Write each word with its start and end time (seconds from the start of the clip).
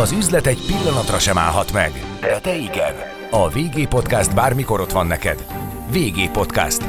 Az 0.00 0.12
üzlet 0.12 0.46
egy 0.46 0.66
pillanatra 0.66 1.18
sem 1.18 1.38
állhat 1.38 1.72
meg, 1.72 1.92
de 2.20 2.40
te 2.40 2.56
igen. 2.56 2.94
A 3.30 3.48
VG 3.48 3.88
Podcast 3.88 4.34
bármikor 4.34 4.80
ott 4.80 4.92
van 4.92 5.06
neked. 5.06 5.46
VG 5.90 6.30
Podcast. 6.30 6.84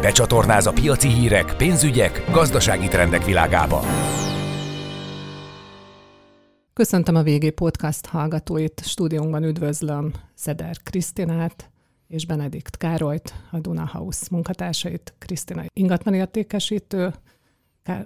Becsatornáz 0.00 0.66
a 0.66 0.72
piaci 0.72 1.08
hírek, 1.08 1.56
pénzügyek, 1.56 2.30
gazdasági 2.30 2.88
trendek 2.88 3.24
világába. 3.24 3.80
Köszöntöm 6.72 7.14
a 7.14 7.22
VG 7.22 7.50
Podcast 7.50 8.06
hallgatóit. 8.06 8.82
Stúdiónkban 8.84 9.44
üdvözlöm 9.44 10.12
Szeder 10.34 10.76
Krisztinát 10.82 11.70
és 12.08 12.26
Benedikt 12.26 12.76
Károlyt, 12.76 13.34
a 13.50 13.58
Duna 13.58 13.88
House 13.92 14.26
munkatársait, 14.30 15.14
Krisztina 15.18 15.62
ingatlanértékesítő, 15.72 17.14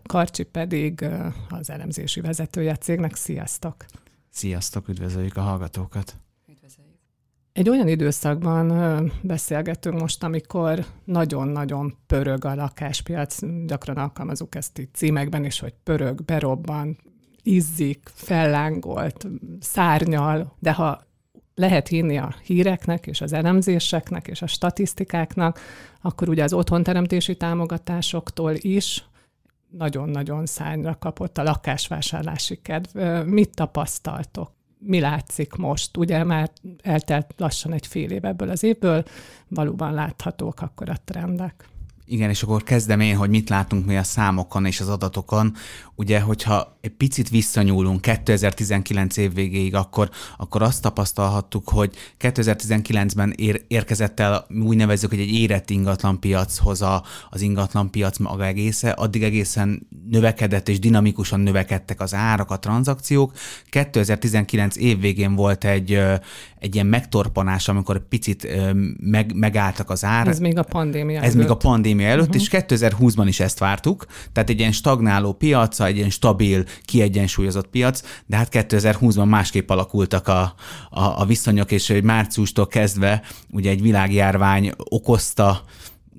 Karcsi 0.06 0.42
pedig 0.42 1.06
az 1.48 1.70
elemzési 1.70 2.20
vezetője 2.20 2.70
a 2.70 2.76
cégnek. 2.76 3.14
Sziasztok! 3.14 3.74
Sziasztok, 4.34 4.88
üdvözöljük 4.88 5.36
a 5.36 5.40
hallgatókat! 5.40 6.16
Üdvözöljük! 6.48 6.98
Egy 7.52 7.68
olyan 7.68 7.88
időszakban 7.88 9.12
beszélgetünk 9.22 10.00
most, 10.00 10.22
amikor 10.22 10.86
nagyon-nagyon 11.04 11.96
pörög 12.06 12.44
a 12.44 12.54
lakáspiac, 12.54 13.38
gyakran 13.66 13.96
alkalmazunk 13.96 14.54
ezt 14.54 14.78
itt 14.78 14.94
címekben 14.94 15.44
is, 15.44 15.58
hogy 15.58 15.74
pörög, 15.82 16.24
berobban, 16.24 16.98
izzik, 17.42 18.10
fellángolt, 18.14 19.26
szárnyal, 19.60 20.56
de 20.58 20.72
ha 20.72 21.06
lehet 21.54 21.88
hinni 21.88 22.18
a 22.18 22.34
híreknek, 22.44 23.06
és 23.06 23.20
az 23.20 23.32
elemzéseknek, 23.32 24.28
és 24.28 24.42
a 24.42 24.46
statisztikáknak, 24.46 25.60
akkor 26.00 26.28
ugye 26.28 26.42
az 26.42 26.52
otthonteremtési 26.52 27.36
támogatásoktól 27.36 28.54
is 28.54 29.04
nagyon-nagyon 29.78 30.46
szányra 30.46 30.96
kapott 30.98 31.38
a 31.38 31.42
lakásvásárlási 31.42 32.60
kedv. 32.62 32.98
Mit 33.26 33.54
tapasztaltok? 33.54 34.52
Mi 34.78 35.00
látszik 35.00 35.54
most? 35.54 35.96
Ugye 35.96 36.24
már 36.24 36.50
eltelt 36.82 37.34
lassan 37.36 37.72
egy 37.72 37.86
fél 37.86 38.10
év 38.10 38.24
ebből 38.24 38.48
az 38.48 38.62
évből, 38.62 39.04
valóban 39.48 39.92
láthatók 39.94 40.60
akkor 40.60 40.88
a 40.88 40.96
trendek. 41.04 41.68
Igen, 42.06 42.30
és 42.30 42.42
akkor 42.42 42.62
kezdem 42.62 43.00
én, 43.00 43.16
hogy 43.16 43.30
mit 43.30 43.48
látunk 43.48 43.86
mi 43.86 43.96
a 43.96 44.02
számokon 44.02 44.66
és 44.66 44.80
az 44.80 44.88
adatokon. 44.88 45.54
Ugye, 45.94 46.20
hogyha 46.20 46.78
egy 46.80 46.90
picit 46.90 47.28
visszanyúlunk 47.28 48.00
2019 48.00 49.16
év 49.16 49.34
végéig, 49.34 49.74
akkor, 49.74 50.10
akkor 50.36 50.62
azt 50.62 50.82
tapasztalhattuk, 50.82 51.68
hogy 51.68 51.94
2019-ben 52.20 53.32
ér, 53.36 53.64
érkezett 53.68 54.20
el, 54.20 54.44
mi 54.48 54.60
úgy 54.60 54.76
nevezzük, 54.76 55.10
hogy 55.10 55.20
egy 55.20 55.32
érett 55.32 55.70
ingatlanpiachoz 55.70 56.82
a, 56.82 57.02
az 57.30 57.40
ingatlanpiac 57.40 58.18
maga 58.18 58.44
egésze, 58.44 58.90
addig 58.90 59.22
egészen 59.22 59.88
növekedett 60.10 60.68
és 60.68 60.78
dinamikusan 60.78 61.40
növekedtek 61.40 62.00
az 62.00 62.14
árak, 62.14 62.50
a 62.50 62.58
tranzakciók. 62.58 63.32
2019 63.70 64.76
év 64.76 65.00
végén 65.00 65.34
volt 65.34 65.64
egy, 65.64 65.92
egy 66.58 66.74
ilyen 66.74 66.86
megtorpanás, 66.86 67.68
amikor 67.68 68.08
picit 68.08 68.48
meg, 69.00 69.34
megálltak 69.34 69.90
az 69.90 70.04
árak. 70.04 70.32
Ez 70.32 70.38
még 70.38 70.58
a 70.58 70.62
pandémia 70.62 71.18
Ez 71.18 71.24
előtt. 71.24 71.36
még 71.36 71.50
a 71.50 71.56
pandémia 71.56 71.93
előtt, 72.02 72.34
uh-huh. 72.34 72.42
és 72.42 72.48
2020-ban 72.50 73.24
is 73.26 73.40
ezt 73.40 73.58
vártuk, 73.58 74.06
tehát 74.32 74.50
egy 74.50 74.58
ilyen 74.58 74.72
stagnáló 74.72 75.32
piac, 75.32 75.80
egy 75.80 75.96
ilyen 75.96 76.10
stabil, 76.10 76.64
kiegyensúlyozott 76.84 77.66
piac, 77.66 78.00
de 78.26 78.36
hát 78.36 78.48
2020-ban 78.52 79.28
másképp 79.28 79.70
alakultak 79.70 80.28
a, 80.28 80.54
a, 80.90 81.20
a 81.20 81.24
viszonyok, 81.24 81.70
és 81.70 81.94
márciustól 82.02 82.66
kezdve 82.66 83.22
ugye 83.50 83.70
egy 83.70 83.82
világjárvány 83.82 84.72
okozta 84.76 85.64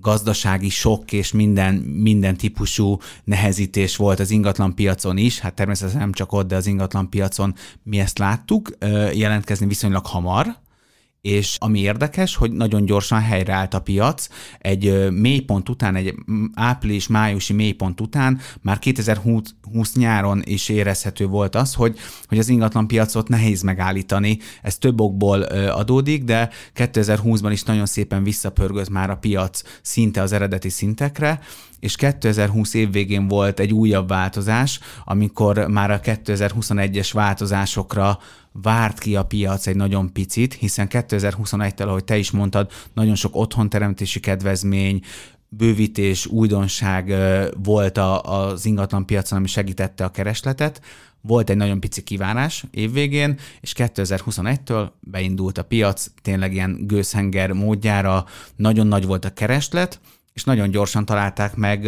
gazdasági 0.06 0.70
sok 0.70 1.12
és 1.12 1.32
minden, 1.32 1.73
minden 1.76 2.38
típusú 2.38 2.98
nehezítés 3.23 3.95
volt 3.95 4.20
az 4.20 4.32
ingatlan 4.32 4.76
piacon 4.76 5.17
is, 5.17 5.39
hát 5.39 5.54
természetesen 5.54 6.00
nem 6.00 6.12
csak 6.12 6.32
ott, 6.32 6.48
de 6.48 6.56
az 6.56 6.67
ingatlan 6.67 7.10
piacon 7.10 7.56
mi 7.84 8.00
ezt 8.00 8.17
láttuk. 8.17 8.70
Jelentkezni 9.14 9.67
viszonylag 9.67 10.06
hamar, 10.06 10.58
és 11.26 11.56
ami 11.59 11.80
érdekes, 11.80 12.36
hogy 12.36 12.52
nagyon 12.52 12.86
gyorsan 12.86 13.22
helyreállt 13.22 13.73
a 13.73 13.80
piac, 13.80 14.28
egy 14.60 15.11
mélypont 15.11 15.70
után, 15.70 15.95
egy 15.95 16.16
április-májusi 16.54 17.54
mélypont 17.54 18.02
után 18.02 18.39
már 18.61 18.80
2020 18.80 19.54
nyáron 19.94 20.42
is 20.44 20.70
érezhető 20.70 21.26
volt 21.26 21.55
az, 21.55 21.73
hogy, 21.73 21.98
hogy 22.27 22.38
az 22.38 22.49
ingatlan 22.49 22.88
piacot 22.88 23.27
nehéz 23.27 23.61
megállítani. 23.61 24.38
Ez 24.61 24.77
több 24.77 25.02
okból 25.02 25.42
adódik, 25.42 26.23
de 26.23 26.49
2020-ban 26.76 27.49
is 27.52 27.64
nagyon 27.64 27.86
szépen 27.86 28.23
visszapörgött 28.23 28.89
már 28.89 29.10
a 29.10 29.17
piac 29.17 29.61
szinte 29.82 30.22
az 30.22 30.32
eredeti 30.32 30.70
szintekre, 30.70 31.39
és 31.80 31.95
2020 31.95 32.73
év 32.73 32.91
végén 32.91 33.27
volt 33.27 33.59
egy 33.59 33.73
újabb 33.73 34.08
változás, 34.08 34.80
amikor 35.03 35.67
már 35.67 35.91
a 35.91 35.99
2021-es 35.99 37.09
változásokra 37.13 38.19
várt 38.52 38.99
ki 38.99 39.15
a 39.15 39.25
piac 39.25 39.67
egy 39.67 39.75
nagyon 39.75 40.13
picit, 40.13 40.53
hiszen 40.53 40.87
2021-tel, 40.89 41.87
ahogy 41.87 42.03
te 42.03 42.17
is 42.17 42.31
mondtad, 42.31 42.71
nagyon 42.93 43.15
sok 43.15 43.36
otthonteremtési 43.36 44.19
kedvezmény, 44.19 45.02
bővítés, 45.49 46.25
újdonság 46.25 47.13
volt 47.63 47.97
az 48.21 48.65
ingatlan 48.65 49.05
piacon, 49.05 49.37
ami 49.37 49.47
segítette 49.47 50.03
a 50.03 50.11
keresletet. 50.11 50.81
Volt 51.21 51.49
egy 51.49 51.57
nagyon 51.57 51.80
pici 51.80 52.03
kívánás 52.03 52.65
évvégén, 52.71 53.39
és 53.61 53.73
2021-től 53.77 54.89
beindult 54.99 55.57
a 55.57 55.63
piac, 55.63 56.07
tényleg 56.21 56.53
ilyen 56.53 56.87
gőzhenger 56.87 57.52
módjára, 57.52 58.25
nagyon 58.55 58.87
nagy 58.87 59.05
volt 59.05 59.25
a 59.25 59.33
kereslet, 59.33 59.99
és 60.36 60.44
nagyon 60.44 60.70
gyorsan 60.70 61.06
találták 61.06 61.56
meg 61.56 61.86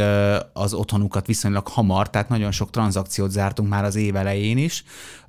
az 0.53 0.73
otthonukat 0.73 1.25
viszonylag 1.27 1.67
hamar, 1.67 2.09
tehát 2.09 2.29
nagyon 2.29 2.51
sok 2.51 2.69
tranzakciót 2.69 3.31
zártunk 3.31 3.69
már 3.69 3.83
az 3.83 3.95
év 3.95 4.15
elején 4.15 4.57
is, 4.57 4.83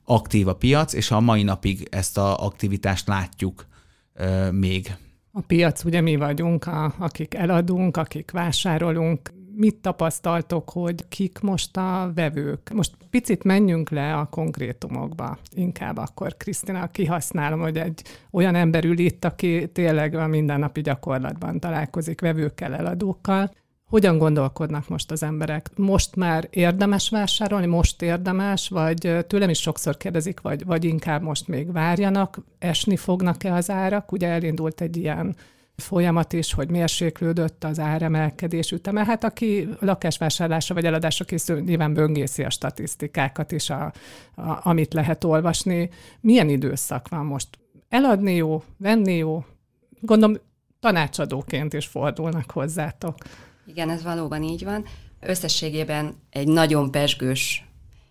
aktív 0.05 0.49
a 0.49 0.55
piac, 0.55 0.93
és 0.93 1.11
a 1.11 1.21
mai 1.21 1.43
napig 1.43 1.89
ezt 1.91 2.19
a 2.19 2.45
aktivitást 2.45 3.06
látjuk 3.06 3.67
még. 4.51 4.97
A 5.33 5.41
piac, 5.41 5.84
ugye 5.84 6.01
mi 6.01 6.17
vagyunk, 6.17 6.67
a, 6.67 6.95
akik 6.99 7.34
eladunk, 7.34 7.97
akik 7.97 8.31
vásárolunk, 8.31 9.33
mit 9.58 9.76
tapasztaltok, 9.76 10.70
hogy 10.70 11.08
kik 11.08 11.41
most 11.41 11.76
a 11.76 12.10
vevők? 12.14 12.70
Most 12.74 12.92
picit 13.10 13.44
menjünk 13.44 13.91
le 13.91 14.14
a 14.14 14.24
konkrétumokba. 14.24 15.38
Inkább 15.54 15.96
akkor, 15.96 16.36
Krisztina, 16.36 16.86
kihasználom, 16.86 17.60
hogy 17.60 17.76
egy 17.76 18.02
olyan 18.30 18.54
ember 18.54 18.84
ül 18.84 18.98
itt, 18.98 19.24
aki 19.24 19.69
tényleg 19.72 20.14
a 20.14 20.26
mindennapi 20.26 20.80
gyakorlatban 20.80 21.60
találkozik 21.60 22.20
vevőkkel, 22.20 22.74
eladókkal. 22.74 23.50
Hogyan 23.84 24.19
gondolkodnak 24.19 24.88
most 24.88 25.10
az 25.10 25.22
emberek? 25.22 25.70
Most 25.76 26.16
már 26.16 26.46
érdemes 26.50 27.10
vásárolni, 27.10 27.66
most 27.66 28.02
érdemes, 28.02 28.69
vagy 28.69 29.25
tőlem 29.26 29.48
is 29.48 29.60
sokszor 29.60 29.96
kérdezik, 29.96 30.40
vagy, 30.40 30.64
vagy 30.64 30.84
inkább 30.84 31.22
most 31.22 31.48
még 31.48 31.72
várjanak, 31.72 32.38
esni 32.58 32.96
fognak-e 32.96 33.54
az 33.54 33.70
árak? 33.70 34.12
Ugye 34.12 34.28
elindult 34.28 34.80
egy 34.80 34.96
ilyen 34.96 35.36
folyamat 35.83 36.33
is, 36.33 36.53
hogy 36.53 36.71
mérséklődött 36.71 37.65
az 37.65 37.78
áremelkedés 37.78 38.71
üteme. 38.71 39.05
Hát 39.05 39.25
aki 39.25 39.69
lakásvásárlásra 39.81 40.75
vagy 40.75 40.84
eladásra 40.84 41.25
készül, 41.25 41.61
nyilván 41.61 41.94
böngészi 41.94 42.44
a 42.44 42.50
statisztikákat 42.50 43.53
is, 43.53 43.71
a, 43.71 43.93
a, 44.34 44.61
amit 44.62 44.93
lehet 44.93 45.25
olvasni. 45.25 45.91
Milyen 46.21 46.49
időszak 46.49 47.09
van 47.09 47.27
most? 47.27 47.49
Eladni 47.88 48.34
jó, 48.34 48.62
venni 48.77 49.17
jó? 49.17 49.44
Gondolom 50.00 50.37
tanácsadóként 50.81 51.72
is 51.72 51.87
fordulnak 51.87 52.50
hozzátok. 52.50 53.15
Igen, 53.67 53.91
ez 53.91 54.03
valóban 54.03 54.43
így 54.43 54.65
van. 54.65 54.84
Összességében 55.21 56.15
egy 56.31 56.49
nagyon 56.49 56.91
pesgős 56.91 57.69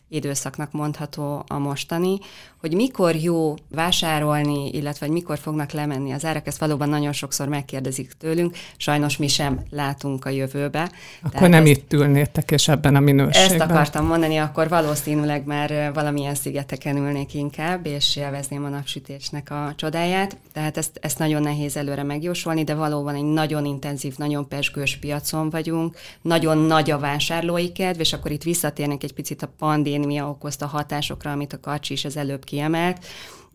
időszaknak 0.09 0.72
mondható 0.72 1.44
a 1.47 1.57
mostani, 1.57 2.17
hogy 2.59 2.73
mikor 2.73 3.16
jó 3.16 3.53
vásárolni, 3.69 4.69
illetve 4.69 5.06
hogy 5.06 5.16
mikor 5.16 5.38
fognak 5.38 5.72
lemenni 5.72 6.12
az 6.12 6.25
árak, 6.25 6.47
ezt 6.47 6.57
valóban 6.57 6.90
nagyon 6.90 7.13
sokszor 7.13 7.47
megkérdezik 7.47 8.12
tőlünk, 8.12 8.56
sajnos 8.78 9.18
mi 9.18 9.28
sem 9.28 9.59
látunk 9.69 10.25
a 10.25 10.29
jövőbe. 10.29 10.91
Akkor 11.19 11.31
Tehát 11.31 11.50
nem 11.50 11.66
ezt, 11.66 11.72
itt 11.72 11.94
ülnétek, 11.94 12.51
és 12.51 12.68
ebben 12.68 12.95
a 12.95 13.00
minőségben. 13.00 13.62
Ezt 13.62 13.72
akartam 13.72 14.06
mondani, 14.06 14.38
akkor 14.38 14.69
valószínűleg 14.69 15.45
már 15.45 15.91
valamilyen 15.94 16.35
szigeteken 16.35 16.97
ülnék 16.97 17.33
inkább, 17.33 17.86
és 17.86 18.15
élvezném 18.15 18.65
a 18.65 18.69
napsütésnek 18.69 19.51
a 19.51 19.74
csodáját. 19.75 20.38
Tehát 20.53 20.77
ezt, 20.77 21.00
ezt 21.01 21.19
nagyon 21.19 21.42
nehéz 21.42 21.77
előre 21.77 22.03
megjósolni, 22.03 22.63
de 22.63 22.74
valóban 22.74 23.15
egy 23.15 23.24
nagyon 23.24 23.65
intenzív, 23.65 24.18
nagyon 24.18 24.48
pesgős 24.48 24.98
piacon 24.98 25.50
vagyunk, 25.50 25.98
nagyon 26.21 26.57
nagy 26.57 26.92
a 26.92 27.00
vásárlói 27.00 27.71
kedv, 27.71 28.00
és 28.00 28.13
akkor 28.13 28.31
itt 28.31 28.44
visszatérnek 28.44 29.03
egy 29.03 29.13
picit 29.13 29.42
a 29.42 29.50
pandémia 29.57 30.30
okozta 30.30 30.65
hatásokra, 30.65 31.31
amit 31.31 31.53
a 31.53 31.60
Kacsi 31.60 31.94
is 31.94 32.06
az 32.06 32.18
előbb 32.18 32.44
kiemelt, 32.47 33.05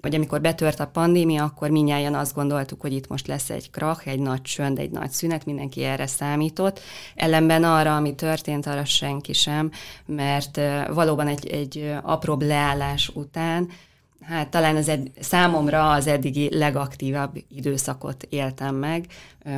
hogy 0.02 0.14
amikor 0.14 0.40
betört 0.40 0.80
a 0.80 0.86
pandémia, 0.86 1.44
akkor 1.44 1.70
minnyáján 1.70 2.14
azt 2.14 2.34
gondoltuk, 2.34 2.80
hogy 2.80 2.92
itt 2.92 3.08
most 3.08 3.26
lesz 3.26 3.50
egy 3.50 3.70
krach, 3.70 4.08
egy 4.08 4.18
nagy 4.18 4.42
csönd, 4.42 4.78
egy 4.78 4.90
nagy 4.90 5.10
szünet, 5.10 5.46
mindenki 5.46 5.84
erre 5.84 6.06
számított. 6.06 6.80
Ellenben 7.14 7.64
arra, 7.64 7.96
ami 7.96 8.14
történt, 8.14 8.66
arra 8.66 8.84
senki 8.84 9.32
sem, 9.32 9.70
mert 10.06 10.60
valóban 10.92 11.26
egy, 11.26 11.46
egy 11.46 11.94
apróbb 12.02 12.42
leállás 12.42 13.10
után 13.14 13.68
Hát 14.22 14.48
talán 14.48 14.76
az 14.76 14.88
ed- 14.88 15.10
számomra 15.20 15.90
az 15.90 16.06
eddigi 16.06 16.56
legaktívabb 16.56 17.42
időszakot 17.48 18.26
éltem 18.28 18.74
meg, 18.74 19.06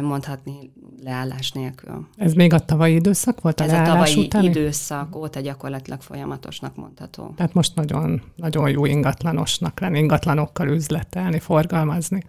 mondhatni 0.00 0.72
leállás 1.02 1.52
nélkül. 1.52 2.06
Ez 2.16 2.32
még 2.32 2.52
a 2.52 2.58
tavalyi 2.58 2.94
időszak 2.94 3.40
volt 3.40 3.60
az 3.60 3.70
Ez 3.70 3.88
a 3.88 3.92
tavalyi 3.92 4.18
utáni? 4.18 4.46
időszak 4.46 5.16
óta 5.16 5.40
gyakorlatilag 5.40 6.00
folyamatosnak 6.00 6.76
mondható. 6.76 7.32
Tehát 7.36 7.54
most 7.54 7.74
nagyon, 7.74 8.22
nagyon 8.36 8.70
jó 8.70 8.84
ingatlanosnak 8.84 9.80
lenni, 9.80 9.98
ingatlanokkal 9.98 10.68
üzletelni, 10.68 11.38
forgalmazni 11.38 12.22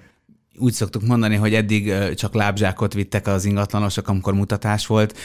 úgy 0.57 0.73
szoktuk 0.73 1.01
mondani, 1.01 1.35
hogy 1.35 1.53
eddig 1.53 1.93
csak 2.15 2.33
lábzsákot 2.33 2.93
vittek 2.93 3.27
az 3.27 3.45
ingatlanosok, 3.45 4.07
amikor 4.07 4.33
mutatás 4.33 4.87
volt, 4.87 5.17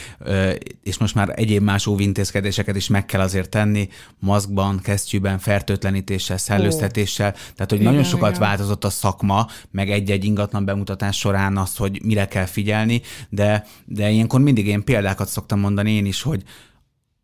és 0.83 0.97
most 0.97 1.15
már 1.15 1.33
egyéb 1.35 1.63
más 1.63 1.87
óvintézkedéseket 1.87 2.75
is 2.75 2.87
meg 2.87 3.05
kell 3.05 3.21
azért 3.21 3.49
tenni, 3.49 3.89
maszkban, 4.19 4.79
kesztyűben, 4.79 5.39
fertőtlenítéssel, 5.39 6.37
szellőztetéssel, 6.37 7.31
tehát 7.31 7.69
hogy 7.69 7.79
igen, 7.79 7.91
nagyon 7.91 8.07
sokat 8.07 8.29
igen. 8.29 8.41
változott 8.41 8.83
a 8.83 8.89
szakma, 8.89 9.47
meg 9.71 9.89
egy-egy 9.89 10.23
ingatlan 10.23 10.65
bemutatás 10.65 11.17
során 11.17 11.57
az, 11.57 11.75
hogy 11.75 12.01
mire 12.03 12.27
kell 12.27 12.45
figyelni, 12.45 13.01
de, 13.29 13.65
de 13.85 14.09
ilyenkor 14.09 14.39
mindig 14.39 14.67
én 14.67 14.83
példákat 14.83 15.27
szoktam 15.27 15.59
mondani 15.59 15.91
én 15.91 16.05
is, 16.05 16.21
hogy 16.21 16.43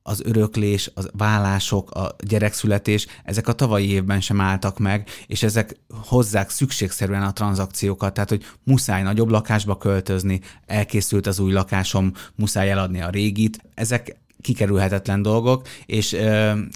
az 0.07 0.21
öröklés, 0.25 0.92
a 0.95 1.01
vállások, 1.12 1.92
a 1.92 2.15
gyerekszületés, 2.19 3.07
ezek 3.24 3.48
a 3.48 3.54
tavalyi 3.54 3.89
évben 3.89 4.21
sem 4.21 4.42
álltak 4.42 4.80
meg, 4.80 5.09
és 5.25 5.44
ezek 5.44 5.80
hozzák 6.06 6.50
szükségszerűen 6.50 7.24
a 7.24 7.33
tranzakciókat, 7.33 8.13
tehát 8.13 8.30
hogy 8.30 8.45
muszáj 8.63 9.01
nagyobb 9.01 9.30
lakásba 9.30 9.77
költözni, 9.77 10.42
elkészült 10.65 11.27
az 11.27 11.39
új 11.39 11.51
lakásom, 11.51 12.12
muszáj 12.36 12.71
eladni 12.71 13.01
a 13.01 13.09
régit. 13.09 13.59
Ezek 13.74 14.15
kikerülhetetlen 14.48 15.22
dolgok, 15.22 15.68
és 15.86 16.14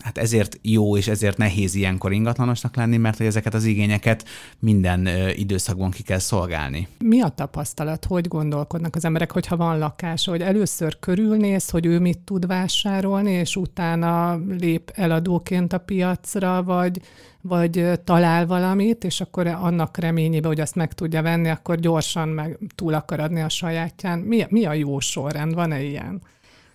hát 0.01 0.17
ezért 0.17 0.59
jó 0.61 0.97
és 0.97 1.07
ezért 1.07 1.37
nehéz 1.37 1.75
ilyenkor 1.75 2.11
ingatlanosnak 2.11 2.75
lenni, 2.75 2.97
mert 2.97 3.17
hogy 3.17 3.25
ezeket 3.25 3.53
az 3.53 3.65
igényeket 3.65 4.25
minden 4.59 5.07
időszakban 5.35 5.91
ki 5.91 6.03
kell 6.03 6.19
szolgálni. 6.19 6.87
Mi 6.99 7.21
a 7.21 7.29
tapasztalat? 7.29 8.05
Hogy 8.05 8.27
gondolkodnak 8.27 8.95
az 8.95 9.05
emberek, 9.05 9.31
hogyha 9.31 9.57
van 9.57 9.77
lakás, 9.77 10.25
hogy 10.25 10.41
először 10.41 10.99
körülnéz, 10.99 11.69
hogy 11.69 11.85
ő 11.85 11.99
mit 11.99 12.19
tud 12.19 12.47
vásárolni, 12.47 13.31
és 13.31 13.55
utána 13.55 14.39
lép 14.59 14.91
eladóként 14.95 15.73
a 15.73 15.77
piacra, 15.77 16.63
vagy 16.63 17.01
vagy 17.43 17.99
talál 18.03 18.45
valamit, 18.45 19.03
és 19.03 19.21
akkor 19.21 19.47
annak 19.47 19.97
reményébe, 19.97 20.47
hogy 20.47 20.59
azt 20.59 20.75
meg 20.75 20.93
tudja 20.93 21.21
venni, 21.21 21.49
akkor 21.49 21.79
gyorsan 21.79 22.29
meg 22.29 22.57
túl 22.75 22.93
akar 22.93 23.19
adni 23.19 23.41
a 23.41 23.49
sajátján. 23.49 24.19
Mi, 24.19 24.45
mi 24.49 24.65
a 24.65 24.73
jó 24.73 24.99
sorrend? 24.99 25.53
Van-e 25.53 25.81
ilyen? 25.81 26.21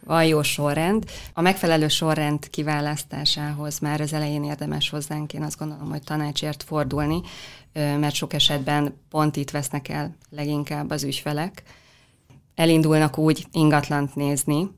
A 0.07 0.21
jó 0.21 0.43
sorrend. 0.43 1.05
A 1.33 1.41
megfelelő 1.41 1.89
sorrend 1.89 2.51
kiválasztásához 2.51 3.79
már 3.79 4.01
az 4.01 4.13
elején 4.13 4.45
érdemes 4.45 4.91
hozzánk, 4.91 5.33
én 5.33 5.43
azt 5.43 5.59
gondolom, 5.59 5.91
hogy 5.91 6.03
tanácsért 6.03 6.63
fordulni, 6.63 7.21
mert 7.73 8.15
sok 8.15 8.33
esetben 8.33 9.01
pont 9.11 9.37
itt 9.37 9.51
vesznek 9.51 9.89
el 9.89 10.17
leginkább 10.31 10.91
az 10.91 11.05
ügyfelek. 11.05 11.63
Elindulnak 12.55 13.19
úgy 13.19 13.47
ingatlant 13.53 14.15
nézni, 14.15 14.71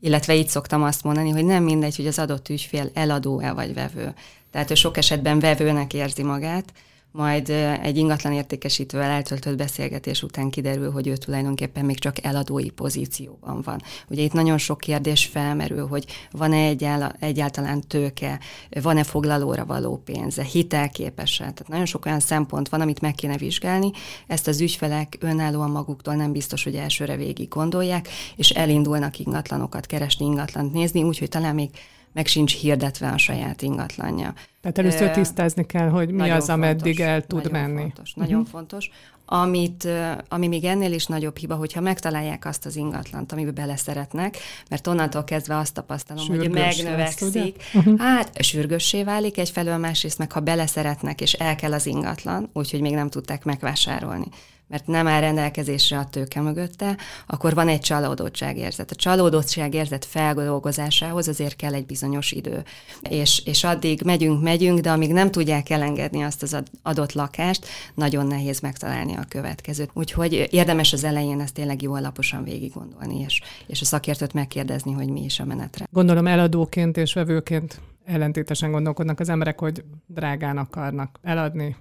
illetve 0.00 0.34
így 0.34 0.48
szoktam 0.48 0.82
azt 0.82 1.04
mondani, 1.04 1.30
hogy 1.30 1.44
nem 1.44 1.62
mindegy, 1.62 1.96
hogy 1.96 2.06
az 2.06 2.18
adott 2.18 2.48
ügyfél 2.48 2.90
eladó-e 2.94 3.52
vagy 3.52 3.74
vevő. 3.74 4.14
Tehát 4.50 4.70
ő 4.70 4.74
sok 4.74 4.96
esetben 4.96 5.38
vevőnek 5.38 5.94
érzi 5.94 6.22
magát, 6.22 6.72
majd 7.16 7.48
egy 7.82 7.96
ingatlan 7.96 8.32
értékesítővel 8.32 9.10
eltöltött 9.10 9.56
beszélgetés 9.56 10.22
után 10.22 10.50
kiderül, 10.50 10.90
hogy 10.90 11.06
ő 11.06 11.16
tulajdonképpen 11.16 11.84
még 11.84 11.98
csak 11.98 12.24
eladói 12.24 12.70
pozícióban 12.70 13.62
van. 13.64 13.82
Ugye 14.08 14.22
itt 14.22 14.32
nagyon 14.32 14.58
sok 14.58 14.78
kérdés 14.78 15.24
felmerül, 15.24 15.86
hogy 15.86 16.04
van-e 16.30 16.56
egyáll- 16.56 17.16
egyáltalán 17.20 17.80
tőke, 17.80 18.40
van-e 18.82 19.02
foglalóra 19.02 19.64
való 19.64 20.02
pénze, 20.04 20.42
hitelképes 20.42 21.36
Tehát 21.36 21.68
nagyon 21.68 21.86
sok 21.86 22.06
olyan 22.06 22.20
szempont 22.20 22.68
van, 22.68 22.80
amit 22.80 23.00
meg 23.00 23.14
kéne 23.14 23.36
vizsgálni. 23.36 23.90
Ezt 24.26 24.46
az 24.46 24.60
ügyfelek 24.60 25.16
önállóan 25.20 25.70
maguktól 25.70 26.14
nem 26.14 26.32
biztos, 26.32 26.64
hogy 26.64 26.74
elsőre 26.74 27.16
végig 27.16 27.48
gondolják, 27.48 28.08
és 28.36 28.50
elindulnak 28.50 29.18
ingatlanokat 29.18 29.86
keresni, 29.86 30.24
ingatlant 30.24 30.72
nézni, 30.72 31.02
úgyhogy 31.02 31.28
talán 31.28 31.54
még 31.54 31.70
meg 32.14 32.26
sincs 32.26 32.56
hirdetve 32.60 33.08
a 33.08 33.18
saját 33.18 33.62
ingatlanja. 33.62 34.34
Tehát 34.60 34.78
először 34.78 35.10
tisztázni 35.10 35.66
kell, 35.66 35.88
hogy 35.88 36.10
mi 36.10 36.30
az, 36.30 36.48
ameddig 36.48 36.96
fontos, 36.96 37.14
el 37.14 37.26
tud 37.26 37.50
nagyon 37.50 37.70
menni. 37.70 37.80
Fontos, 37.80 38.10
uh-huh. 38.10 38.24
Nagyon 38.24 38.44
fontos. 38.44 38.90
Amit, 39.26 39.88
ami 40.28 40.48
még 40.48 40.64
ennél 40.64 40.92
is 40.92 41.06
nagyobb 41.06 41.36
hiba, 41.36 41.54
hogyha 41.54 41.80
megtalálják 41.80 42.44
azt 42.44 42.66
az 42.66 42.76
ingatlant, 42.76 43.32
amiben 43.32 43.54
bele 43.54 43.76
szeretnek, 43.76 44.36
mert 44.68 44.86
onnantól 44.86 45.24
kezdve 45.24 45.56
azt 45.56 45.74
tapasztalom, 45.74 46.24
Sürgős 46.24 46.46
hogy 46.46 46.54
megnövekszik. 46.54 47.34
Lesz, 47.34 47.74
uh-huh. 47.74 47.98
Hát 47.98 48.42
sürgőssé 48.42 49.02
válik 49.02 49.38
egyfelől, 49.38 49.76
másrészt 49.76 50.18
meg 50.18 50.32
ha 50.32 50.40
beleszeretnek, 50.40 51.20
és 51.20 51.32
el 51.32 51.54
kell 51.54 51.72
az 51.72 51.86
ingatlan, 51.86 52.50
úgyhogy 52.52 52.80
még 52.80 52.94
nem 52.94 53.08
tudták 53.08 53.44
megvásárolni 53.44 54.26
mert 54.68 54.86
nem 54.86 55.06
áll 55.06 55.20
rendelkezésre 55.20 55.98
a 55.98 56.04
tőke 56.04 56.40
mögötte, 56.40 56.96
akkor 57.26 57.54
van 57.54 57.68
egy 57.68 57.80
csalódottságérzet. 57.80 58.90
A 58.90 58.94
csalódottságérzet 58.94 60.04
feldolgozásához 60.04 61.28
azért 61.28 61.56
kell 61.56 61.74
egy 61.74 61.86
bizonyos 61.86 62.32
idő. 62.32 62.64
És, 63.10 63.42
és 63.44 63.64
addig 63.64 64.02
megyünk, 64.04 64.42
megyünk, 64.42 64.78
de 64.78 64.90
amíg 64.90 65.12
nem 65.12 65.30
tudják 65.30 65.70
elengedni 65.70 66.22
azt 66.22 66.42
az 66.42 66.62
adott 66.82 67.12
lakást, 67.12 67.66
nagyon 67.94 68.26
nehéz 68.26 68.60
megtalálni 68.60 69.16
a 69.16 69.24
következőt. 69.28 69.90
Úgyhogy 69.92 70.48
érdemes 70.50 70.92
az 70.92 71.04
elején 71.04 71.40
ezt 71.40 71.54
tényleg 71.54 71.82
jó 71.82 71.94
alaposan 71.94 72.44
végig 72.44 72.72
gondolni, 72.72 73.20
és, 73.20 73.40
és 73.66 73.80
a 73.80 73.84
szakértőt 73.84 74.32
megkérdezni, 74.32 74.92
hogy 74.92 75.08
mi 75.08 75.24
is 75.24 75.40
a 75.40 75.44
menetre. 75.44 75.86
Gondolom 75.90 76.26
eladóként 76.26 76.96
és 76.96 77.12
vevőként 77.12 77.80
ellentétesen 78.04 78.70
gondolkodnak 78.70 79.20
az 79.20 79.28
emberek, 79.28 79.58
hogy 79.58 79.84
drágán 80.06 80.58
akarnak 80.58 81.18
eladni, 81.22 81.76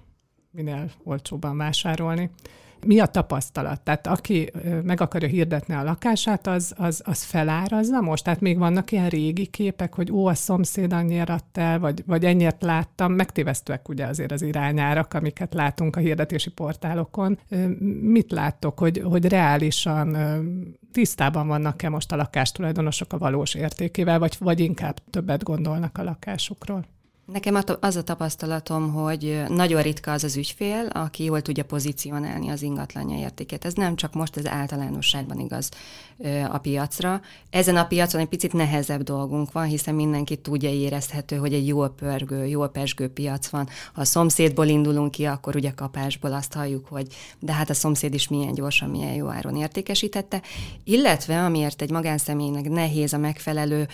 minél 0.52 0.92
olcsóbban 1.04 1.58
vásárolni 1.58 2.30
mi 2.86 3.00
a 3.00 3.06
tapasztalat? 3.06 3.82
Tehát 3.82 4.08
aki 4.08 4.52
meg 4.84 5.02
akarja 5.02 5.28
hirdetni 5.28 5.74
a 5.74 5.84
lakását, 5.84 6.48
az, 6.48 6.74
az, 6.78 7.02
az 7.06 7.24
felárazza 7.24 8.02
most? 8.02 8.24
Tehát 8.24 8.40
még 8.40 8.58
vannak 8.58 8.92
ilyen 8.92 9.10
régi 9.10 9.46
képek, 9.46 9.96
hogy 9.96 10.12
ó, 10.12 10.26
a 10.26 10.34
szomszéd 10.34 10.94
annyira 10.94 11.34
adta 11.34 11.62
el, 11.62 11.80
vagy, 11.80 12.04
vagy 12.06 12.26
ennyit 12.26 12.56
láttam. 12.60 13.14
Megtévesztőek 13.14 13.90
ugye 13.90 14.06
azért 14.06 14.32
az 14.32 14.42
irányárak, 14.42 15.14
amiket 15.14 15.54
látunk 15.54 15.96
a 15.96 16.00
hirdetési 16.00 16.50
portálokon. 16.50 17.40
Mit 18.02 18.32
láttok, 18.32 18.80
hogy, 18.80 19.02
hogy 19.04 19.26
reálisan 19.26 20.18
tisztában 20.92 21.48
vannak-e 21.48 21.90
most 21.90 22.12
a 22.12 22.16
lakástulajdonosok 22.16 23.14
a 23.14 23.18
valós 23.18 23.54
értékével, 23.54 24.20
vagy, 24.20 24.36
vagy 24.40 24.60
inkább 24.60 25.00
többet 25.10 25.44
gondolnak 25.44 25.98
a 25.98 26.04
lakásukról? 26.04 26.86
Nekem 27.26 27.64
az 27.80 27.96
a 27.96 28.04
tapasztalatom, 28.04 28.94
hogy 28.94 29.44
nagyon 29.48 29.82
ritka 29.82 30.12
az 30.12 30.24
az 30.24 30.36
ügyfél, 30.36 30.88
aki 30.94 31.24
jól 31.24 31.42
tudja 31.42 31.64
pozícionálni 31.64 32.50
az 32.50 32.62
ingatlanja 32.62 33.18
értékét. 33.18 33.66
Ez 33.66 33.74
nem 33.74 33.96
csak 33.96 34.14
most, 34.14 34.38
ez 34.38 34.46
általánosságban 34.48 35.40
igaz 35.40 35.70
a 36.52 36.58
piacra. 36.58 37.22
Ezen 37.50 37.76
a 37.76 37.86
piacon 37.86 38.22
egy 38.22 38.28
picit 38.28 38.54
nehezebb 38.54 39.02
dolgunk 39.02 39.52
van, 39.52 39.66
hiszen 39.66 39.96
mindenki 39.96 40.36
tudja 40.36 40.70
érezhető, 40.70 41.36
hogy 41.36 41.54
egy 41.54 41.68
jól 41.68 41.90
pörgő, 41.90 42.46
jól 42.46 42.70
pesgő 42.70 43.08
piac 43.10 43.48
van. 43.48 43.70
Ha 43.94 44.02
a 44.02 44.06
szomszédból 44.06 44.68
indulunk 44.68 45.12
ki, 45.12 45.26
akkor 45.26 45.56
ugye 45.56 45.72
kapásból 45.72 46.34
azt 46.34 46.54
halljuk, 46.54 46.88
hogy 46.88 47.08
de 47.40 47.54
hát 47.54 47.70
a 47.70 47.74
szomszéd 47.74 48.14
is 48.14 48.28
milyen 48.28 48.54
gyorsan, 48.54 48.90
milyen 48.90 49.14
jó 49.14 49.28
áron 49.28 49.56
értékesítette. 49.56 50.42
Illetve, 50.84 51.44
amiért 51.44 51.82
egy 51.82 51.92
magánszemélynek 51.92 52.70
nehéz 52.70 53.14
a 53.14 53.18
megfelelő 53.18 53.88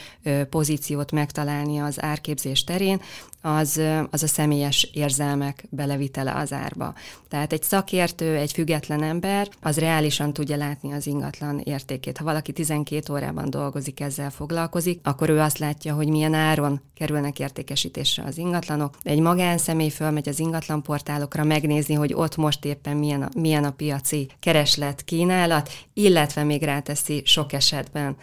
pozíciót 0.49 1.11
megtalálni 1.11 1.79
az 1.79 2.01
árképzés 2.01 2.63
terén, 2.63 3.01
az, 3.41 3.81
az 4.09 4.23
a 4.23 4.27
személyes 4.27 4.89
érzelmek 4.93 5.65
belevitele 5.69 6.33
az 6.33 6.53
árba. 6.53 6.93
Tehát 7.27 7.53
egy 7.53 7.63
szakértő, 7.63 8.35
egy 8.35 8.51
független 8.51 9.03
ember, 9.03 9.49
az 9.61 9.77
reálisan 9.77 10.33
tudja 10.33 10.55
látni 10.55 10.93
az 10.93 11.07
ingatlan 11.07 11.59
értékét. 11.63 12.17
Ha 12.17 12.23
valaki 12.23 12.51
12 12.51 13.13
órában 13.13 13.49
dolgozik, 13.49 13.99
ezzel 13.99 14.29
foglalkozik, 14.29 14.99
akkor 15.03 15.29
ő 15.29 15.39
azt 15.39 15.57
látja, 15.57 15.93
hogy 15.93 16.07
milyen 16.07 16.33
áron 16.33 16.81
kerülnek 16.95 17.39
értékesítésre 17.39 18.23
az 18.23 18.37
ingatlanok. 18.37 18.97
Egy 19.03 19.19
magánszemély 19.19 19.89
fölmegy 19.89 20.29
az 20.29 20.39
ingatlanportálokra 20.39 21.43
megnézni, 21.43 21.93
hogy 21.93 22.13
ott 22.13 22.35
most 22.35 22.65
éppen 22.65 22.97
milyen 22.97 23.21
a, 23.21 23.29
milyen 23.35 23.63
a 23.63 23.71
piaci 23.71 24.29
kereslet, 24.39 25.03
kínálat, 25.03 25.69
illetve 25.93 26.43
még 26.43 26.61
ráteszi 26.63 27.21
sok 27.25 27.53
esetben 27.53 28.15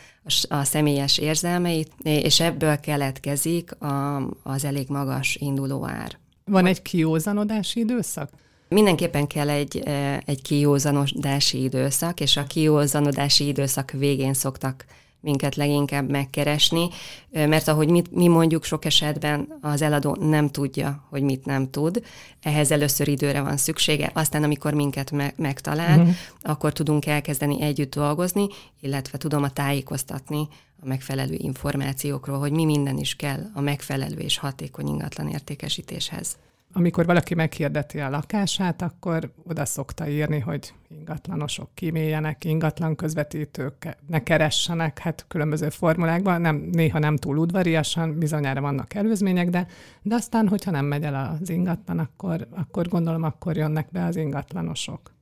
a 0.49 0.65
személyes 0.65 1.19
érzelmeit, 1.19 1.93
és 2.03 2.41
ebből 2.41 2.81
keletkezik 2.81 3.81
a, 3.81 4.17
az 4.43 4.65
elég 4.65 4.86
magas 4.89 5.37
induló 5.41 5.87
ár. 5.87 6.19
Van 6.45 6.67
egy 6.67 6.83
kiózanodási 6.83 7.81
időszak? 7.81 8.31
Mindenképpen 8.69 9.27
kell 9.27 9.49
egy, 9.49 9.79
egy 10.25 10.43
kiózanodási 10.43 11.63
időszak, 11.63 12.21
és 12.21 12.37
a 12.37 12.45
kiózanodási 12.45 13.47
időszak 13.47 13.91
végén 13.91 14.35
szoktak 14.35 14.85
minket 15.21 15.55
leginkább 15.55 16.11
megkeresni, 16.11 16.89
mert 17.31 17.69
ahogy 17.69 17.89
mit, 17.89 18.13
mi 18.13 18.27
mondjuk 18.27 18.65
sok 18.65 18.85
esetben 18.85 19.59
az 19.61 19.83
eladó 19.83 20.17
nem 20.21 20.51
tudja, 20.51 21.07
hogy 21.11 21.23
mit 21.23 21.45
nem 21.45 21.71
tud, 21.71 22.03
ehhez 22.43 22.71
először 22.71 23.09
időre 23.09 23.41
van 23.41 23.57
szüksége, 23.57 24.11
aztán 24.15 24.43
amikor 24.43 24.75
minket 24.75 25.11
me- 25.11 25.39
megtalál, 25.39 25.99
uh-huh. 25.99 26.15
akkor 26.43 26.73
tudunk 26.73 27.07
elkezdeni 27.07 27.63
együtt 27.63 27.95
dolgozni, 27.95 28.47
illetve 28.81 29.19
tudom 29.19 29.43
a 29.43 29.51
tájékoztatni 29.51 30.49
a 30.83 30.87
megfelelő 30.87 31.35
információkról, 31.39 32.39
hogy 32.39 32.53
mi 32.53 32.65
minden 32.65 32.99
is 32.99 33.15
kell 33.15 33.51
a 33.55 33.61
megfelelő 33.61 34.17
és 34.17 34.39
hatékony 34.39 34.87
ingatlan 34.87 35.29
értékesítéshez. 35.29 36.37
Amikor 36.73 37.07
valaki 37.07 37.35
meghirdeti 37.35 38.01
a 38.01 38.11
lakását, 38.11 38.83
akkor 38.83 39.33
oda 39.45 39.65
szokta 39.65 40.09
írni, 40.09 40.39
hogy 40.39 40.75
ingatlanosok 40.89 41.69
kiméljenek, 41.75 42.45
ingatlan 42.45 42.97
közvetítők 42.97 43.97
ne 44.07 44.23
keressenek, 44.23 44.99
hát 44.99 45.25
különböző 45.29 45.69
formulákban, 45.69 46.41
nem, 46.41 46.57
néha 46.57 46.99
nem 46.99 47.17
túl 47.17 47.37
udvariasan, 47.37 48.19
bizonyára 48.19 48.61
vannak 48.61 48.95
előzmények, 48.95 49.51
de, 49.51 49.67
de 50.03 50.15
aztán, 50.15 50.49
hogyha 50.49 50.71
nem 50.71 50.85
megy 50.85 51.03
el 51.03 51.39
az 51.41 51.51
ingatlan, 51.51 51.99
akkor, 51.99 52.49
akkor 52.51 52.89
gondolom, 52.89 53.23
akkor 53.23 53.57
jönnek 53.57 53.89
be 53.91 54.05
az 54.05 54.17
ingatlanosok 54.17 55.13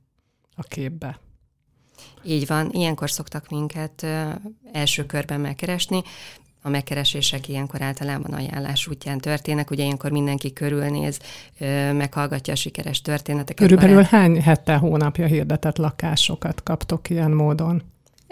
a 0.55 0.63
képbe. 0.63 1.19
Így 2.23 2.47
van, 2.47 2.69
ilyenkor 2.71 3.09
szoktak 3.09 3.49
minket 3.49 4.03
ö, 4.03 4.29
első 4.71 5.05
körben 5.05 5.41
megkeresni. 5.41 6.03
A 6.65 6.69
megkeresések 6.69 7.47
ilyenkor 7.47 7.81
általában 7.81 8.33
ajánlás 8.33 8.87
útján 8.87 9.17
történnek, 9.17 9.71
ugye 9.71 9.83
ilyenkor 9.83 10.11
mindenki 10.11 10.53
körülnéz, 10.53 11.19
meghallgatja 11.91 12.53
a 12.53 12.55
sikeres 12.55 13.01
történeteket. 13.01 13.67
Körülbelül 13.67 13.95
barát... 13.95 14.09
hány 14.09 14.41
hete, 14.41 14.75
hónapja 14.75 15.25
hirdetett 15.25 15.77
lakásokat 15.77 16.63
kaptok 16.63 17.09
ilyen 17.09 17.31
módon? 17.31 17.83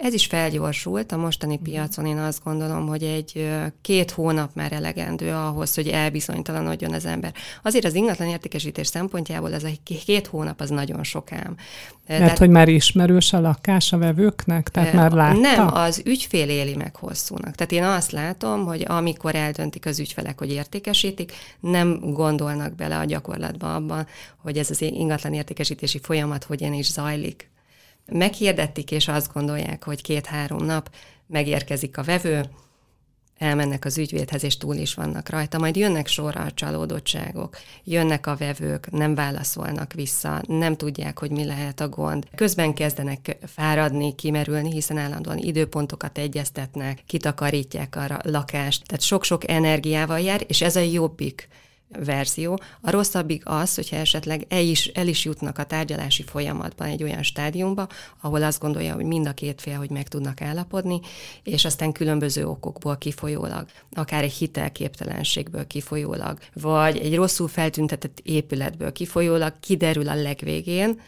Ez 0.04 0.14
is 0.14 0.26
felgyorsult 0.26 1.12
a 1.12 1.16
mostani 1.16 1.58
piacon. 1.58 2.06
Én 2.06 2.18
azt 2.18 2.44
gondolom, 2.44 2.86
hogy 2.86 3.02
egy 3.02 3.50
két 3.80 4.10
hónap 4.10 4.50
már 4.54 4.72
elegendő 4.72 5.32
ahhoz, 5.32 5.74
hogy 5.74 5.88
elbizonytalanodjon 5.88 6.92
az 6.92 7.04
ember. 7.04 7.34
Azért 7.62 7.84
az 7.84 7.94
ingatlan 7.94 8.28
értékesítés 8.28 8.86
szempontjából 8.86 9.54
ez 9.54 9.64
a 9.64 9.68
két 10.04 10.26
hónap 10.26 10.60
az 10.60 10.70
nagyon 10.70 11.04
sokám. 11.04 11.56
Lehet, 12.06 12.22
Tehát, 12.22 12.38
hogy 12.38 12.48
már 12.48 12.68
ismerős 12.68 13.32
a 13.32 13.40
lakás 13.40 13.92
a 13.92 13.98
vevőknek? 13.98 14.68
Tehát 14.68 14.92
már 14.92 15.12
látta? 15.12 15.38
Nem, 15.38 15.74
az 15.74 16.02
ügyfél 16.04 16.48
éli 16.48 16.74
meg 16.74 16.96
hosszúnak. 16.96 17.54
Tehát 17.54 17.72
én 17.72 17.84
azt 17.84 18.10
látom, 18.10 18.64
hogy 18.64 18.84
amikor 18.88 19.34
eldöntik 19.34 19.86
az 19.86 19.98
ügyfelek, 19.98 20.38
hogy 20.38 20.50
értékesítik, 20.50 21.32
nem 21.60 22.00
gondolnak 22.00 22.74
bele 22.74 22.98
a 22.98 23.04
gyakorlatba 23.04 23.74
abban, 23.74 24.06
hogy 24.36 24.58
ez 24.58 24.70
az 24.70 24.82
ingatlan 24.82 25.32
értékesítési 25.32 25.98
folyamat 26.02 26.44
hogyan 26.44 26.72
is 26.72 26.90
zajlik 26.90 27.52
meghirdettik, 28.06 28.90
és 28.90 29.08
azt 29.08 29.32
gondolják, 29.32 29.84
hogy 29.84 30.02
két-három 30.02 30.64
nap 30.64 30.90
megérkezik 31.26 31.98
a 31.98 32.02
vevő, 32.02 32.44
elmennek 33.38 33.84
az 33.84 33.98
ügyvédhez, 33.98 34.44
és 34.44 34.56
túl 34.56 34.74
is 34.74 34.94
vannak 34.94 35.28
rajta, 35.28 35.58
majd 35.58 35.76
jönnek 35.76 36.06
sorra 36.06 36.40
a 36.40 36.50
csalódottságok, 36.50 37.56
jönnek 37.84 38.26
a 38.26 38.36
vevők, 38.36 38.90
nem 38.90 39.14
válaszolnak 39.14 39.92
vissza, 39.92 40.42
nem 40.46 40.76
tudják, 40.76 41.18
hogy 41.18 41.30
mi 41.30 41.44
lehet 41.44 41.80
a 41.80 41.88
gond. 41.88 42.26
Közben 42.34 42.74
kezdenek 42.74 43.36
fáradni, 43.46 44.14
kimerülni, 44.14 44.70
hiszen 44.70 44.98
állandóan 44.98 45.38
időpontokat 45.38 46.18
egyeztetnek, 46.18 47.02
kitakarítják 47.06 47.96
a 47.96 48.20
lakást, 48.22 48.86
tehát 48.86 49.02
sok-sok 49.02 49.48
energiával 49.48 50.20
jár, 50.20 50.44
és 50.46 50.62
ez 50.62 50.76
a 50.76 50.80
jobbik 50.80 51.48
verzió. 52.04 52.60
A 52.80 52.90
rosszabbik 52.90 53.42
az, 53.44 53.74
hogyha 53.74 53.96
esetleg 53.96 54.46
el 54.48 54.62
is, 54.62 54.86
el 54.86 55.08
is 55.08 55.24
jutnak 55.24 55.58
a 55.58 55.64
tárgyalási 55.64 56.22
folyamatban 56.22 56.88
egy 56.88 57.02
olyan 57.02 57.22
stádiumba, 57.22 57.88
ahol 58.20 58.42
azt 58.42 58.60
gondolja, 58.60 58.94
hogy 58.94 59.04
mind 59.04 59.26
a 59.26 59.32
két 59.32 59.60
fél, 59.60 59.76
hogy 59.76 59.90
meg 59.90 60.08
tudnak 60.08 60.40
állapodni, 60.40 61.00
és 61.42 61.64
aztán 61.64 61.92
különböző 61.92 62.46
okokból 62.46 62.96
kifolyólag, 62.96 63.66
akár 63.92 64.22
egy 64.22 64.32
hitelképtelenségből 64.32 65.66
kifolyólag, 65.66 66.38
vagy 66.52 66.98
egy 66.98 67.14
rosszul 67.14 67.48
feltüntetett 67.48 68.20
épületből 68.22 68.92
kifolyólag 68.92 69.52
kiderül 69.60 70.08
a 70.08 70.14
legvégén, 70.14 71.00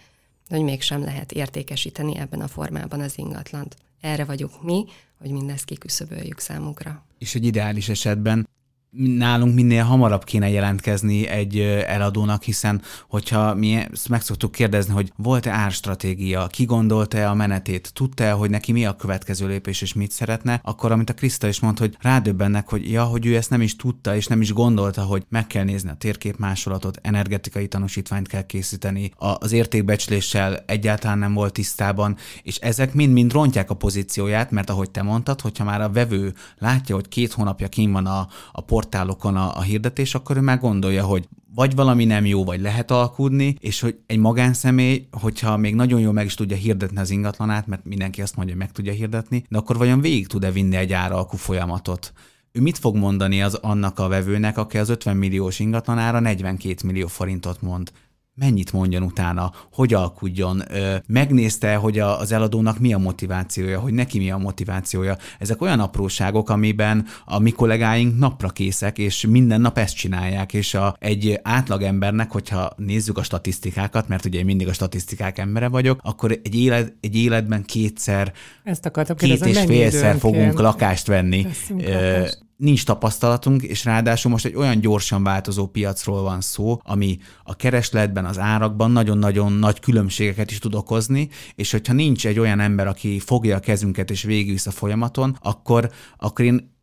hogy 0.48 0.62
mégsem 0.62 1.04
lehet 1.04 1.32
értékesíteni 1.32 2.18
ebben 2.18 2.40
a 2.40 2.48
formában 2.48 3.00
az 3.00 3.18
ingatlant. 3.18 3.76
Erre 4.00 4.24
vagyunk 4.24 4.62
mi, 4.62 4.84
hogy 5.18 5.30
mindezt 5.30 5.64
kiküszöböljük 5.64 6.38
számukra. 6.38 7.04
És 7.18 7.34
egy 7.34 7.44
ideális 7.44 7.88
esetben 7.88 8.48
nálunk 8.96 9.54
minél 9.54 9.82
hamarabb 9.82 10.24
kéne 10.24 10.48
jelentkezni 10.48 11.26
egy 11.26 11.58
eladónak, 11.86 12.42
hiszen 12.42 12.82
hogyha 13.08 13.54
mi 13.54 13.78
meg 14.08 14.22
szoktuk 14.22 14.52
kérdezni, 14.52 14.92
hogy 14.92 15.12
volt-e 15.16 15.50
árstratégia, 15.50 16.46
ki 16.46 16.64
gondolta-e 16.64 17.30
a 17.30 17.34
menetét, 17.34 17.92
tudta-e, 17.94 18.30
hogy 18.30 18.50
neki 18.50 18.72
mi 18.72 18.86
a 18.86 18.96
következő 18.96 19.46
lépés 19.46 19.82
és 19.82 19.92
mit 19.92 20.10
szeretne, 20.10 20.60
akkor 20.62 20.92
amit 20.92 21.10
a 21.10 21.14
Kriszta 21.14 21.48
is 21.48 21.60
mond, 21.60 21.78
hogy 21.78 21.96
rádöbbennek, 22.00 22.68
hogy 22.68 22.90
ja, 22.90 23.04
hogy 23.04 23.26
ő 23.26 23.36
ezt 23.36 23.50
nem 23.50 23.60
is 23.60 23.76
tudta 23.76 24.16
és 24.16 24.26
nem 24.26 24.40
is 24.40 24.52
gondolta, 24.52 25.02
hogy 25.02 25.26
meg 25.28 25.46
kell 25.46 25.64
nézni 25.64 25.90
a 25.90 25.94
térképmásolatot, 25.94 26.98
energetikai 27.02 27.68
tanúsítványt 27.68 28.28
kell 28.28 28.46
készíteni, 28.46 29.10
az 29.16 29.52
értékbecsléssel 29.52 30.62
egyáltalán 30.66 31.18
nem 31.18 31.34
volt 31.34 31.52
tisztában, 31.52 32.16
és 32.42 32.56
ezek 32.56 32.94
mind-mind 32.94 33.32
rontják 33.32 33.70
a 33.70 33.74
pozícióját, 33.74 34.50
mert 34.50 34.70
ahogy 34.70 34.90
te 34.90 35.02
mondtad, 35.02 35.40
hogyha 35.40 35.64
már 35.64 35.80
a 35.80 35.90
vevő 35.90 36.34
látja, 36.58 36.94
hogy 36.94 37.08
két 37.08 37.32
hónapja 37.32 37.68
kín 37.68 37.92
van 37.92 38.06
a, 38.06 38.28
a 38.52 38.60
port 38.60 38.85
portálokon 38.86 39.36
a, 39.36 39.56
a 39.56 39.62
hirdetés, 39.62 40.14
akkor 40.14 40.36
ő 40.36 40.40
már 40.40 40.58
gondolja, 40.58 41.04
hogy 41.04 41.28
vagy 41.54 41.74
valami 41.74 42.04
nem 42.04 42.26
jó, 42.26 42.44
vagy 42.44 42.60
lehet 42.60 42.90
alkudni, 42.90 43.56
és 43.60 43.80
hogy 43.80 43.98
egy 44.06 44.18
magánszemély, 44.18 45.06
hogyha 45.10 45.56
még 45.56 45.74
nagyon 45.74 46.00
jól 46.00 46.12
meg 46.12 46.24
is 46.24 46.34
tudja 46.34 46.56
hirdetni 46.56 46.98
az 46.98 47.10
ingatlanát, 47.10 47.66
mert 47.66 47.84
mindenki 47.84 48.22
azt 48.22 48.36
mondja, 48.36 48.54
hogy 48.54 48.62
meg 48.62 48.72
tudja 48.72 48.92
hirdetni, 48.92 49.44
de 49.48 49.58
akkor 49.58 49.76
vajon 49.76 50.00
végig 50.00 50.26
tud-e 50.26 50.50
vinni 50.50 50.76
egy 50.76 50.92
áralkú 50.92 51.36
folyamatot? 51.36 52.12
Ő 52.52 52.60
mit 52.60 52.78
fog 52.78 52.96
mondani 52.96 53.42
az 53.42 53.54
annak 53.54 53.98
a 53.98 54.08
vevőnek, 54.08 54.58
aki 54.58 54.78
az 54.78 54.88
50 54.88 55.16
milliós 55.16 55.58
ingatlanára 55.58 56.20
42 56.20 56.74
millió 56.84 57.06
forintot 57.06 57.62
mond? 57.62 57.92
Mennyit 58.38 58.72
mondjon 58.72 59.02
utána, 59.02 59.52
hogy 59.72 59.94
alkudjon, 59.94 60.62
megnézte, 61.06 61.74
hogy 61.74 61.98
az 61.98 62.32
eladónak 62.32 62.78
mi 62.78 62.92
a 62.92 62.98
motivációja, 62.98 63.80
hogy 63.80 63.92
neki 63.92 64.18
mi 64.18 64.30
a 64.30 64.36
motivációja. 64.36 65.16
Ezek 65.38 65.62
olyan 65.62 65.80
apróságok, 65.80 66.50
amiben 66.50 67.06
a 67.24 67.38
mi 67.38 67.50
kollégáink 67.50 68.18
napra 68.18 68.48
készek, 68.48 68.98
és 68.98 69.26
minden 69.28 69.60
nap 69.60 69.78
ezt 69.78 69.96
csinálják, 69.96 70.52
és 70.52 70.74
a, 70.74 70.96
egy 70.98 71.40
átlagembernek, 71.42 72.30
hogyha 72.30 72.72
nézzük 72.76 73.18
a 73.18 73.22
statisztikákat, 73.22 74.08
mert 74.08 74.24
ugye 74.24 74.38
én 74.38 74.44
mindig 74.44 74.68
a 74.68 74.72
statisztikák 74.72 75.38
embere 75.38 75.68
vagyok, 75.68 76.00
akkor 76.02 76.30
egy, 76.30 76.54
élet, 76.54 76.94
egy 77.00 77.16
életben 77.16 77.64
kétszer, 77.64 78.32
ezt 78.64 78.86
akartam 78.86 79.16
két 79.16 79.46
és 79.46 79.58
félszer 79.58 80.18
fogunk 80.18 80.60
lakást 80.60 81.06
venni. 81.06 81.46
Lakást 81.68 82.45
nincs 82.56 82.84
tapasztalatunk, 82.84 83.62
és 83.62 83.84
ráadásul 83.84 84.30
most 84.30 84.44
egy 84.44 84.54
olyan 84.54 84.80
gyorsan 84.80 85.22
változó 85.22 85.66
piacról 85.66 86.22
van 86.22 86.40
szó, 86.40 86.80
ami 86.84 87.18
a 87.44 87.56
keresletben, 87.56 88.24
az 88.24 88.38
árakban 88.38 88.90
nagyon-nagyon 88.90 89.52
nagy 89.52 89.80
különbségeket 89.80 90.50
is 90.50 90.58
tud 90.58 90.74
okozni, 90.74 91.28
és 91.54 91.70
hogyha 91.70 91.92
nincs 91.92 92.26
egy 92.26 92.38
olyan 92.38 92.60
ember, 92.60 92.86
aki 92.86 93.18
fogja 93.18 93.56
a 93.56 93.60
kezünket 93.60 94.10
és 94.10 94.22
végigvisz 94.22 94.66
a 94.66 94.70
folyamaton, 94.70 95.38
akkor, 95.42 95.90
akkor 96.18 96.44
én 96.44 96.74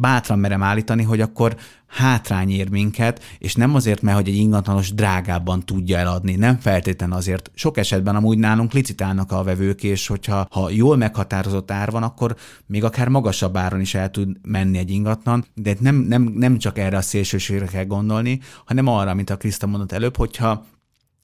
bátran 0.00 0.38
merem 0.38 0.62
állítani, 0.62 1.02
hogy 1.02 1.20
akkor 1.20 1.56
hátrány 1.86 2.50
ér 2.50 2.70
minket, 2.70 3.22
és 3.38 3.54
nem 3.54 3.74
azért, 3.74 4.02
mert 4.02 4.16
hogy 4.16 4.28
egy 4.28 4.36
ingatlanos 4.36 4.94
drágábban 4.94 5.64
tudja 5.64 5.98
eladni, 5.98 6.34
nem 6.34 6.58
feltétlen 6.58 7.12
azért. 7.12 7.50
Sok 7.54 7.76
esetben 7.76 8.16
amúgy 8.16 8.38
nálunk 8.38 8.72
licitálnak 8.72 9.32
a 9.32 9.42
vevők, 9.42 9.82
és 9.82 10.06
hogyha 10.06 10.46
ha 10.50 10.70
jól 10.70 10.96
meghatározott 10.96 11.70
ár 11.70 11.90
van, 11.90 12.02
akkor 12.02 12.36
még 12.66 12.84
akár 12.84 13.08
magasabb 13.08 13.56
áron 13.56 13.80
is 13.80 13.94
el 13.94 14.10
tud 14.10 14.36
menni 14.42 14.78
egy 14.78 14.90
ingatlan, 14.90 15.44
de 15.54 15.74
nem, 15.78 15.94
nem, 15.94 16.22
nem 16.22 16.58
csak 16.58 16.78
erre 16.78 16.96
a 16.96 17.02
szélsőségre 17.02 17.66
kell 17.66 17.84
gondolni, 17.84 18.40
hanem 18.64 18.86
arra, 18.86 19.14
mint 19.14 19.30
a 19.30 19.36
Kriszta 19.36 19.66
mondott 19.66 19.92
előbb, 19.92 20.16
hogyha 20.16 20.64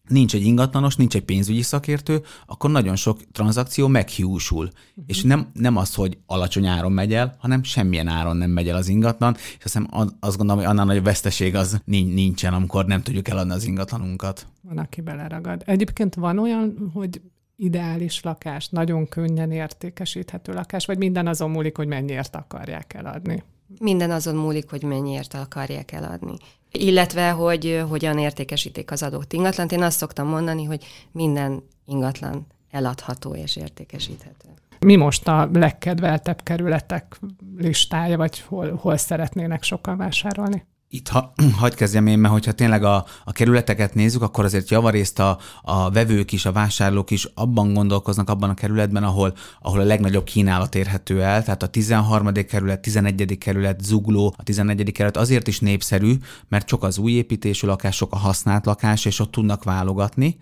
nincs 0.09 0.35
egy 0.35 0.43
ingatlanos, 0.45 0.97
nincs 0.97 1.15
egy 1.15 1.25
pénzügyi 1.25 1.63
szakértő, 1.63 2.23
akkor 2.47 2.71
nagyon 2.71 2.97
sok 2.97 3.31
tranzakció 3.33 3.87
meghiúsul. 3.87 4.65
Uh-huh. 4.65 5.05
És 5.07 5.23
nem, 5.23 5.47
nem 5.53 5.77
az, 5.77 5.95
hogy 5.95 6.19
alacsony 6.27 6.67
áron 6.67 6.93
megy 6.93 7.15
el, 7.15 7.37
hanem 7.39 7.63
semmilyen 7.63 8.09
áron 8.09 8.37
nem 8.37 8.51
megy 8.51 8.69
el 8.69 8.77
az 8.77 8.89
ingatlan, 8.89 9.35
és 9.35 9.41
azt, 9.41 9.63
hiszem, 9.63 9.89
azt 10.21 10.37
gondolom, 10.37 10.63
hogy 10.63 10.71
annál 10.71 10.85
nagyobb 10.85 11.05
veszteség 11.05 11.55
az 11.55 11.81
nincsen, 11.85 12.55
amikor 12.55 12.87
nem 12.87 13.03
tudjuk 13.03 13.29
eladni 13.29 13.53
az 13.53 13.65
ingatlanunkat. 13.65 14.47
Van, 14.61 14.79
aki 14.79 15.01
beleragad. 15.01 15.63
Egyébként 15.67 16.15
van 16.15 16.39
olyan, 16.39 16.91
hogy 16.93 17.21
ideális 17.57 18.23
lakás, 18.23 18.69
nagyon 18.69 19.09
könnyen 19.09 19.51
értékesíthető 19.51 20.53
lakás, 20.53 20.87
vagy 20.87 20.99
minden 20.99 21.27
azon 21.27 21.51
múlik, 21.51 21.77
hogy 21.77 21.87
mennyiért 21.87 22.37
akarják 22.37 22.95
eladni? 22.95 23.43
Minden 23.81 24.11
azon 24.11 24.35
múlik, 24.35 24.71
hogy 24.71 24.83
mennyiért 24.83 25.35
akarják 25.35 25.93
eladni 25.93 26.37
illetve 26.73 27.31
hogy 27.31 27.83
hogyan 27.89 28.19
értékesítik 28.19 28.91
az 28.91 29.03
adott 29.03 29.33
ingatlant. 29.33 29.73
Én 29.73 29.83
azt 29.83 29.97
szoktam 29.97 30.29
mondani, 30.29 30.65
hogy 30.65 30.85
minden 31.13 31.63
ingatlan 31.85 32.47
eladható 32.71 33.35
és 33.35 33.57
értékesíthető. 33.57 34.49
Mi 34.81 34.97
most 34.97 35.29
a 35.29 35.49
legkedveltebb 35.53 36.43
kerületek 36.43 37.21
listája, 37.57 38.17
vagy 38.17 38.41
hol, 38.41 38.75
hol 38.75 38.97
szeretnének 38.97 39.63
sokan 39.63 39.97
vásárolni? 39.97 40.67
Itt 40.91 41.09
ha, 41.09 41.33
hagyd 41.61 41.75
kezdjem 41.75 42.07
én, 42.07 42.19
mert 42.19 42.33
hogyha 42.33 42.53
tényleg 42.53 42.85
a, 42.85 43.05
a 43.25 43.33
kerületeket 43.33 43.95
nézzük, 43.95 44.23
akkor 44.23 44.45
azért 44.45 44.71
javarészt 44.71 45.19
a, 45.19 45.39
a 45.63 45.91
vevők 45.91 46.33
is, 46.33 46.47
a 46.47 46.53
vásárlók 46.53 47.11
is 47.11 47.29
abban 47.35 47.75
gondolkoznak 47.75 48.29
abban 48.29 48.51
a 48.51 48.55
kerületben, 48.55 49.05
ahol, 49.05 49.35
ahol 49.61 49.81
a 49.81 49.85
legnagyobb 49.85 50.25
kínálat 50.25 50.75
érhető 50.75 51.23
el. 51.23 51.43
Tehát 51.45 51.63
a 51.63 51.67
13. 51.67 52.33
kerület, 52.33 52.81
11. 52.81 53.39
kerület, 53.39 53.81
Zugló, 53.85 54.35
a 54.37 54.43
14. 54.43 54.93
kerület 54.93 55.17
azért 55.17 55.49
is 55.49 55.61
népszerű, 55.61 56.15
mert 56.49 56.69
sok 56.69 56.83
az 56.83 56.99
új 56.99 57.13
építésű 57.13 57.67
lakás, 57.67 57.97
sok 57.97 58.13
a 58.13 58.17
használt 58.17 58.67
lakás, 58.67 59.05
és 59.05 59.21
ott 59.21 59.31
tudnak 59.31 59.65
válogatni 59.65 60.37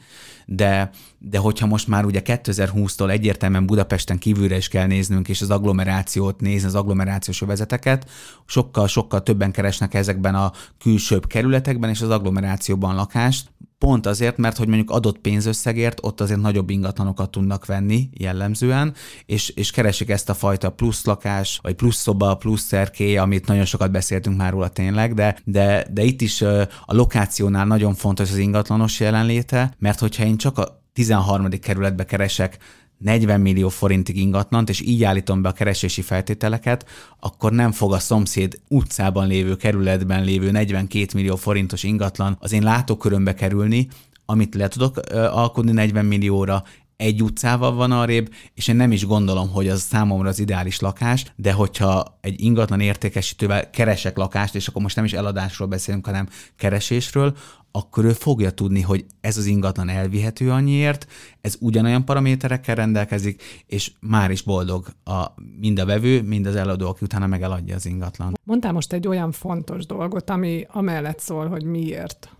de, 0.46 0.90
de 1.18 1.38
hogyha 1.38 1.66
most 1.66 1.88
már 1.88 2.04
ugye 2.04 2.20
2020-tól 2.24 3.10
egyértelműen 3.10 3.66
Budapesten 3.66 4.18
kívülre 4.18 4.56
is 4.56 4.68
kell 4.68 4.86
néznünk, 4.86 5.28
és 5.28 5.42
az 5.42 5.50
agglomerációt 5.50 6.40
nézni, 6.40 6.66
az 6.66 6.74
agglomerációs 6.74 7.42
övezeteket, 7.42 8.10
sokkal-sokkal 8.46 9.22
többen 9.22 9.52
keresnek 9.52 9.94
ezekben 9.94 10.34
a 10.34 10.52
külsőbb 10.78 11.26
kerületekben 11.26 11.90
és 11.90 12.00
az 12.00 12.10
agglomerációban 12.10 12.94
lakást, 12.94 13.50
Pont 13.78 14.06
azért, 14.06 14.36
mert 14.36 14.56
hogy 14.56 14.66
mondjuk 14.66 14.90
adott 14.90 15.18
pénzösszegért 15.18 15.98
ott 16.02 16.20
azért 16.20 16.40
nagyobb 16.40 16.70
ingatlanokat 16.70 17.30
tudnak 17.30 17.66
venni 17.66 18.08
jellemzően, 18.12 18.94
és, 19.26 19.48
és 19.48 19.70
keresik 19.70 20.10
ezt 20.10 20.28
a 20.28 20.34
fajta 20.34 20.70
plusz 20.70 21.04
lakás, 21.04 21.58
vagy 21.62 21.74
plusz 21.74 21.96
szoba, 21.96 22.34
plusz 22.34 22.62
szerkély, 22.62 23.16
amit 23.16 23.46
nagyon 23.46 23.64
sokat 23.64 23.90
beszéltünk 23.90 24.36
már 24.36 24.52
róla 24.52 24.68
tényleg, 24.68 25.14
de, 25.14 25.36
de, 25.44 25.86
de 25.90 26.02
itt 26.02 26.20
is 26.20 26.42
a 26.42 26.68
lokációnál 26.86 27.66
nagyon 27.66 27.94
fontos 27.94 28.30
az 28.30 28.36
ingatlanos 28.36 29.00
jelenléte, 29.00 29.74
mert 29.78 29.98
hogyha 29.98 30.24
én 30.24 30.36
csak 30.36 30.58
a 30.58 30.84
13. 30.92 31.48
kerületbe 31.48 32.04
keresek 32.04 32.58
40 32.98 33.40
millió 33.40 33.68
forintig 33.68 34.16
ingatlant, 34.16 34.68
és 34.68 34.80
így 34.80 35.04
állítom 35.04 35.42
be 35.42 35.48
a 35.48 35.52
keresési 35.52 36.02
feltételeket, 36.02 36.86
akkor 37.20 37.52
nem 37.52 37.72
fog 37.72 37.92
a 37.92 37.98
szomszéd 37.98 38.60
utcában 38.68 39.26
lévő 39.26 39.56
kerületben 39.56 40.24
lévő 40.24 40.50
42 40.50 41.06
millió 41.14 41.36
forintos 41.36 41.82
ingatlan 41.82 42.36
az 42.40 42.52
én 42.52 42.62
látókörömbe 42.62 43.34
kerülni, 43.34 43.88
amit 44.24 44.54
le 44.54 44.68
tudok 44.68 45.00
alkudni 45.12 45.72
40 45.72 46.04
millióra, 46.04 46.64
egy 46.96 47.22
utcával 47.22 47.74
van 47.74 47.92
arrébb, 47.92 48.32
és 48.54 48.68
én 48.68 48.76
nem 48.76 48.92
is 48.92 49.06
gondolom, 49.06 49.50
hogy 49.50 49.68
az 49.68 49.80
számomra 49.80 50.28
az 50.28 50.38
ideális 50.38 50.80
lakás, 50.80 51.32
de 51.36 51.52
hogyha 51.52 52.18
egy 52.20 52.40
ingatlan 52.40 52.80
értékesítővel 52.80 53.70
keresek 53.70 54.16
lakást, 54.16 54.54
és 54.54 54.68
akkor 54.68 54.82
most 54.82 54.96
nem 54.96 55.04
is 55.04 55.12
eladásról 55.12 55.68
beszélünk, 55.68 56.06
hanem 56.06 56.28
keresésről, 56.56 57.36
akkor 57.70 58.04
ő 58.04 58.12
fogja 58.12 58.50
tudni, 58.50 58.80
hogy 58.80 59.06
ez 59.20 59.36
az 59.36 59.46
ingatlan 59.46 59.88
elvihető 59.88 60.50
annyiért, 60.50 61.06
ez 61.40 61.56
ugyanolyan 61.60 62.04
paraméterekkel 62.04 62.74
rendelkezik, 62.74 63.42
és 63.66 63.92
már 64.00 64.30
is 64.30 64.42
boldog 64.42 64.86
a, 65.04 65.24
mind 65.60 65.78
a 65.78 65.84
vevő, 65.84 66.22
mind 66.22 66.46
az 66.46 66.56
eladó, 66.56 66.88
aki 66.88 67.04
utána 67.04 67.26
meg 67.26 67.42
eladja 67.42 67.74
az 67.74 67.86
ingatlan. 67.86 68.34
Mondtál 68.44 68.72
most 68.72 68.92
egy 68.92 69.08
olyan 69.08 69.32
fontos 69.32 69.86
dolgot, 69.86 70.30
ami 70.30 70.66
amellett 70.68 71.20
szól, 71.20 71.48
hogy 71.48 71.64
miért 71.64 72.35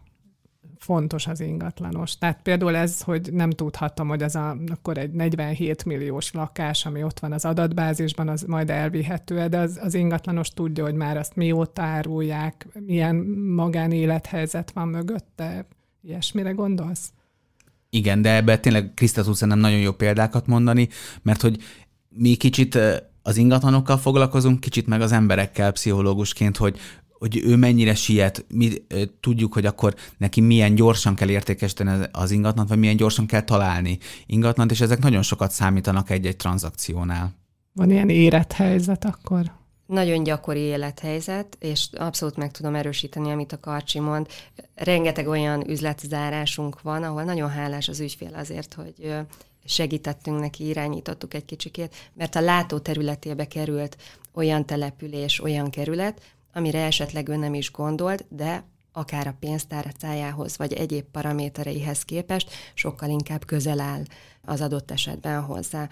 fontos 0.87 1.26
az 1.26 1.40
ingatlanos. 1.40 2.19
Tehát 2.19 2.38
például 2.43 2.76
ez, 2.76 3.00
hogy 3.00 3.33
nem 3.33 3.50
tudhattam, 3.50 4.09
hogy 4.09 4.23
az 4.23 4.35
a, 4.35 4.57
akkor 4.69 4.99
egy 4.99 5.11
47 5.11 5.85
milliós 5.85 6.33
lakás, 6.33 6.87
ami 6.87 7.02
ott 7.02 7.19
van 7.19 7.33
az 7.33 7.45
adatbázisban, 7.45 8.28
az 8.28 8.43
majd 8.43 8.71
elvihető 8.71 9.47
de 9.47 9.59
az, 9.59 9.78
az 9.83 9.95
ingatlanos 9.95 10.49
tudja, 10.49 10.85
hogy 10.85 10.95
már 10.95 11.16
azt 11.16 11.37
mióta 11.37 11.83
árulják, 11.83 12.66
milyen 12.87 13.16
magánélethelyzet 13.55 14.71
van 14.71 14.88
mögötte. 14.88 15.66
Ilyesmire 16.02 16.50
gondolsz? 16.50 17.12
Igen, 17.90 18.23
de 18.23 18.35
ebben 18.35 18.61
tényleg 18.61 18.93
Kriszta 18.95 19.23
tud 19.23 19.35
szerintem 19.35 19.62
nagyon 19.62 19.78
jó 19.78 19.93
példákat 19.93 20.47
mondani, 20.47 20.88
mert 21.23 21.43
hogy 21.43 21.62
mi 22.09 22.35
kicsit 22.35 22.78
az 23.23 23.37
ingatlanokkal 23.37 23.97
foglalkozunk, 23.97 24.61
kicsit 24.61 24.87
meg 24.87 25.00
az 25.00 25.12
emberekkel 25.12 25.73
pszichológusként, 25.73 26.57
hogy 26.57 26.78
hogy 27.18 27.42
ő 27.44 27.56
mennyire 27.56 27.94
siet, 27.94 28.44
mi 28.49 28.73
tudjuk, 29.20 29.52
hogy 29.52 29.66
akkor 29.66 29.94
neki 30.18 30.40
milyen 30.40 30.75
gyorsan 30.75 31.14
kell 31.14 31.28
értékesíteni 31.28 32.04
az 32.12 32.30
ingatlant, 32.30 32.68
vagy 32.68 32.78
milyen 32.78 32.96
gyorsan 32.96 33.26
kell 33.26 33.42
találni 33.42 33.99
ingatlant, 34.26 34.70
és 34.70 34.80
ezek 34.80 34.99
nagyon 34.99 35.23
sokat 35.23 35.50
számítanak 35.50 36.11
egy-egy 36.11 36.37
tranzakciónál. 36.37 37.35
Van 37.73 37.90
ilyen 37.90 38.08
élethelyzet 38.08 39.04
akkor? 39.04 39.52
Nagyon 39.87 40.23
gyakori 40.23 40.61
élethelyzet, 40.61 41.56
és 41.61 41.88
abszolút 41.92 42.37
meg 42.37 42.50
tudom 42.50 42.75
erősíteni, 42.75 43.30
amit 43.30 43.52
a 43.52 43.61
Karcsi 43.61 44.00
mond. 44.00 44.26
Rengeteg 44.75 45.28
olyan 45.28 45.70
üzletzárásunk 45.70 46.82
van, 46.82 47.02
ahol 47.02 47.23
nagyon 47.23 47.50
hálás 47.50 47.88
az 47.88 48.00
ügyfél 48.00 48.35
azért, 48.35 48.75
hogy 48.75 49.14
segítettünk 49.64 50.40
neki, 50.40 50.66
irányítottuk 50.66 51.35
egy 51.35 51.44
kicsikét, 51.44 51.94
mert 52.14 52.35
a 52.35 52.40
látóterületébe 52.40 53.44
került 53.44 53.96
olyan 54.32 54.66
település, 54.66 55.42
olyan 55.42 55.70
kerület, 55.70 56.36
amire 56.56 56.84
esetleg 56.84 57.28
ő 57.28 57.36
nem 57.36 57.54
is 57.54 57.70
gondolt, 57.70 58.25
de 58.28 58.64
akár 58.92 59.26
a 59.26 59.36
pénztárcájához, 59.40 60.56
vagy 60.56 60.72
egyéb 60.72 61.04
paramétereihez 61.04 62.02
képest 62.02 62.50
sokkal 62.75 63.08
inkább 63.08 63.44
közel 63.44 63.80
áll 63.80 64.02
az 64.44 64.60
adott 64.60 64.90
esetben 64.90 65.42
hozzá. 65.42 65.88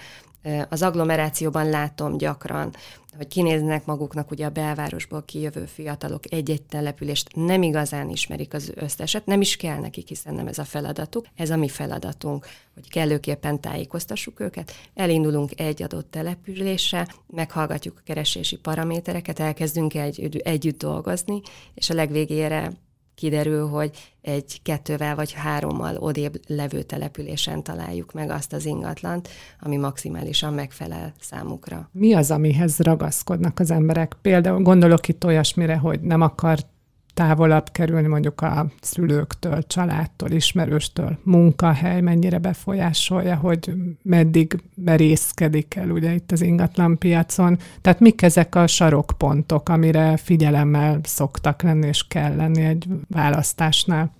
Az 0.68 0.82
agglomerációban 0.82 1.68
látom 1.68 2.16
gyakran, 2.16 2.74
hogy 3.16 3.28
kinéznek 3.28 3.84
maguknak 3.84 4.30
ugye 4.30 4.46
a 4.46 4.50
belvárosból 4.50 5.22
kijövő 5.24 5.64
fiatalok 5.64 6.32
egy-egy 6.32 6.62
települést, 6.62 7.30
nem 7.34 7.62
igazán 7.62 8.08
ismerik 8.08 8.54
az 8.54 8.72
összeset, 8.74 9.26
nem 9.26 9.40
is 9.40 9.56
kell 9.56 9.78
nekik, 9.78 10.08
hiszen 10.08 10.34
nem 10.34 10.46
ez 10.46 10.58
a 10.58 10.64
feladatuk, 10.64 11.26
ez 11.34 11.50
a 11.50 11.56
mi 11.56 11.68
feladatunk, 11.68 12.46
hogy 12.74 12.88
kellőképpen 12.88 13.60
tájékoztassuk 13.60 14.40
őket, 14.40 14.72
elindulunk 14.94 15.60
egy 15.60 15.82
adott 15.82 16.10
településre, 16.10 17.06
meghallgatjuk 17.26 17.96
a 17.98 18.02
keresési 18.04 18.56
paramétereket, 18.56 19.40
elkezdünk 19.40 19.94
egy, 19.94 20.40
együtt 20.44 20.78
dolgozni, 20.78 21.40
és 21.74 21.90
a 21.90 21.94
legvégére 21.94 22.72
kiderül, 23.14 23.68
hogy 23.68 23.90
egy 24.20 24.62
kettővel 24.62 25.14
vagy 25.14 25.32
hárommal 25.32 25.96
odébb 25.96 26.40
levő 26.46 26.82
településen 26.82 27.62
találjuk 27.62 28.12
meg 28.12 28.30
azt 28.30 28.52
az 28.52 28.64
ingatlant, 28.64 29.28
ami 29.60 29.76
maximálisan 29.76 30.54
megfelel 30.54 31.12
számukra. 31.20 31.88
Mi 31.92 32.14
az, 32.14 32.30
amihez 32.30 32.78
ragaszkodnak 32.78 33.58
az 33.58 33.70
emberek? 33.70 34.16
Például 34.22 34.62
gondolok 34.62 35.08
itt 35.08 35.24
olyasmire, 35.24 35.76
hogy 35.76 36.00
nem 36.00 36.20
akart 36.20 36.66
távolabb 37.14 37.70
kerülni 37.72 38.06
mondjuk 38.06 38.40
a 38.40 38.66
szülőktől, 38.80 39.62
családtól, 39.66 40.30
ismerőstől, 40.30 41.18
munkahely 41.22 42.00
mennyire 42.00 42.38
befolyásolja, 42.38 43.36
hogy 43.36 43.72
meddig 44.02 44.62
merészkedik 44.74 45.74
el 45.74 45.90
ugye 45.90 46.12
itt 46.12 46.32
az 46.32 46.40
ingatlan 46.40 46.98
piacon. 46.98 47.58
Tehát 47.80 48.00
mik 48.00 48.22
ezek 48.22 48.54
a 48.54 48.66
sarokpontok, 48.66 49.68
amire 49.68 50.16
figyelemmel 50.16 51.00
szoktak 51.02 51.62
lenni 51.62 51.86
és 51.86 52.06
kell 52.06 52.36
lenni 52.36 52.62
egy 52.62 52.86
választásnál? 53.08 54.12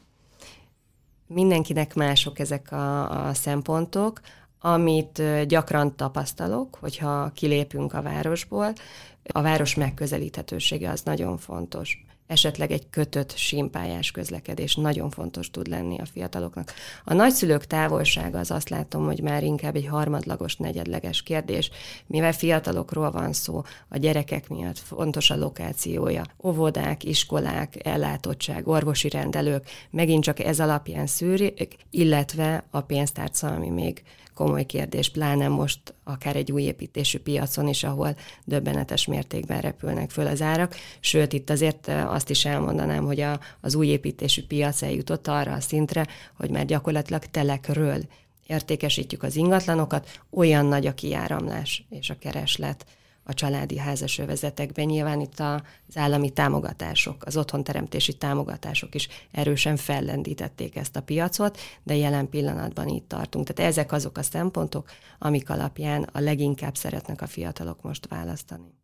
Mindenkinek 1.27 1.95
mások 1.95 2.39
ezek 2.39 2.73
a, 2.73 3.27
a 3.27 3.35
szempontok, 3.35 4.21
amit 4.61 5.23
gyakran 5.47 5.97
tapasztalok, 5.97 6.77
hogyha 6.81 7.31
kilépünk 7.35 7.93
a 7.95 8.03
városból, 8.03 8.73
a 9.33 9.43
város 9.43 9.75
megközelíthetősége 9.75 10.91
az 10.91 11.03
nagyon 11.03 11.39
fontos 11.39 12.05
esetleg 12.27 12.71
egy 12.71 12.89
kötött 12.91 13.37
simpályás 13.37 14.11
közlekedés 14.11 14.75
nagyon 14.75 15.11
fontos 15.11 15.51
tud 15.51 15.67
lenni 15.67 15.99
a 15.99 16.07
fiataloknak. 16.07 16.73
A 17.05 17.15
nagyszülők 17.15 17.67
távolsága 17.67 18.39
az 18.39 18.51
azt 18.51 18.69
látom, 18.69 19.05
hogy 19.05 19.21
már 19.21 19.43
inkább 19.43 19.77
egy 19.77 19.87
harmadlagos, 19.87 20.57
negyedleges 20.57 21.23
kérdés, 21.23 21.71
mivel 22.07 22.33
fiatalokról 22.33 23.11
van 23.11 23.33
szó, 23.33 23.63
a 23.89 23.99
gyerekek 23.99 24.49
miatt 24.49 24.79
fontos 24.79 25.31
a 25.31 25.37
lokációja. 25.37 26.25
Óvodák, 26.43 27.05
iskolák, 27.05 27.87
ellátottság, 27.87 28.69
orvosi 28.69 29.09
rendelők, 29.09 29.69
megint 29.91 30.23
csak 30.23 30.41
ez 30.41 30.61
alapján 30.61 31.07
szűrik, 31.07 31.77
illetve 31.91 32.65
a 32.71 32.81
pénztárca, 32.81 33.59
még 33.59 34.03
komoly 34.35 34.65
kérdés, 34.65 35.09
pláne 35.09 35.49
most 35.49 35.95
akár 36.05 36.37
egy 36.37 36.53
új 36.53 36.63
építésű 36.63 37.19
piacon 37.19 37.69
is, 37.69 37.85
ahol 37.85 38.17
döbbenetes 38.45 39.07
mértékben 39.07 39.61
repülnek 39.61 40.11
föl 40.11 40.27
az 40.27 40.43
árak. 40.43 40.77
Sőt, 41.01 41.33
itt 41.33 41.51
azért 41.51 41.89
azt 42.15 42.31
is 42.31 42.45
elmondanám, 42.45 43.05
hogy 43.05 43.21
a, 43.21 43.41
az 43.61 43.75
új 43.75 43.87
építésű 43.87 44.43
piac 44.47 44.83
eljutott 44.83 45.29
arra 45.29 45.53
a 45.53 45.61
szintre, 45.61 46.07
hogy 46.37 46.51
már 46.51 46.65
gyakorlatilag 46.65 47.25
telekről 47.25 48.03
értékesítjük 48.47 49.23
az 49.23 49.37
ingatlanokat, 49.37 50.21
olyan 50.31 50.67
nagy 50.67 50.87
a 50.87 50.95
kiáramlás 50.95 51.87
és 51.91 52.11
a 52.11 52.19
kereslet, 52.19 52.87
a 53.25 53.35
családi 53.35 53.79
házas 53.79 54.19
övezetekben. 54.19 54.85
Nyilván 54.85 55.21
itt 55.21 55.41
az 55.41 55.97
állami 55.97 56.31
támogatások, 56.31 57.25
az 57.25 57.37
otthonteremtési 57.37 58.13
támogatások 58.13 58.95
is 58.95 59.09
erősen 59.31 59.77
fellendítették 59.77 60.77
ezt 60.77 60.97
a 60.97 61.03
piacot, 61.03 61.59
de 61.83 61.97
jelen 61.97 62.29
pillanatban 62.29 62.89
itt 62.89 63.09
tartunk. 63.09 63.53
Tehát 63.53 63.73
ezek 63.73 63.93
azok 63.93 64.19
a 64.19 64.23
szempontok, 64.23 64.91
amik 65.19 65.51
alapján 65.51 66.03
a 66.13 66.21
leginkább 66.21 66.77
szeretnek 66.77 67.23
a 67.23 67.27
fiatalok 67.27 67.83
most 67.83 68.09
választani. 68.09 68.84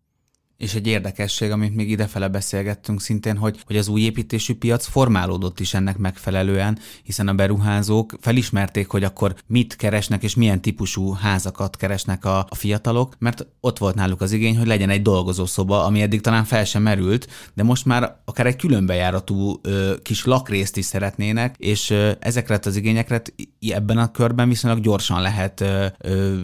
És 0.61 0.75
egy 0.75 0.87
érdekesség, 0.87 1.51
amit 1.51 1.75
még 1.75 1.91
idefele 1.91 2.29
beszélgettünk 2.29 3.01
szintén, 3.01 3.37
hogy, 3.37 3.61
hogy 3.67 3.77
az 3.77 3.89
új 3.89 4.01
építésű 4.01 4.55
piac 4.55 4.87
formálódott 4.87 5.61
is 5.61 5.75
ennek 5.75 5.97
megfelelően, 5.97 6.79
hiszen 7.03 7.29
a 7.29 7.35
beruházók 7.35 8.17
felismerték, 8.21 8.89
hogy 8.89 9.05
akkor 9.05 9.35
mit 9.47 9.77
keresnek 9.77 10.23
és 10.23 10.35
milyen 10.35 10.61
típusú 10.61 11.13
házakat 11.13 11.77
keresnek 11.77 12.25
a, 12.25 12.39
a 12.39 12.55
fiatalok, 12.55 13.15
mert 13.19 13.47
ott 13.61 13.79
volt 13.79 13.95
náluk 13.95 14.21
az 14.21 14.33
igény, 14.33 14.59
hogy 14.59 14.67
legyen 14.67 14.91
egy 14.91 15.03
dolgozószoba, 15.03 15.85
ami 15.85 16.03
eddig 16.03 16.21
talán 16.21 16.45
fel 16.45 16.65
sem 16.65 16.83
merült, 16.83 17.27
de 17.55 17.63
most 17.63 17.85
már 17.85 18.17
akár 18.25 18.47
egy 18.47 18.57
különbejáratú 18.57 19.59
ö, 19.63 19.95
kis 20.03 20.25
lakrészt 20.25 20.77
is 20.77 20.85
szeretnének, 20.85 21.55
és 21.59 21.91
ö, 21.91 22.11
ezekre 22.19 22.59
az 22.65 22.77
igényekre 22.77 23.23
ebben 23.61 23.99
a 23.99 24.11
körben 24.11 24.49
viszonylag 24.49 24.81
gyorsan 24.81 25.23
lehet 25.23 25.61
ö, 25.61 25.87
ö, 25.99 26.35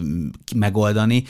megoldani, 0.55 1.23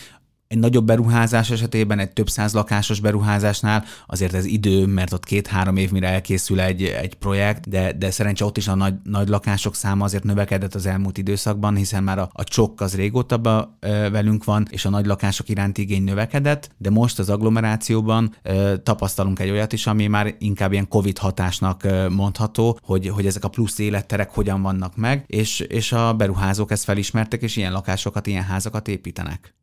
egy 0.47 0.57
nagyobb 0.57 0.85
beruházás 0.85 1.49
esetében, 1.49 1.99
egy 1.99 2.11
több 2.11 2.29
száz 2.29 2.53
lakásos 2.53 2.99
beruházásnál 2.99 3.83
azért 4.07 4.33
ez 4.33 4.45
idő, 4.45 4.85
mert 4.85 5.13
ott 5.13 5.23
két-három 5.23 5.77
év 5.77 5.91
mire 5.91 6.07
elkészül 6.07 6.59
egy, 6.59 6.83
egy 6.83 7.13
projekt, 7.13 7.69
de, 7.69 7.93
de 7.93 8.11
szerencsé 8.11 8.43
ott 8.43 8.57
is 8.57 8.67
a 8.67 8.75
nagy, 8.75 8.93
nagy 9.03 9.27
lakások 9.27 9.75
száma 9.75 10.03
azért 10.03 10.23
növekedett 10.23 10.75
az 10.75 10.85
elmúlt 10.85 11.17
időszakban, 11.17 11.75
hiszen 11.75 12.03
már 12.03 12.19
a, 12.19 12.29
a 12.33 12.43
csokk 12.43 12.81
az 12.81 12.95
régóta 12.95 13.37
be, 13.37 13.69
e, 13.79 14.09
velünk 14.09 14.43
van, 14.43 14.67
és 14.69 14.85
a 14.85 14.89
nagy 14.89 15.05
lakások 15.05 15.49
iránti 15.49 15.81
igény 15.81 16.03
növekedett, 16.03 16.69
de 16.77 16.89
most 16.89 17.19
az 17.19 17.29
agglomerációban 17.29 18.35
e, 18.43 18.77
tapasztalunk 18.77 19.39
egy 19.39 19.49
olyat 19.49 19.73
is, 19.73 19.87
ami 19.87 20.07
már 20.07 20.35
inkább 20.39 20.71
ilyen 20.71 20.87
COVID 20.87 21.17
hatásnak 21.17 21.83
e, 21.83 22.09
mondható, 22.09 22.79
hogy, 22.81 23.07
hogy 23.07 23.25
ezek 23.25 23.43
a 23.43 23.49
plusz 23.49 23.79
életterek 23.79 24.29
hogyan 24.33 24.61
vannak 24.61 24.95
meg, 24.95 25.23
és, 25.27 25.59
és 25.59 25.91
a 25.91 26.13
beruházók 26.13 26.71
ezt 26.71 26.83
felismertek, 26.83 27.41
és 27.41 27.55
ilyen 27.55 27.71
lakásokat, 27.71 28.27
ilyen 28.27 28.43
házakat 28.43 28.87
építenek. 28.87 29.56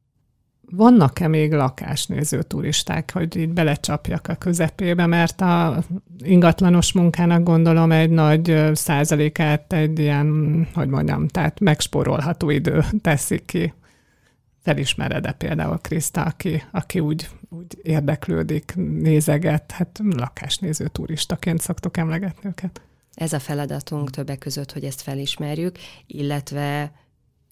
Vannak-e 0.70 1.29
még 1.29 1.53
lakásnéző 1.53 2.42
turisták, 2.42 3.12
hogy 3.12 3.37
így 3.37 3.48
belecsapjak 3.48 4.29
a 4.29 4.35
közepébe, 4.35 5.07
mert 5.07 5.40
a 5.40 5.83
ingatlanos 6.18 6.92
munkának 6.92 7.42
gondolom 7.42 7.92
egy 7.92 8.11
nagy 8.11 8.70
százalékát 8.72 9.72
egy 9.72 9.98
ilyen, 9.98 10.68
hogy 10.74 10.88
mondjam, 10.88 11.29
tehát 11.29 11.61
megspórolható 11.61 12.50
idő 12.50 12.85
teszik 13.00 13.44
ki. 13.44 13.74
Felismered-e 14.62 15.33
például 15.33 15.79
Kriszta, 15.79 16.22
aki, 16.22 16.62
aki 16.70 17.00
úgy, 17.00 17.29
úgy 17.48 17.79
érdeklődik, 17.83 18.72
nézeget, 18.77 19.70
hát 19.70 20.00
lakásnéző 20.16 20.88
turistaként 20.88 21.61
szoktok 21.61 21.96
emlegetni 21.96 22.48
őket? 22.48 22.81
Ez 23.14 23.33
a 23.33 23.38
feladatunk 23.38 24.11
többek 24.11 24.38
között, 24.38 24.72
hogy 24.72 24.85
ezt 24.85 25.00
felismerjük, 25.00 25.79
illetve 26.07 26.92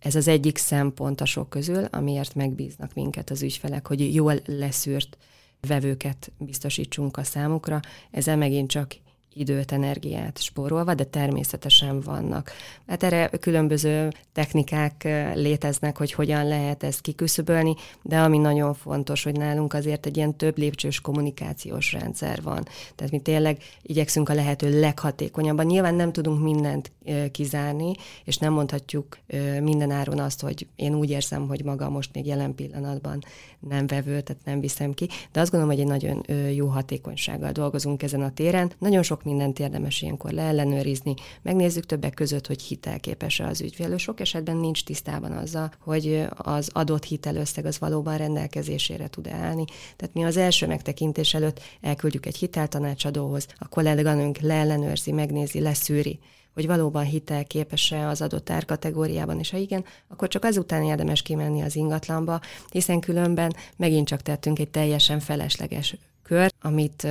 ez 0.03 0.15
az 0.15 0.29
egyik 0.29 0.59
szempont 0.59 1.21
a 1.21 1.25
sok 1.25 1.49
közül, 1.49 1.85
amiért 1.85 2.35
megbíznak 2.35 2.95
minket 2.95 3.31
az 3.31 3.43
ügyfelek, 3.43 3.87
hogy 3.87 4.15
jól 4.15 4.35
leszűrt 4.47 5.17
vevőket 5.61 6.33
biztosítsunk 6.39 7.17
a 7.17 7.23
számukra. 7.23 7.81
Ezzel 8.11 8.37
megint 8.37 8.71
csak 8.71 8.97
időt, 9.35 9.73
energiát 9.73 10.43
spórolva, 10.43 10.95
de 10.95 11.05
természetesen 11.05 12.01
vannak. 12.01 12.53
Hát 12.87 13.03
erre 13.03 13.29
különböző 13.29 14.13
technikák 14.33 15.09
léteznek, 15.35 15.99
hogy 15.99 16.13
hogyan 16.13 16.49
lehet 16.49 16.83
ezt 16.83 17.01
kiküszöbölni, 17.01 17.75
de 18.03 18.19
ami 18.19 18.39
nagyon 18.39 18.75
fontos, 18.75 19.23
hogy 19.23 19.37
nálunk 19.37 19.75
azért 19.75 20.07
egy 20.07 20.17
ilyen 20.17 20.37
több 20.37 20.59
lépcsős 20.59 21.01
kommunikációs 21.01 21.93
rendszer 21.93 22.43
van. 22.43 22.65
Tehát 22.95 23.13
mi 23.13 23.19
tényleg 23.21 23.63
igyekszünk 23.83 24.29
a 24.29 24.35
lehető 24.35 24.81
leghatékonyabban. 24.81 25.67
Nyilván 25.67 25.95
nem 25.95 26.13
tudunk 26.13 26.43
mindent 26.43 26.93
kizárni, 27.31 27.93
és 28.25 28.39
nem 28.39 28.53
mondhatjuk 28.53 29.19
minden 29.61 29.91
áron 29.91 30.19
azt, 30.19 30.41
hogy 30.41 30.67
én 30.77 30.95
úgy 30.95 31.11
érzem, 31.11 31.49
hogy 31.49 31.65
maga 31.65 31.91
most 31.91 32.11
még 32.15 32.27
jelen 32.27 32.55
pillanatban 32.55 33.25
nem 33.61 33.87
vevő, 33.87 34.21
tehát 34.21 34.45
nem 34.45 34.61
viszem 34.61 34.93
ki, 34.93 35.09
de 35.33 35.41
azt 35.41 35.51
gondolom, 35.51 35.75
hogy 35.75 35.85
egy 35.85 35.91
nagyon 35.91 36.25
jó 36.55 36.67
hatékonysággal 36.67 37.53
dolgozunk 37.53 38.03
ezen 38.03 38.23
a 38.23 38.33
téren. 38.33 38.71
Nagyon 38.79 39.03
sok 39.03 39.22
mindent 39.25 39.59
érdemes 39.59 40.03
ilyenkor 40.03 40.31
leellenőrizni. 40.31 41.15
Megnézzük 41.43 41.87
többek 41.87 42.15
között, 42.15 42.47
hogy 42.47 42.63
hitelképes-e 42.63 43.47
az 43.47 43.61
ügyfél. 43.61 43.97
Sok 43.97 44.21
esetben 44.21 44.57
nincs 44.57 44.85
tisztában 44.85 45.33
azzal, 45.33 45.73
hogy 45.79 46.27
az 46.37 46.71
adott 46.73 47.05
hitelösszeg 47.05 47.65
az 47.65 47.79
valóban 47.79 48.17
rendelkezésére 48.17 49.09
tud 49.09 49.29
állni. 49.29 49.65
Tehát 49.97 50.15
mi 50.15 50.25
az 50.25 50.37
első 50.37 50.67
megtekintés 50.67 51.35
előtt 51.35 51.61
elküldjük 51.81 52.27
egy 52.27 52.37
hiteltanácsadóhoz, 52.37 53.47
a 53.59 53.69
kolléganőnk 53.69 54.39
leellenőrzi, 54.39 55.13
megnézi, 55.13 55.61
leszűri, 55.61 56.19
hogy 56.55 56.67
valóban 56.67 57.05
hitelképes-e 57.05 58.09
az 58.09 58.23
adott 58.23 58.51
árkategóriában, 58.51 59.39
és 59.39 59.51
ha 59.51 59.57
igen, 59.57 59.85
akkor 60.09 60.29
csak 60.29 60.45
azután 60.45 60.83
érdemes 60.83 61.23
kimenni 61.23 61.63
az 61.63 61.77
ingatlanba, 61.77 62.41
hiszen 62.71 63.01
különben 63.01 63.55
megint 63.77 64.07
csak 64.07 64.23
tettünk 64.23 64.59
egy 64.59 64.71
teljesen 64.71 65.21
felesleges 65.21 65.97
kör, 66.23 66.53
amit 66.61 67.07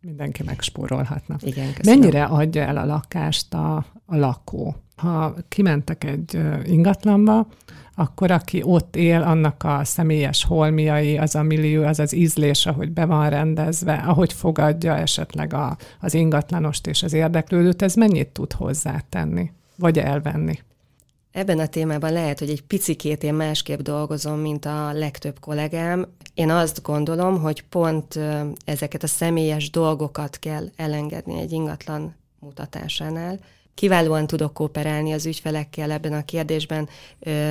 mindenki 0.00 0.42
megspórolhatna. 0.42 1.36
Igen, 1.40 1.72
köszönöm. 1.74 1.98
Mennyire 2.00 2.24
adja 2.24 2.62
el 2.62 2.76
a 2.76 2.84
lakást 2.84 3.54
a, 3.54 3.76
a 4.06 4.16
lakó? 4.16 4.76
Ha 4.96 5.34
kimentek 5.48 6.04
egy 6.04 6.38
ingatlanba, 6.64 7.46
akkor 7.94 8.30
aki 8.30 8.62
ott 8.62 8.96
él, 8.96 9.22
annak 9.22 9.64
a 9.64 9.84
személyes 9.84 10.44
holmiai, 10.44 11.18
az 11.18 11.34
a 11.34 11.42
millió, 11.42 11.82
az 11.82 11.98
az 11.98 12.14
ízlés, 12.14 12.66
ahogy 12.66 12.92
be 12.92 13.04
van 13.04 13.30
rendezve, 13.30 13.94
ahogy 13.94 14.32
fogadja 14.32 14.96
esetleg 14.96 15.54
a, 15.54 15.76
az 16.00 16.14
ingatlanost 16.14 16.86
és 16.86 17.02
az 17.02 17.12
érdeklődőt, 17.12 17.82
ez 17.82 17.94
mennyit 17.94 18.28
tud 18.28 18.52
hozzátenni, 18.52 19.52
vagy 19.76 19.98
elvenni? 19.98 20.58
Ebben 21.38 21.58
a 21.58 21.66
témában 21.66 22.12
lehet, 22.12 22.38
hogy 22.38 22.50
egy 22.50 22.62
picikét 22.62 23.22
én 23.22 23.34
másképp 23.34 23.80
dolgozom, 23.80 24.38
mint 24.40 24.64
a 24.64 24.92
legtöbb 24.92 25.40
kollégám. 25.40 26.06
Én 26.34 26.50
azt 26.50 26.82
gondolom, 26.82 27.40
hogy 27.40 27.62
pont 27.62 28.18
ezeket 28.64 29.02
a 29.02 29.06
személyes 29.06 29.70
dolgokat 29.70 30.38
kell 30.38 30.68
elengedni 30.76 31.40
egy 31.40 31.52
ingatlan 31.52 32.14
mutatásánál, 32.38 33.38
kiválóan 33.78 34.26
tudok 34.26 34.52
kooperálni 34.52 35.12
az 35.12 35.26
ügyfelekkel 35.26 35.90
ebben 35.90 36.12
a 36.12 36.24
kérdésben, 36.24 36.88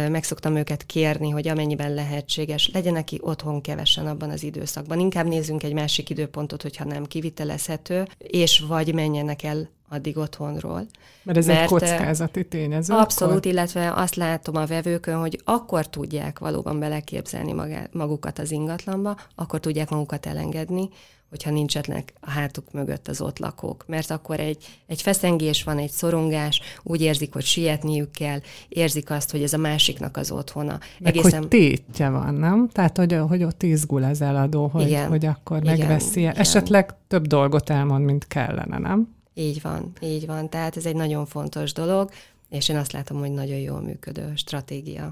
meg 0.09 0.23
szoktam 0.23 0.55
őket 0.55 0.85
kérni, 0.85 1.29
hogy 1.29 1.47
amennyiben 1.47 1.93
lehetséges, 1.93 2.69
legyen 2.73 2.93
neki 2.93 3.17
otthon 3.21 3.61
kevesen 3.61 4.07
abban 4.07 4.29
az 4.29 4.43
időszakban. 4.43 4.99
Inkább 4.99 5.27
nézzünk 5.27 5.63
egy 5.63 5.73
másik 5.73 6.09
időpontot, 6.09 6.61
hogyha 6.61 6.85
nem 6.85 7.05
kivitelezhető, 7.05 8.07
és 8.17 8.63
vagy 8.67 8.93
menjenek 8.93 9.43
el 9.43 9.69
addig 9.89 10.17
otthonról. 10.17 10.85
Mert 11.23 11.37
ez 11.37 11.45
mert 11.45 11.61
egy 11.61 11.67
kockázati 11.67 12.45
tényező. 12.47 12.93
Abszolút, 12.93 13.35
akkor? 13.35 13.51
illetve 13.51 13.93
azt 13.93 14.15
látom 14.15 14.55
a 14.55 14.65
vevőkön, 14.65 15.19
hogy 15.19 15.41
akkor 15.43 15.89
tudják 15.89 16.39
valóban 16.39 16.79
beleképzelni 16.79 17.53
magukat 17.91 18.39
az 18.39 18.51
ingatlanba, 18.51 19.17
akkor 19.35 19.59
tudják 19.59 19.89
magukat 19.89 20.25
elengedni, 20.25 20.89
hogyha 21.29 21.51
nincsenek 21.51 22.13
a 22.19 22.29
hátuk 22.29 22.71
mögött 22.71 23.07
az 23.07 23.21
ott 23.21 23.39
lakók. 23.39 23.83
Mert 23.87 24.11
akkor 24.11 24.39
egy, 24.39 24.65
egy 24.87 25.01
feszengés 25.01 25.63
van, 25.63 25.77
egy 25.77 25.89
szorongás, 25.89 26.61
úgy 26.83 27.01
érzik, 27.01 27.33
hogy 27.33 27.43
sietniük 27.43 28.11
kell, 28.11 28.39
érzik 28.67 29.09
azt, 29.09 29.31
hogy 29.31 29.43
ez 29.43 29.53
a 29.53 29.57
másiknak 29.57 30.17
az 30.17 30.31
otthona. 30.31 30.79
Meg 30.99 31.17
Egészen... 31.17 31.39
hogy 31.39 31.47
tétje 31.47 32.09
van, 32.09 32.33
nem? 32.33 32.69
Tehát, 32.69 32.97
hogy, 32.97 33.17
hogy 33.27 33.43
ott 33.43 33.63
izgul 33.63 34.03
az 34.03 34.21
eladó, 34.21 34.67
hogy, 34.67 34.87
igen, 34.87 35.09
hogy 35.09 35.25
akkor 35.25 35.57
igen, 35.63 35.77
megveszi. 35.77 36.19
Igen. 36.19 36.35
Esetleg 36.35 36.95
több 37.07 37.27
dolgot 37.27 37.69
elmond, 37.69 38.05
mint 38.05 38.27
kellene, 38.27 38.77
nem? 38.77 39.15
Így 39.33 39.61
van, 39.61 39.91
így 40.01 40.25
van. 40.25 40.49
Tehát 40.49 40.77
ez 40.77 40.85
egy 40.85 40.95
nagyon 40.95 41.25
fontos 41.25 41.73
dolog, 41.73 42.09
és 42.49 42.69
én 42.69 42.77
azt 42.77 42.91
látom, 42.91 43.19
hogy 43.19 43.31
nagyon 43.31 43.57
jól 43.57 43.81
működő 43.81 44.31
stratégia. 44.35 45.09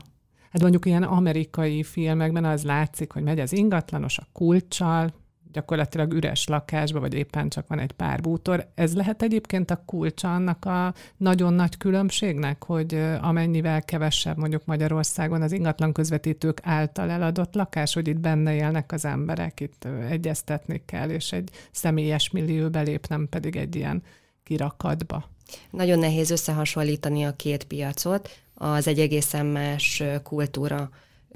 Hát 0.51 0.61
mondjuk 0.61 0.85
ilyen 0.85 1.03
amerikai 1.03 1.83
filmekben 1.83 2.45
az 2.45 2.63
látszik, 2.63 3.11
hogy 3.11 3.23
megy 3.23 3.39
az 3.39 3.53
ingatlanos 3.53 4.17
a 4.17 4.27
kulcsal, 4.33 5.13
gyakorlatilag 5.55 6.13
üres 6.13 6.47
lakásba, 6.47 6.99
vagy 6.99 7.13
éppen 7.13 7.49
csak 7.49 7.67
van 7.67 7.79
egy 7.79 7.91
pár 7.91 8.21
bútor. 8.21 8.67
Ez 8.73 8.95
lehet 8.95 9.21
egyébként 9.21 9.71
a 9.71 9.81
kulcsa 9.85 10.33
annak 10.33 10.65
a 10.65 10.93
nagyon 11.17 11.53
nagy 11.53 11.77
különbségnek, 11.77 12.63
hogy 12.63 13.01
amennyivel 13.21 13.81
kevesebb 13.81 14.37
mondjuk 14.37 14.65
Magyarországon 14.65 15.41
az 15.41 15.51
ingatlan 15.51 15.93
közvetítők 15.93 16.59
által 16.63 17.09
eladott 17.09 17.55
lakás, 17.55 17.93
hogy 17.93 18.07
itt 18.07 18.19
benne 18.19 18.53
élnek 18.53 18.91
az 18.91 19.05
emberek, 19.05 19.59
itt 19.59 19.87
egyeztetni 20.09 20.81
kell, 20.85 21.09
és 21.09 21.31
egy 21.31 21.49
személyes 21.71 22.29
millióbe 22.29 22.81
lép, 22.81 23.07
nem 23.07 23.27
pedig 23.29 23.55
egy 23.55 23.75
ilyen 23.75 24.03
kirakatba. 24.43 25.29
Nagyon 25.69 25.99
nehéz 25.99 26.29
összehasonlítani 26.29 27.23
a 27.23 27.35
két 27.35 27.63
piacot, 27.63 28.29
az 28.53 28.87
egy 28.87 28.99
egészen 28.99 29.45
más 29.45 30.03
kultúra 30.23 30.89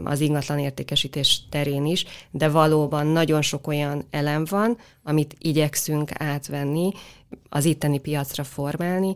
az 0.03 0.19
ingatlan 0.19 0.59
értékesítés 0.59 1.41
terén 1.49 1.85
is, 1.85 2.05
de 2.31 2.49
valóban 2.49 3.07
nagyon 3.07 3.41
sok 3.41 3.67
olyan 3.67 4.05
elem 4.09 4.45
van, 4.49 4.77
amit 5.03 5.35
igyekszünk 5.37 6.11
átvenni, 6.13 6.91
az 7.49 7.65
itteni 7.65 7.99
piacra 7.99 8.43
formálni, 8.43 9.13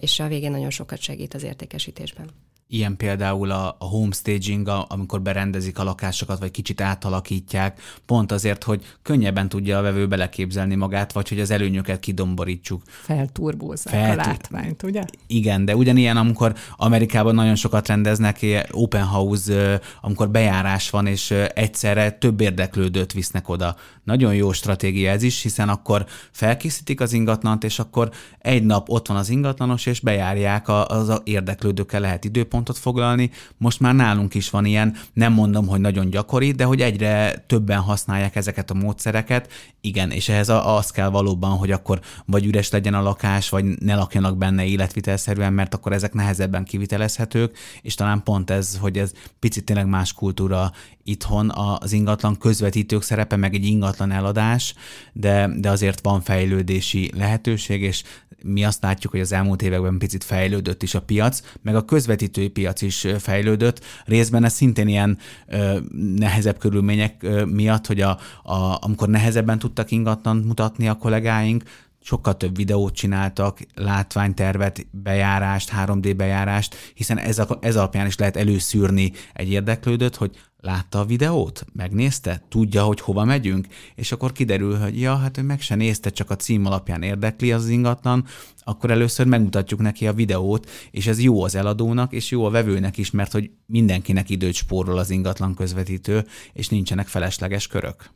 és 0.00 0.20
a 0.20 0.28
végén 0.28 0.50
nagyon 0.50 0.70
sokat 0.70 1.00
segít 1.00 1.34
az 1.34 1.42
értékesítésben. 1.42 2.30
Ilyen 2.72 2.96
például 2.96 3.50
a, 3.50 3.76
a 3.78 3.84
homestaging, 3.84 4.68
a, 4.68 4.86
amikor 4.88 5.20
berendezik 5.22 5.78
a 5.78 5.84
lakásokat, 5.84 6.38
vagy 6.38 6.50
kicsit 6.50 6.80
átalakítják, 6.80 7.80
pont 8.06 8.32
azért, 8.32 8.64
hogy 8.64 8.84
könnyebben 9.02 9.48
tudja 9.48 9.78
a 9.78 9.82
vevő 9.82 10.06
beleképzelni 10.06 10.74
magát, 10.74 11.12
vagy 11.12 11.28
hogy 11.28 11.40
az 11.40 11.50
előnyöket 11.50 12.00
kidomborítsuk. 12.00 12.82
Felturbózzák 12.86 13.94
Feltur... 13.94 14.22
a 14.22 14.26
látványt, 14.26 14.82
ugye? 14.82 15.02
Igen, 15.26 15.64
de 15.64 15.76
ugyanilyen, 15.76 16.16
amikor 16.16 16.54
Amerikában 16.76 17.34
nagyon 17.34 17.54
sokat 17.54 17.88
rendeznek, 17.88 18.38
open 18.70 19.04
house, 19.04 19.80
amikor 20.00 20.30
bejárás 20.30 20.90
van, 20.90 21.06
és 21.06 21.30
egyszerre 21.54 22.10
több 22.10 22.40
érdeklődőt 22.40 23.12
visznek 23.12 23.48
oda. 23.48 23.76
Nagyon 24.04 24.34
jó 24.34 24.52
stratégia 24.52 25.10
ez 25.10 25.22
is, 25.22 25.42
hiszen 25.42 25.68
akkor 25.68 26.06
felkészítik 26.30 27.00
az 27.00 27.12
ingatlant, 27.12 27.64
és 27.64 27.78
akkor 27.78 28.10
egy 28.38 28.64
nap 28.64 28.88
ott 28.88 29.06
van 29.06 29.16
az 29.16 29.28
ingatlanos, 29.28 29.86
és 29.86 30.00
bejárják 30.00 30.68
az 30.68 31.20
érdeklődőkkel 31.24 32.00
lehet 32.00 32.24
időpont 32.24 32.59
álláspontot 32.60 32.78
foglalni. 32.78 33.30
Most 33.56 33.80
már 33.80 33.94
nálunk 33.94 34.34
is 34.34 34.50
van 34.50 34.64
ilyen, 34.64 34.96
nem 35.12 35.32
mondom, 35.32 35.66
hogy 35.66 35.80
nagyon 35.80 36.10
gyakori, 36.10 36.52
de 36.52 36.64
hogy 36.64 36.80
egyre 36.80 37.44
többen 37.46 37.80
használják 37.80 38.36
ezeket 38.36 38.70
a 38.70 38.74
módszereket. 38.74 39.48
Igen, 39.82 40.10
és 40.10 40.28
ehhez 40.28 40.48
az 40.48 40.90
kell 40.90 41.08
valóban, 41.08 41.50
hogy 41.56 41.70
akkor 41.70 42.00
vagy 42.26 42.46
üres 42.46 42.70
legyen 42.70 42.94
a 42.94 43.02
lakás, 43.02 43.48
vagy 43.48 43.64
ne 43.64 43.94
lakjanak 43.94 44.36
benne 44.36 44.64
életvitelszerűen, 44.64 45.52
mert 45.52 45.74
akkor 45.74 45.92
ezek 45.92 46.12
nehezebben 46.12 46.64
kivitelezhetők, 46.64 47.58
és 47.82 47.94
talán 47.94 48.22
pont 48.22 48.50
ez, 48.50 48.76
hogy 48.80 48.98
ez 48.98 49.12
picit 49.38 49.64
tényleg 49.64 49.86
más 49.86 50.12
kultúra 50.12 50.72
itthon 51.04 51.50
az 51.50 51.92
ingatlan 51.92 52.38
közvetítők 52.38 53.02
szerepe, 53.02 53.36
meg 53.36 53.54
egy 53.54 53.64
ingatlan 53.64 54.10
eladás, 54.10 54.74
de, 55.12 55.50
de 55.56 55.70
azért 55.70 56.00
van 56.02 56.20
fejlődési 56.20 57.10
lehetőség, 57.14 57.82
és 57.82 58.02
mi 58.42 58.64
azt 58.64 58.82
látjuk, 58.82 59.12
hogy 59.12 59.20
az 59.20 59.32
elmúlt 59.32 59.62
években 59.62 59.98
picit 59.98 60.24
fejlődött 60.24 60.82
is 60.82 60.94
a 60.94 61.02
piac, 61.02 61.42
meg 61.62 61.74
a 61.74 61.84
közvetítői 61.84 62.48
piac 62.48 62.82
is 62.82 63.06
fejlődött. 63.18 63.84
Részben 64.04 64.44
ez 64.44 64.52
szintén 64.52 64.88
ilyen 64.88 65.18
ö, 65.46 65.78
nehezebb 66.16 66.58
körülmények 66.58 67.22
ö, 67.22 67.44
miatt, 67.44 67.86
hogy 67.86 68.00
a, 68.00 68.18
a, 68.42 68.78
amikor 68.80 69.08
nehezebben 69.08 69.58
tudtak 69.70 69.90
ingatlan 69.90 70.36
mutatni 70.36 70.88
a 70.88 70.94
kollégáink, 70.94 71.62
sokkal 72.02 72.36
több 72.36 72.56
videót 72.56 72.94
csináltak, 72.94 73.58
látványtervet, 73.74 74.86
bejárást, 74.90 75.70
3D 75.76 76.14
bejárást, 76.16 76.76
hiszen 76.94 77.18
ez, 77.18 77.38
a, 77.38 77.58
ez 77.60 77.76
alapján 77.76 78.06
is 78.06 78.16
lehet 78.16 78.36
előszűrni 78.36 79.12
egy 79.32 79.50
érdeklődőt, 79.50 80.16
hogy 80.16 80.36
látta 80.60 80.98
a 80.98 81.04
videót, 81.04 81.64
megnézte, 81.72 82.42
tudja, 82.48 82.82
hogy 82.82 83.00
hova 83.00 83.24
megyünk, 83.24 83.66
és 83.94 84.12
akkor 84.12 84.32
kiderül, 84.32 84.78
hogy 84.78 85.00
ja, 85.00 85.16
hát 85.16 85.38
ő 85.38 85.42
meg 85.42 85.60
se 85.60 85.74
nézte, 85.74 86.10
csak 86.10 86.30
a 86.30 86.36
cím 86.36 86.66
alapján 86.66 87.02
érdekli 87.02 87.52
az 87.52 87.68
ingatlan, 87.68 88.24
akkor 88.58 88.90
először 88.90 89.26
megmutatjuk 89.26 89.80
neki 89.80 90.06
a 90.06 90.12
videót, 90.12 90.70
és 90.90 91.06
ez 91.06 91.22
jó 91.22 91.42
az 91.42 91.54
eladónak, 91.54 92.12
és 92.12 92.30
jó 92.30 92.44
a 92.44 92.50
vevőnek 92.50 92.96
is, 92.96 93.10
mert 93.10 93.32
hogy 93.32 93.50
mindenkinek 93.66 94.30
időt 94.30 94.54
spórol 94.54 94.98
az 94.98 95.10
ingatlan 95.10 95.54
közvetítő, 95.54 96.26
és 96.52 96.68
nincsenek 96.68 97.06
felesleges 97.06 97.66
körök. 97.66 98.10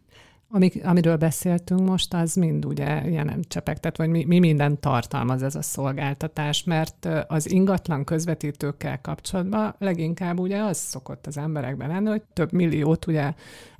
Amik, 0.48 0.84
amiről 0.84 1.16
beszéltünk 1.16 1.80
most, 1.80 2.14
az 2.14 2.34
mind 2.34 2.64
ugye 2.64 3.08
ilyen 3.08 3.44
csepegtet, 3.48 3.96
vagy 3.96 4.08
mi, 4.08 4.24
mi 4.24 4.38
minden 4.38 4.80
tartalmaz 4.80 5.42
ez 5.42 5.54
a 5.54 5.62
szolgáltatás, 5.62 6.64
mert 6.64 7.08
az 7.26 7.50
ingatlan 7.50 8.04
közvetítőkkel 8.04 9.00
kapcsolatban 9.00 9.74
leginkább 9.78 10.38
ugye 10.38 10.58
az 10.58 10.76
szokott 10.76 11.26
az 11.26 11.38
emberekben 11.38 11.88
lenni, 11.88 12.08
hogy 12.08 12.22
több 12.32 12.52
milliót 12.52 13.06
ugye 13.06 13.34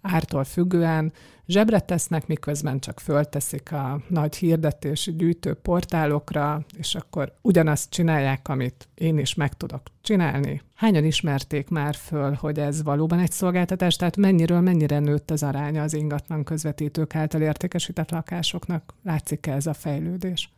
ártól 0.04 0.44
függően 0.44 1.12
zsebre 1.46 1.80
tesznek, 1.80 2.26
miközben 2.26 2.80
csak 2.80 3.00
fölteszik 3.00 3.72
a 3.72 4.00
nagy 4.08 4.36
hirdetési 4.36 5.14
gyűjtő 5.14 5.54
portálokra, 5.54 6.64
és 6.78 6.94
akkor 6.94 7.32
ugyanazt 7.42 7.90
csinálják, 7.90 8.48
amit 8.48 8.88
én 8.94 9.18
is 9.18 9.34
meg 9.34 9.54
tudok 9.56 9.82
csinálni. 10.00 10.62
Hányan 10.74 11.04
ismerték 11.04 11.68
már 11.68 11.94
föl, 11.94 12.32
hogy 12.32 12.58
ez 12.58 12.82
valóban 12.82 13.18
egy 13.18 13.32
szolgáltatás, 13.32 13.96
tehát 13.96 14.16
mennyiről 14.16 14.60
mennyire 14.60 14.98
nőtt 14.98 15.30
az 15.30 15.42
aránya 15.42 15.82
az 15.82 15.94
ingatlan 15.94 16.44
közvetítők 16.44 17.14
által 17.14 17.40
értékesített 17.40 18.10
lakásoknak? 18.10 18.94
Látszik-e 19.02 19.52
ez 19.52 19.66
a 19.66 19.74
fejlődés? 19.74 20.48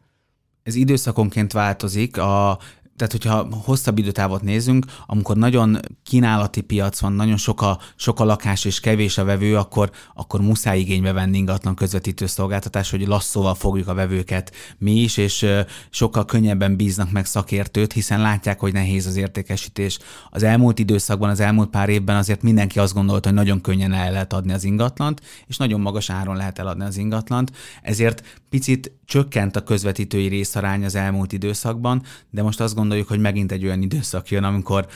ez 0.67 0.75
időszakonként 0.75 1.53
változik. 1.53 2.19
A 2.19 2.59
tehát 2.97 3.13
hogyha 3.13 3.49
hosszabb 3.65 3.99
időtávot 3.99 4.43
nézünk, 4.43 4.85
amikor 5.07 5.37
nagyon 5.37 5.79
kínálati 6.03 6.61
piac 6.61 7.01
van, 7.01 7.13
nagyon 7.13 7.37
sok 7.37 7.63
a, 7.63 7.79
sok 7.97 8.21
a 8.21 8.25
lakás 8.25 8.65
és 8.65 8.81
kevés 8.81 9.19
a 9.19 9.25
vevő, 9.25 9.57
akkor, 9.57 9.91
akkor 10.15 10.41
muszáj 10.41 10.79
igénybe 10.79 11.13
venni 11.13 11.37
ingatlan 11.37 11.75
közvetítő 11.75 12.27
szolgáltatás, 12.27 12.91
hogy 12.91 13.07
lasszóval 13.07 13.55
fogjuk 13.55 13.89
a 13.89 13.95
vevőket 13.95 14.53
mi 14.79 14.93
is, 14.93 15.17
és 15.17 15.47
sokkal 15.91 16.25
könnyebben 16.25 16.77
bíznak 16.77 17.11
meg 17.11 17.27
szakértőt, 17.27 17.93
hiszen 17.93 18.21
látják, 18.21 18.61
hogy 18.61 18.73
nehéz 18.73 19.07
az 19.07 19.17
értékesítés. 19.17 19.99
Az 20.31 20.43
elmúlt 20.43 20.79
időszakban, 20.79 21.31
az 21.31 21.41
elmúlt 21.41 21.71
pár 21.71 21.89
évben 21.89 22.17
azért 22.17 22.43
mindenki 22.43 22.79
azt 22.79 22.95
gondolta, 22.95 23.29
hogy 23.29 23.39
nagyon 23.39 23.61
könnyen 23.61 23.93
el 23.93 24.13
lehet 24.13 24.33
adni 24.33 24.53
az 24.53 24.65
ingatlant, 24.65 25.21
és 25.47 25.57
nagyon 25.57 25.81
magas 25.81 26.11
áron 26.11 26.37
lehet 26.37 26.59
eladni 26.59 26.85
az 26.85 26.97
ingatlant, 26.97 27.53
ezért 27.83 28.23
picit 28.51 28.93
csökkent 29.07 29.57
a 29.57 29.62
közvetítői 29.62 30.27
részarány 30.27 30.85
az 30.85 30.95
elmúlt 30.95 31.33
időszakban, 31.33 32.03
de 32.31 32.42
most 32.42 32.61
azt 32.61 32.75
gondoljuk, 32.75 33.09
hogy 33.09 33.21
megint 33.21 33.53
egy 33.53 33.64
olyan 33.64 33.83
időszak 33.83 34.31
jön, 34.31 34.45
amikor 34.45 34.87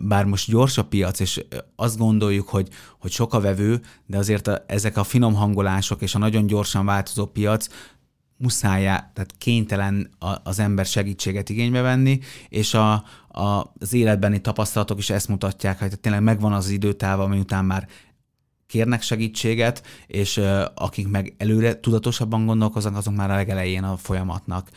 bár 0.00 0.24
most 0.24 0.50
gyors 0.50 0.78
a 0.78 0.84
piac, 0.84 1.20
és 1.20 1.44
azt 1.76 1.98
gondoljuk, 1.98 2.48
hogy, 2.48 2.68
hogy 2.98 3.10
sok 3.10 3.34
a 3.34 3.40
vevő, 3.40 3.80
de 4.06 4.16
azért 4.16 4.46
a, 4.46 4.64
ezek 4.66 4.96
a 4.96 5.04
finom 5.04 5.34
hangolások 5.34 6.02
és 6.02 6.14
a 6.14 6.18
nagyon 6.18 6.46
gyorsan 6.46 6.84
változó 6.84 7.26
piac 7.26 7.68
muszájá, 8.36 9.10
tehát 9.14 9.34
kénytelen 9.38 10.10
az 10.42 10.58
ember 10.58 10.86
segítséget 10.86 11.48
igénybe 11.48 11.80
venni, 11.80 12.18
és 12.48 12.74
a, 12.74 12.92
a, 13.28 13.72
az 13.78 13.92
életbeni 13.92 14.40
tapasztalatok 14.40 14.98
is 14.98 15.10
ezt 15.10 15.28
mutatják, 15.28 15.78
hogy 15.78 16.00
tényleg 16.00 16.22
megvan 16.22 16.52
az 16.52 16.68
időtáv, 16.68 17.20
ami 17.20 17.38
után 17.38 17.64
már 17.64 17.88
kérnek 18.68 19.02
segítséget, 19.02 19.82
és 20.06 20.40
akik 20.74 21.08
meg 21.08 21.34
előre 21.38 21.80
tudatosabban 21.80 22.46
gondolkoznak, 22.46 22.96
azok 22.96 23.14
már 23.14 23.30
a 23.30 23.34
legelején 23.34 23.84
a 23.84 23.96
folyamatnak 23.96 24.70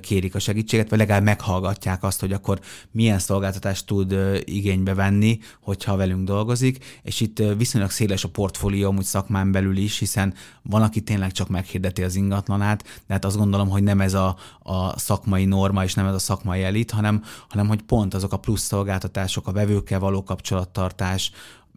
kérik 0.00 0.34
a 0.34 0.38
segítséget, 0.38 0.90
vagy 0.90 0.98
legalább 0.98 1.22
meghallgatják 1.22 2.02
azt, 2.02 2.20
hogy 2.20 2.32
akkor 2.32 2.60
milyen 2.90 3.18
szolgáltatást 3.18 3.86
tud 3.86 4.16
igénybe 4.44 4.94
venni, 4.94 5.38
hogyha 5.60 5.96
velünk 5.96 6.24
dolgozik, 6.24 6.84
és 7.02 7.20
itt 7.20 7.42
viszonylag 7.56 7.90
széles 7.90 8.24
a 8.24 8.28
portfólió 8.28 8.92
úgy 8.92 9.04
szakmán 9.04 9.52
belül 9.52 9.76
is, 9.76 9.98
hiszen 9.98 10.34
van, 10.62 10.82
aki 10.82 11.00
tényleg 11.00 11.32
csak 11.32 11.48
meghirdeti 11.48 12.02
az 12.02 12.14
ingatlanát, 12.14 12.82
de 12.82 13.12
hát 13.12 13.24
azt 13.24 13.36
gondolom, 13.36 13.68
hogy 13.68 13.82
nem 13.82 14.00
ez 14.00 14.14
a, 14.14 14.36
a 14.62 14.98
szakmai 14.98 15.44
norma, 15.44 15.84
és 15.84 15.94
nem 15.94 16.06
ez 16.06 16.14
a 16.14 16.18
szakmai 16.18 16.62
elit, 16.62 16.90
hanem, 16.90 17.22
hanem 17.48 17.68
hogy 17.68 17.82
pont 17.82 18.14
azok 18.14 18.32
a 18.32 18.38
plusz 18.38 18.62
szolgáltatások, 18.62 19.46
a 19.46 19.52
vevőkkel 19.52 19.98
való 19.98 20.22
kapcsolattartás, 20.22 21.32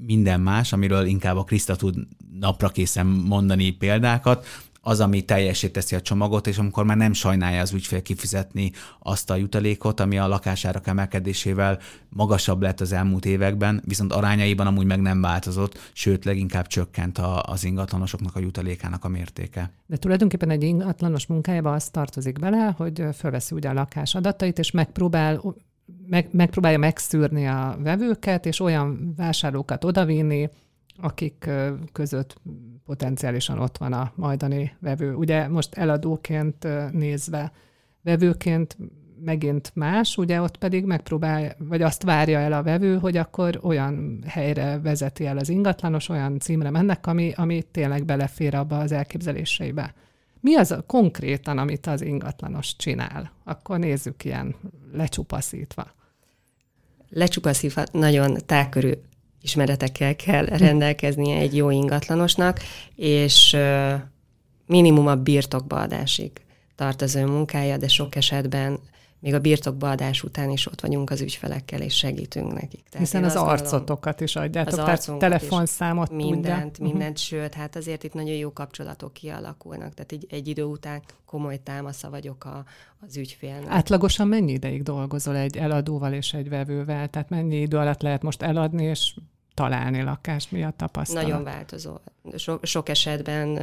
minden 0.05 0.41
más, 0.41 0.73
amiről 0.73 1.05
inkább 1.05 1.37
a 1.37 1.43
Kriszta 1.43 1.75
tud 1.75 1.95
napra 2.39 2.69
készen 2.69 3.05
mondani 3.05 3.71
példákat, 3.71 4.45
az, 4.81 4.99
ami 4.99 5.21
teljesíteszi 5.21 5.95
a 5.95 6.01
csomagot, 6.01 6.47
és 6.47 6.57
amikor 6.57 6.85
már 6.85 6.97
nem 6.97 7.13
sajnálja 7.13 7.61
az 7.61 7.73
ügyfél 7.73 8.01
kifizetni 8.01 8.71
azt 8.99 9.29
a 9.29 9.35
jutalékot, 9.35 9.99
ami 9.99 10.17
a 10.17 10.27
lakásárak 10.27 10.87
emelkedésével 10.87 11.79
magasabb 12.09 12.61
lett 12.61 12.79
az 12.81 12.91
elmúlt 12.91 13.25
években, 13.25 13.81
viszont 13.85 14.13
arányaiban 14.13 14.67
amúgy 14.67 14.85
meg 14.85 15.01
nem 15.01 15.21
változott, 15.21 15.91
sőt, 15.93 16.25
leginkább 16.25 16.67
csökkent 16.67 17.17
a, 17.17 17.43
az 17.43 17.63
ingatlanosoknak 17.63 18.35
a 18.35 18.39
jutalékának 18.39 19.05
a 19.05 19.07
mértéke. 19.07 19.71
De 19.85 19.97
tulajdonképpen 19.97 20.49
egy 20.49 20.63
ingatlanos 20.63 21.27
munkájába 21.27 21.73
az 21.73 21.89
tartozik 21.89 22.39
bele, 22.39 22.73
hogy 22.77 23.03
fölveszi 23.17 23.55
ugye 23.55 23.69
a 23.69 23.73
lakás 23.73 24.15
adatait, 24.15 24.59
és 24.59 24.71
megpróbál 24.71 25.41
meg, 26.11 26.27
megpróbálja 26.31 26.77
megszűrni 26.77 27.47
a 27.47 27.77
vevőket, 27.83 28.45
és 28.45 28.59
olyan 28.59 29.13
vásárlókat 29.17 29.83
odavinni, 29.83 30.49
akik 30.97 31.49
között 31.91 32.35
potenciálisan 32.85 33.59
ott 33.59 33.77
van 33.77 33.93
a 33.93 34.11
majdani 34.15 34.75
vevő. 34.79 35.13
Ugye 35.13 35.47
most 35.47 35.73
eladóként 35.73 36.67
nézve, 36.91 37.51
vevőként 38.01 38.77
megint 39.23 39.71
más, 39.75 40.17
ugye 40.17 40.41
ott 40.41 40.57
pedig 40.57 40.85
megpróbál, 40.85 41.55
vagy 41.57 41.81
azt 41.81 42.03
várja 42.03 42.39
el 42.39 42.53
a 42.53 42.63
vevő, 42.63 42.97
hogy 42.97 43.17
akkor 43.17 43.59
olyan 43.63 44.23
helyre 44.27 44.79
vezeti 44.79 45.25
el 45.25 45.37
az 45.37 45.49
ingatlanos, 45.49 46.09
olyan 46.09 46.39
címre 46.39 46.69
mennek, 46.69 47.07
ami, 47.07 47.33
ami 47.35 47.63
tényleg 47.71 48.05
belefér 48.05 48.55
abba 48.55 48.79
az 48.79 48.91
elképzeléseibe. 48.91 49.93
Mi 50.39 50.55
az 50.55 50.71
a 50.71 50.81
konkrétan, 50.81 51.57
amit 51.57 51.87
az 51.87 52.01
ingatlanos 52.01 52.75
csinál? 52.75 53.31
Akkor 53.43 53.79
nézzük 53.79 54.25
ilyen 54.25 54.55
lecsupaszítva. 54.93 55.99
Lecsupaszítva 57.13 57.83
nagyon 57.91 58.37
tágkörű 58.45 58.91
ismeretekkel 59.41 60.15
kell 60.15 60.45
rendelkeznie 60.45 61.37
egy 61.37 61.55
jó 61.55 61.69
ingatlanosnak, 61.69 62.59
és 62.95 63.57
minimum 64.65 65.07
a 65.07 65.15
birtokbaadásig 65.15 66.31
tart 66.75 67.01
az 67.01 67.15
ő 67.15 67.25
munkája, 67.25 67.77
de 67.77 67.87
sok 67.87 68.15
esetben 68.15 68.79
még 69.21 69.33
a 69.33 69.39
birtokba 69.39 69.89
adás 69.89 70.23
után 70.23 70.49
is 70.49 70.67
ott 70.67 70.81
vagyunk 70.81 71.09
az 71.09 71.21
ügyfelekkel, 71.21 71.81
és 71.81 71.95
segítünk 71.95 72.53
nekik. 72.53 72.83
Tehát 72.89 73.07
Hiszen 73.07 73.23
az 73.23 73.35
arcotokat 73.35 74.21
is 74.21 74.35
adjátok, 74.35 74.79
az 74.79 75.03
tehát 75.05 75.19
telefonszámot 75.19 76.11
Mindent, 76.11 76.71
tudja. 76.71 76.85
mindent, 76.85 77.19
uh-huh. 77.19 77.41
sőt, 77.41 77.53
hát 77.53 77.75
azért 77.75 78.03
itt 78.03 78.13
nagyon 78.13 78.35
jó 78.35 78.53
kapcsolatok 78.53 79.13
kialakulnak, 79.13 79.93
tehát 79.93 80.11
egy, 80.11 80.25
egy 80.29 80.47
idő 80.47 80.63
után 80.63 81.01
komoly 81.25 81.59
támasza 81.63 82.09
vagyok 82.09 82.45
a, 82.45 82.65
az 83.07 83.17
ügyfélnek. 83.17 83.69
Átlagosan 83.69 84.27
mennyi 84.27 84.51
ideig 84.51 84.83
dolgozol 84.83 85.35
egy 85.35 85.57
eladóval 85.57 86.13
és 86.13 86.33
egy 86.33 86.49
vevővel? 86.49 87.09
Tehát 87.09 87.29
mennyi 87.29 87.61
idő 87.61 87.77
alatt 87.77 88.01
lehet 88.01 88.21
most 88.21 88.41
eladni, 88.41 88.83
és 88.83 89.13
találni 89.53 90.01
lakást, 90.01 90.51
mi 90.51 90.63
a 90.63 90.73
tapasztalat? 90.77 91.23
Nagyon 91.23 91.43
változó. 91.43 91.97
So, 92.37 92.57
sok 92.61 92.89
esetben 92.89 93.59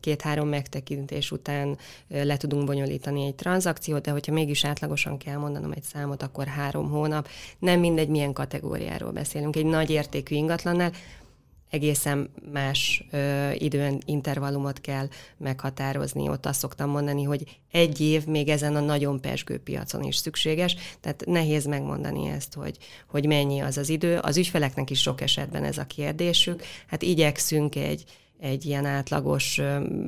két-három 0.00 0.48
megtekintés 0.48 1.30
után 1.30 1.78
le 2.08 2.36
tudunk 2.36 2.64
bonyolítani 2.66 3.26
egy 3.26 3.34
tranzakciót, 3.34 4.02
de 4.02 4.10
hogyha 4.10 4.32
mégis 4.32 4.64
átlagosan 4.64 5.18
kell 5.18 5.36
mondanom 5.36 5.72
egy 5.72 5.82
számot, 5.82 6.22
akkor 6.22 6.46
három 6.46 6.90
hónap. 6.90 7.28
Nem 7.58 7.80
mindegy, 7.80 8.08
milyen 8.08 8.32
kategóriáról 8.32 9.10
beszélünk. 9.10 9.56
Egy 9.56 9.66
nagy 9.66 9.90
értékű 9.90 10.34
ingatlannál 10.34 10.92
egészen 11.70 12.30
más 12.52 13.04
ö, 13.10 13.50
időn 13.52 13.98
intervallumot 14.04 14.80
kell 14.80 15.08
meghatározni. 15.36 16.28
Ott 16.28 16.46
azt 16.46 16.58
szoktam 16.58 16.90
mondani, 16.90 17.22
hogy 17.22 17.60
egy 17.70 18.00
év 18.00 18.26
még 18.26 18.48
ezen 18.48 18.76
a 18.76 18.80
nagyon 18.80 19.20
pesgő 19.20 19.58
piacon 19.58 20.02
is 20.02 20.16
szükséges, 20.16 20.76
tehát 21.00 21.24
nehéz 21.26 21.66
megmondani 21.66 22.28
ezt, 22.28 22.54
hogy, 22.54 22.76
hogy 23.06 23.26
mennyi 23.26 23.60
az 23.60 23.76
az 23.76 23.88
idő. 23.88 24.18
Az 24.18 24.36
ügyfeleknek 24.36 24.90
is 24.90 25.00
sok 25.00 25.20
esetben 25.20 25.64
ez 25.64 25.78
a 25.78 25.84
kérdésük. 25.84 26.62
Hát 26.86 27.02
igyekszünk 27.02 27.76
egy, 27.76 28.04
egy 28.40 28.66
ilyen 28.66 28.84
átlagos 28.84 29.60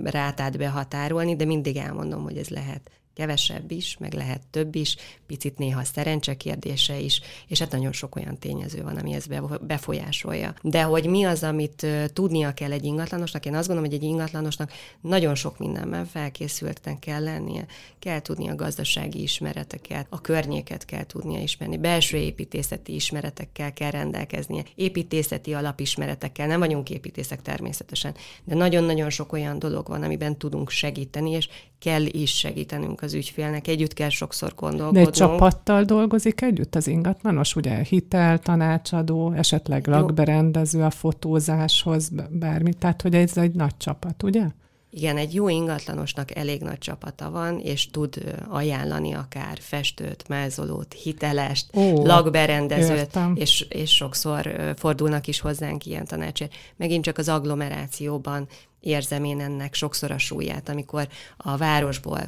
rátát 0.04 0.58
behatárolni, 0.58 1.36
de 1.36 1.44
mindig 1.44 1.76
elmondom, 1.76 2.22
hogy 2.22 2.36
ez 2.36 2.48
lehet 2.48 2.90
kevesebb 3.20 3.70
is, 3.70 3.96
meg 3.98 4.12
lehet 4.12 4.40
több 4.50 4.74
is, 4.74 4.96
picit 5.26 5.58
néha 5.58 5.84
szerencse 5.84 6.36
kérdése 6.36 6.98
is, 6.98 7.20
és 7.46 7.58
hát 7.58 7.70
nagyon 7.70 7.92
sok 7.92 8.16
olyan 8.16 8.38
tényező 8.38 8.82
van, 8.82 8.96
ami 8.96 9.12
ezt 9.12 9.62
befolyásolja. 9.66 10.54
De 10.62 10.82
hogy 10.82 11.06
mi 11.06 11.24
az, 11.24 11.42
amit 11.42 11.86
tudnia 12.12 12.52
kell 12.52 12.72
egy 12.72 12.84
ingatlanosnak, 12.84 13.46
én 13.46 13.54
azt 13.54 13.66
gondolom, 13.66 13.90
hogy 13.90 14.00
egy 14.00 14.08
ingatlanosnak 14.08 14.72
nagyon 15.00 15.34
sok 15.34 15.58
mindenben 15.58 16.06
felkészülten 16.06 16.98
kell 16.98 17.22
lennie. 17.22 17.66
Kell 17.98 18.20
tudni 18.20 18.48
a 18.48 18.54
gazdasági 18.54 19.22
ismereteket, 19.22 20.06
a 20.08 20.20
környéket 20.20 20.84
kell 20.84 21.04
tudnia 21.04 21.40
ismerni, 21.40 21.76
belső 21.78 22.16
építészeti 22.16 22.94
ismeretekkel 22.94 23.72
kell 23.72 23.90
rendelkeznie, 23.90 24.62
építészeti 24.74 25.54
alapismeretekkel, 25.54 26.46
nem 26.46 26.58
vagyunk 26.58 26.90
építészek 26.90 27.42
természetesen, 27.42 28.14
de 28.44 28.54
nagyon-nagyon 28.54 29.10
sok 29.10 29.32
olyan 29.32 29.58
dolog 29.58 29.88
van, 29.88 30.02
amiben 30.02 30.36
tudunk 30.36 30.70
segíteni, 30.70 31.30
és 31.30 31.48
kell 31.78 32.04
is 32.04 32.36
segítenünk 32.36 33.02
az 33.02 33.09
ügyfélnek. 33.14 33.68
Együtt 33.68 33.92
kell 33.92 34.08
sokszor 34.08 34.52
gondolkodnunk. 34.56 34.94
De 34.94 35.00
egy 35.00 35.28
csapattal 35.28 35.82
dolgozik 35.82 36.40
együtt 36.40 36.74
az 36.74 36.86
ingatlanos? 36.86 37.56
Ugye 37.56 37.82
hitel, 37.82 38.38
tanácsadó, 38.38 39.32
esetleg 39.32 39.86
lakberendező 39.86 40.82
a 40.82 40.90
fotózáshoz, 40.90 42.10
bármi. 42.30 42.74
Tehát, 42.74 43.02
hogy 43.02 43.14
ez 43.14 43.36
egy 43.36 43.54
nagy 43.54 43.76
csapat, 43.76 44.22
ugye? 44.22 44.44
Igen, 44.92 45.16
egy 45.16 45.34
jó 45.34 45.48
ingatlanosnak 45.48 46.36
elég 46.36 46.60
nagy 46.60 46.78
csapata 46.78 47.30
van, 47.30 47.58
és 47.58 47.90
tud 47.90 48.22
ajánlani 48.48 49.12
akár 49.14 49.58
festőt, 49.60 50.28
mázolót, 50.28 50.92
hitelest, 50.92 51.76
Ó, 51.76 52.04
lakberendezőt, 52.04 53.18
és, 53.34 53.66
és 53.68 53.90
sokszor 53.90 54.74
fordulnak 54.76 55.26
is 55.26 55.40
hozzánk 55.40 55.86
ilyen 55.86 56.04
tanácsért. 56.04 56.54
Megint 56.76 57.04
csak 57.04 57.18
az 57.18 57.28
agglomerációban 57.28 58.48
érzem 58.80 59.24
én 59.24 59.40
ennek 59.40 59.74
sokszor 59.74 60.10
a 60.10 60.18
súlyát, 60.18 60.68
amikor 60.68 61.08
a 61.36 61.56
városból 61.56 62.20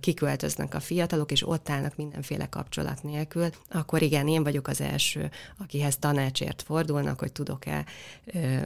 kiköltöznek 0.00 0.74
a 0.74 0.80
fiatalok, 0.80 1.30
és 1.32 1.48
ott 1.48 1.68
állnak 1.68 1.96
mindenféle 1.96 2.46
kapcsolat 2.46 3.02
nélkül, 3.02 3.48
akkor 3.70 4.02
igen, 4.02 4.28
én 4.28 4.42
vagyok 4.42 4.68
az 4.68 4.80
első, 4.80 5.30
akihez 5.58 5.96
tanácsért 5.96 6.62
fordulnak, 6.62 7.18
hogy 7.18 7.32
tudok-e 7.32 7.84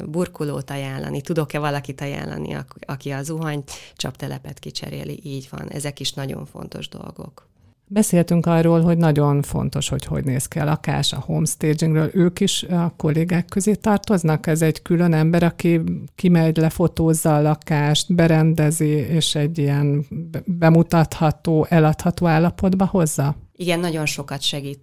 burkolót 0.04 0.70
ajánlani, 0.70 1.20
tudok-e 1.20 1.58
valakit 1.58 2.00
ajánlani, 2.00 2.56
aki 2.80 3.10
a 3.10 3.22
zuhany 3.22 3.64
csaptelepet 3.94 4.58
kicseréli, 4.58 5.20
így 5.22 5.48
van. 5.50 5.68
Ezek 5.68 6.00
is 6.00 6.12
nagyon 6.12 6.46
fontos 6.46 6.88
dolgok. 6.88 7.46
Beszéltünk 7.88 8.46
arról, 8.46 8.80
hogy 8.80 8.96
nagyon 8.96 9.42
fontos, 9.42 9.88
hogy 9.88 10.04
hogy 10.04 10.24
néz 10.24 10.46
ki 10.46 10.58
a 10.58 10.64
lakás, 10.64 11.12
a 11.12 11.20
homestagingről. 11.20 12.10
Ők 12.14 12.40
is 12.40 12.62
a 12.62 12.94
kollégák 12.96 13.44
közé 13.44 13.74
tartoznak? 13.74 14.46
Ez 14.46 14.62
egy 14.62 14.82
külön 14.82 15.12
ember, 15.12 15.42
aki 15.42 15.80
kimegy, 16.14 16.56
lefotózza 16.56 17.36
a 17.36 17.40
lakást, 17.42 18.14
berendezi, 18.14 18.88
és 18.88 19.34
egy 19.34 19.58
ilyen 19.58 20.06
bemutatható, 20.44 21.66
eladható 21.68 22.26
állapotba 22.26 22.84
hozza? 22.84 23.36
Igen, 23.52 23.80
nagyon 23.80 24.06
sokat 24.06 24.40
segít 24.40 24.80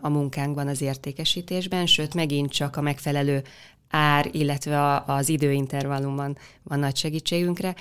a 0.00 0.08
munkánkban 0.08 0.68
az 0.68 0.82
értékesítésben, 0.82 1.86
sőt, 1.86 2.14
megint 2.14 2.50
csak 2.50 2.76
a 2.76 2.80
megfelelő 2.80 3.42
ár, 3.88 4.28
illetve 4.32 5.02
az 5.06 5.28
időintervallumban 5.28 6.36
van 6.62 6.78
nagy 6.78 6.96
segítségünkre. 6.96 7.74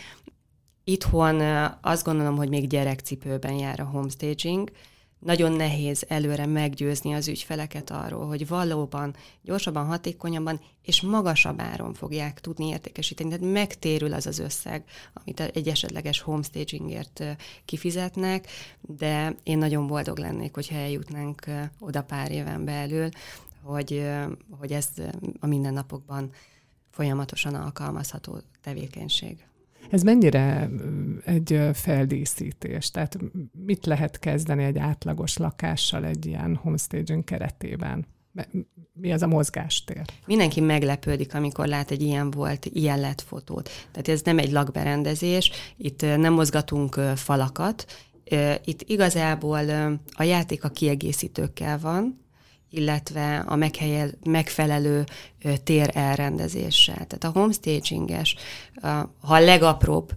Itthon 0.83 1.41
azt 1.81 2.03
gondolom, 2.03 2.35
hogy 2.35 2.49
még 2.49 2.67
gyerekcipőben 2.67 3.53
jár 3.53 3.79
a 3.79 3.85
homestaging. 3.85 4.71
Nagyon 5.19 5.51
nehéz 5.51 6.05
előre 6.07 6.45
meggyőzni 6.45 7.13
az 7.13 7.27
ügyfeleket 7.27 7.89
arról, 7.89 8.27
hogy 8.27 8.47
valóban 8.47 9.15
gyorsabban, 9.41 9.85
hatékonyabban 9.85 10.59
és 10.81 11.01
magasabb 11.01 11.61
áron 11.61 11.93
fogják 11.93 12.41
tudni 12.41 12.67
értékesíteni. 12.67 13.29
Tehát 13.29 13.53
megtérül 13.53 14.13
az 14.13 14.27
az 14.27 14.39
összeg, 14.39 14.83
amit 15.13 15.39
egy 15.39 15.67
esetleges 15.67 16.21
homestagingért 16.21 17.23
kifizetnek, 17.65 18.47
de 18.81 19.35
én 19.43 19.57
nagyon 19.57 19.87
boldog 19.87 20.17
lennék, 20.17 20.53
hogyha 20.53 20.75
eljutnánk 20.75 21.45
oda 21.79 22.03
pár 22.03 22.31
éven 22.31 22.65
belül, 22.65 23.09
hogy, 23.61 24.05
hogy 24.59 24.71
ez 24.71 24.87
a 25.39 25.47
mindennapokban 25.47 26.31
folyamatosan 26.89 27.55
alkalmazható 27.55 28.41
tevékenység. 28.61 29.45
Ez 29.89 30.01
mennyire 30.01 30.69
egy 31.25 31.59
feldíszítés? 31.73 32.91
Tehát 32.91 33.17
mit 33.65 33.85
lehet 33.85 34.19
kezdeni 34.19 34.63
egy 34.63 34.77
átlagos 34.77 35.37
lakással 35.37 36.05
egy 36.05 36.25
ilyen 36.25 36.55
homestaging 36.55 37.23
keretében? 37.23 38.05
mi 38.93 39.11
az 39.11 39.21
a 39.21 39.27
mozgástér? 39.27 40.01
Mindenki 40.25 40.61
meglepődik, 40.61 41.35
amikor 41.35 41.67
lát 41.67 41.91
egy 41.91 42.01
ilyen 42.01 42.31
volt, 42.31 42.65
ilyen 42.65 42.99
lett 42.99 43.21
fotót. 43.21 43.69
Tehát 43.91 44.07
ez 44.07 44.21
nem 44.21 44.37
egy 44.37 44.51
lakberendezés, 44.51 45.51
itt 45.77 46.01
nem 46.01 46.33
mozgatunk 46.33 46.93
falakat, 47.15 47.85
itt 48.63 48.81
igazából 48.81 49.69
a 50.11 50.23
játék 50.23 50.63
a 50.63 50.69
kiegészítőkkel 50.69 51.79
van, 51.79 52.22
illetve 52.73 53.37
a 53.37 53.55
meghelyel, 53.55 54.09
megfelelő 54.23 55.03
tér 55.63 55.89
elrendezéssel. 55.93 57.05
Tehát 57.07 57.23
a 57.23 57.39
homestaginges, 57.39 58.35
ha 59.19 59.35
a 59.35 59.39
legapróbb, 59.39 60.11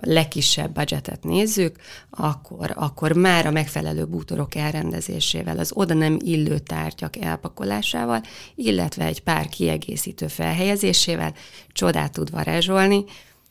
legkisebb 0.00 0.72
budgetet 0.72 1.24
nézzük, 1.24 1.76
akkor, 2.10 2.72
akkor 2.74 3.12
már 3.12 3.46
a 3.46 3.50
megfelelő 3.50 4.04
bútorok 4.04 4.54
elrendezésével, 4.54 5.58
az 5.58 5.72
oda 5.74 5.94
nem 5.94 6.18
illő 6.20 6.58
tárgyak 6.58 7.16
elpakolásával, 7.16 8.22
illetve 8.54 9.04
egy 9.04 9.22
pár 9.22 9.48
kiegészítő 9.48 10.26
felhelyezésével 10.26 11.34
csodát 11.72 12.12
tud 12.12 12.30
varázsolni, 12.30 13.04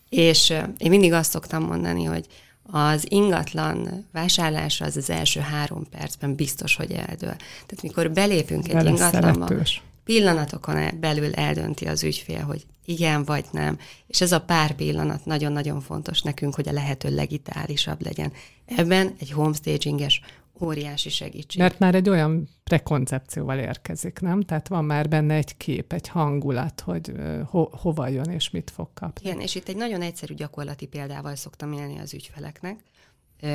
és 0.10 0.50
én 0.78 0.90
mindig 0.90 1.14
azt 1.14 1.32
szoktam 1.32 1.64
mondani, 1.64 2.04
hogy 2.04 2.26
az 2.72 3.06
ingatlan 3.08 4.08
vásárlása 4.12 4.86
az 4.86 4.98
az 4.98 5.10
első 5.10 5.40
három 5.40 5.90
percben 5.90 6.36
biztos, 6.36 6.76
hogy 6.76 6.92
eldől. 6.92 7.36
Tehát 7.36 7.82
mikor 7.82 8.12
belépünk 8.12 8.68
egy 8.68 8.74
Vele 8.74 8.90
ingatlanba, 8.90 9.48
szeretős. 9.48 9.82
pillanatokon 10.04 11.00
belül 11.00 11.34
eldönti 11.34 11.86
az 11.86 12.04
ügyfél, 12.04 12.42
hogy 12.42 12.66
igen 12.86 13.24
vagy 13.24 13.46
nem. 13.52 13.78
És 14.08 14.22
ez 14.22 14.32
a 14.32 14.42
pár 14.42 14.74
pillanat 14.74 15.26
nagyon-nagyon 15.26 15.82
fontos 15.82 16.22
nekünk, 16.22 16.56
hogy 16.56 16.68
a 16.68 16.72
lehető 16.72 17.16
legitálisabb 17.16 18.04
legyen. 18.04 18.32
Ebben 18.66 19.16
egy 19.20 19.32
homestaginges 19.32 20.22
óriási 20.62 21.10
segítség. 21.10 21.62
Mert 21.62 21.80
már 21.80 21.96
egy 21.96 22.10
olyan 22.10 22.50
prekoncepcióval 22.64 23.58
érkezik, 23.58 24.20
nem? 24.20 24.42
Tehát 24.42 24.68
van 24.68 24.86
már 24.86 25.10
benne 25.10 25.34
egy 25.34 25.58
kép, 25.58 25.94
egy 25.94 26.08
hangulat, 26.08 26.80
hogy 26.80 27.12
ho- 27.46 27.74
hova 27.76 28.08
jön 28.08 28.30
és 28.30 28.50
mit 28.50 28.70
fog 28.70 28.90
kapni. 28.94 29.30
Igen, 29.30 29.42
és 29.42 29.56
itt 29.56 29.68
egy 29.68 29.76
nagyon 29.76 30.02
egyszerű 30.02 30.34
gyakorlati 30.34 30.86
példával 30.86 31.36
szoktam 31.36 31.74
élni 31.74 32.00
az 32.00 32.14
ügyfeleknek. 32.14 32.80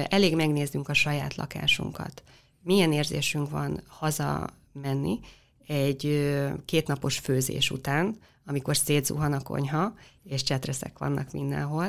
Elég 0.09 0.35
megnéznünk 0.35 0.89
a 0.89 0.95
saját 0.95 1.35
lakásunkat. 1.35 2.23
Milyen 2.63 2.93
érzésünk 2.93 3.51
van 3.51 3.81
haza 3.87 4.49
menni 4.73 5.19
egy 5.67 6.33
kétnapos 6.65 7.19
főzés 7.19 7.71
után, 7.71 8.19
amikor 8.47 8.77
szétzuhan 8.77 9.33
a 9.33 9.41
konyha, 9.43 9.95
és 10.23 10.43
csetreszek 10.43 10.99
vannak 10.99 11.33
mindenhol, 11.33 11.87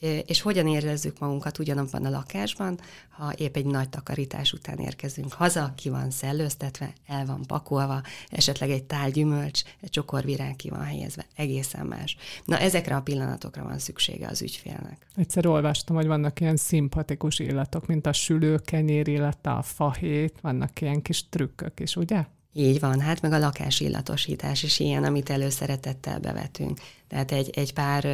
és 0.00 0.40
hogyan 0.40 0.66
érezzük 0.66 1.18
magunkat 1.18 1.58
ugyanabban 1.58 2.04
a 2.04 2.10
lakásban, 2.10 2.80
ha 3.08 3.32
épp 3.36 3.56
egy 3.56 3.66
nagy 3.66 3.88
takarítás 3.88 4.52
után 4.52 4.78
érkezünk 4.78 5.32
haza, 5.32 5.72
ki 5.76 5.88
van 5.88 6.10
szellőztetve, 6.10 6.92
el 7.06 7.26
van 7.26 7.46
pakolva, 7.46 8.02
esetleg 8.28 8.70
egy 8.70 8.84
tál 8.84 9.10
gyümölcs, 9.10 9.62
egy 9.80 9.90
csokorvirág 9.90 10.56
ki 10.56 10.70
van 10.70 10.84
helyezve, 10.84 11.26
egészen 11.36 11.86
más. 11.86 12.16
Na 12.44 12.58
ezekre 12.58 12.96
a 12.96 13.02
pillanatokra 13.02 13.62
van 13.62 13.78
szüksége 13.78 14.28
az 14.28 14.42
ügyfélnek. 14.42 15.06
Egyszer 15.16 15.46
olvastam, 15.46 15.96
hogy 15.96 16.06
vannak 16.06 16.40
ilyen 16.40 16.56
szimpatikus 16.56 17.38
illatok, 17.38 17.86
mint 17.86 18.06
a 18.06 18.12
sülő 18.12 18.58
kenyér 18.58 19.08
illata, 19.08 19.56
a 19.56 19.62
fahét, 19.62 20.38
vannak 20.40 20.80
ilyen 20.80 21.02
kis 21.02 21.28
trükkök 21.28 21.80
is, 21.80 21.96
ugye? 21.96 22.24
Így 22.52 22.80
van, 22.80 23.00
hát 23.00 23.20
meg 23.20 23.32
a 23.32 23.38
lakás 23.38 23.80
illatosítás 23.80 24.62
is 24.62 24.78
ilyen, 24.78 25.04
amit 25.04 25.30
előszeretettel 25.30 26.18
bevetünk. 26.18 26.78
Tehát 27.08 27.32
egy, 27.32 27.50
egy 27.54 27.72
pár 27.72 28.04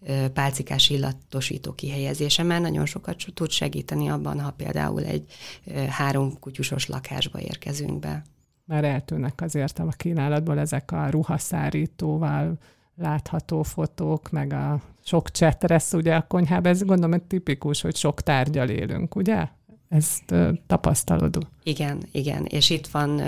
ö, 0.00 0.28
pálcikás 0.28 0.90
illatosító 0.90 1.72
kihelyezése 1.72 2.42
már 2.42 2.60
nagyon 2.60 2.86
sokat 2.86 3.16
tud 3.34 3.50
segíteni 3.50 4.08
abban, 4.08 4.40
ha 4.40 4.50
például 4.50 5.04
egy 5.04 5.24
ö, 5.64 5.72
három 5.72 6.38
kutyusos 6.38 6.86
lakásba 6.86 7.40
érkezünk 7.40 7.98
be. 7.98 8.22
Már 8.64 8.84
eltűnnek 8.84 9.40
azért 9.40 9.78
a 9.78 9.88
kínálatból 9.96 10.58
ezek 10.58 10.92
a 10.92 11.10
ruhaszárítóval 11.10 12.58
látható 12.96 13.62
fotók, 13.62 14.30
meg 14.30 14.52
a 14.52 14.80
sok 15.04 15.30
csetresz 15.30 15.92
ugye 15.92 16.14
a 16.14 16.26
konyhában. 16.28 16.72
Ez 16.72 16.82
gondolom, 16.82 17.10
hogy 17.10 17.22
tipikus, 17.22 17.80
hogy 17.80 17.96
sok 17.96 18.20
tárgyal 18.20 18.68
élünk, 18.68 19.14
ugye? 19.14 19.48
Ezt 19.90 20.34
tapasztalod? 20.66 21.46
Igen, 21.62 22.02
igen, 22.12 22.44
és 22.44 22.70
itt 22.70 22.86
van 22.86 23.22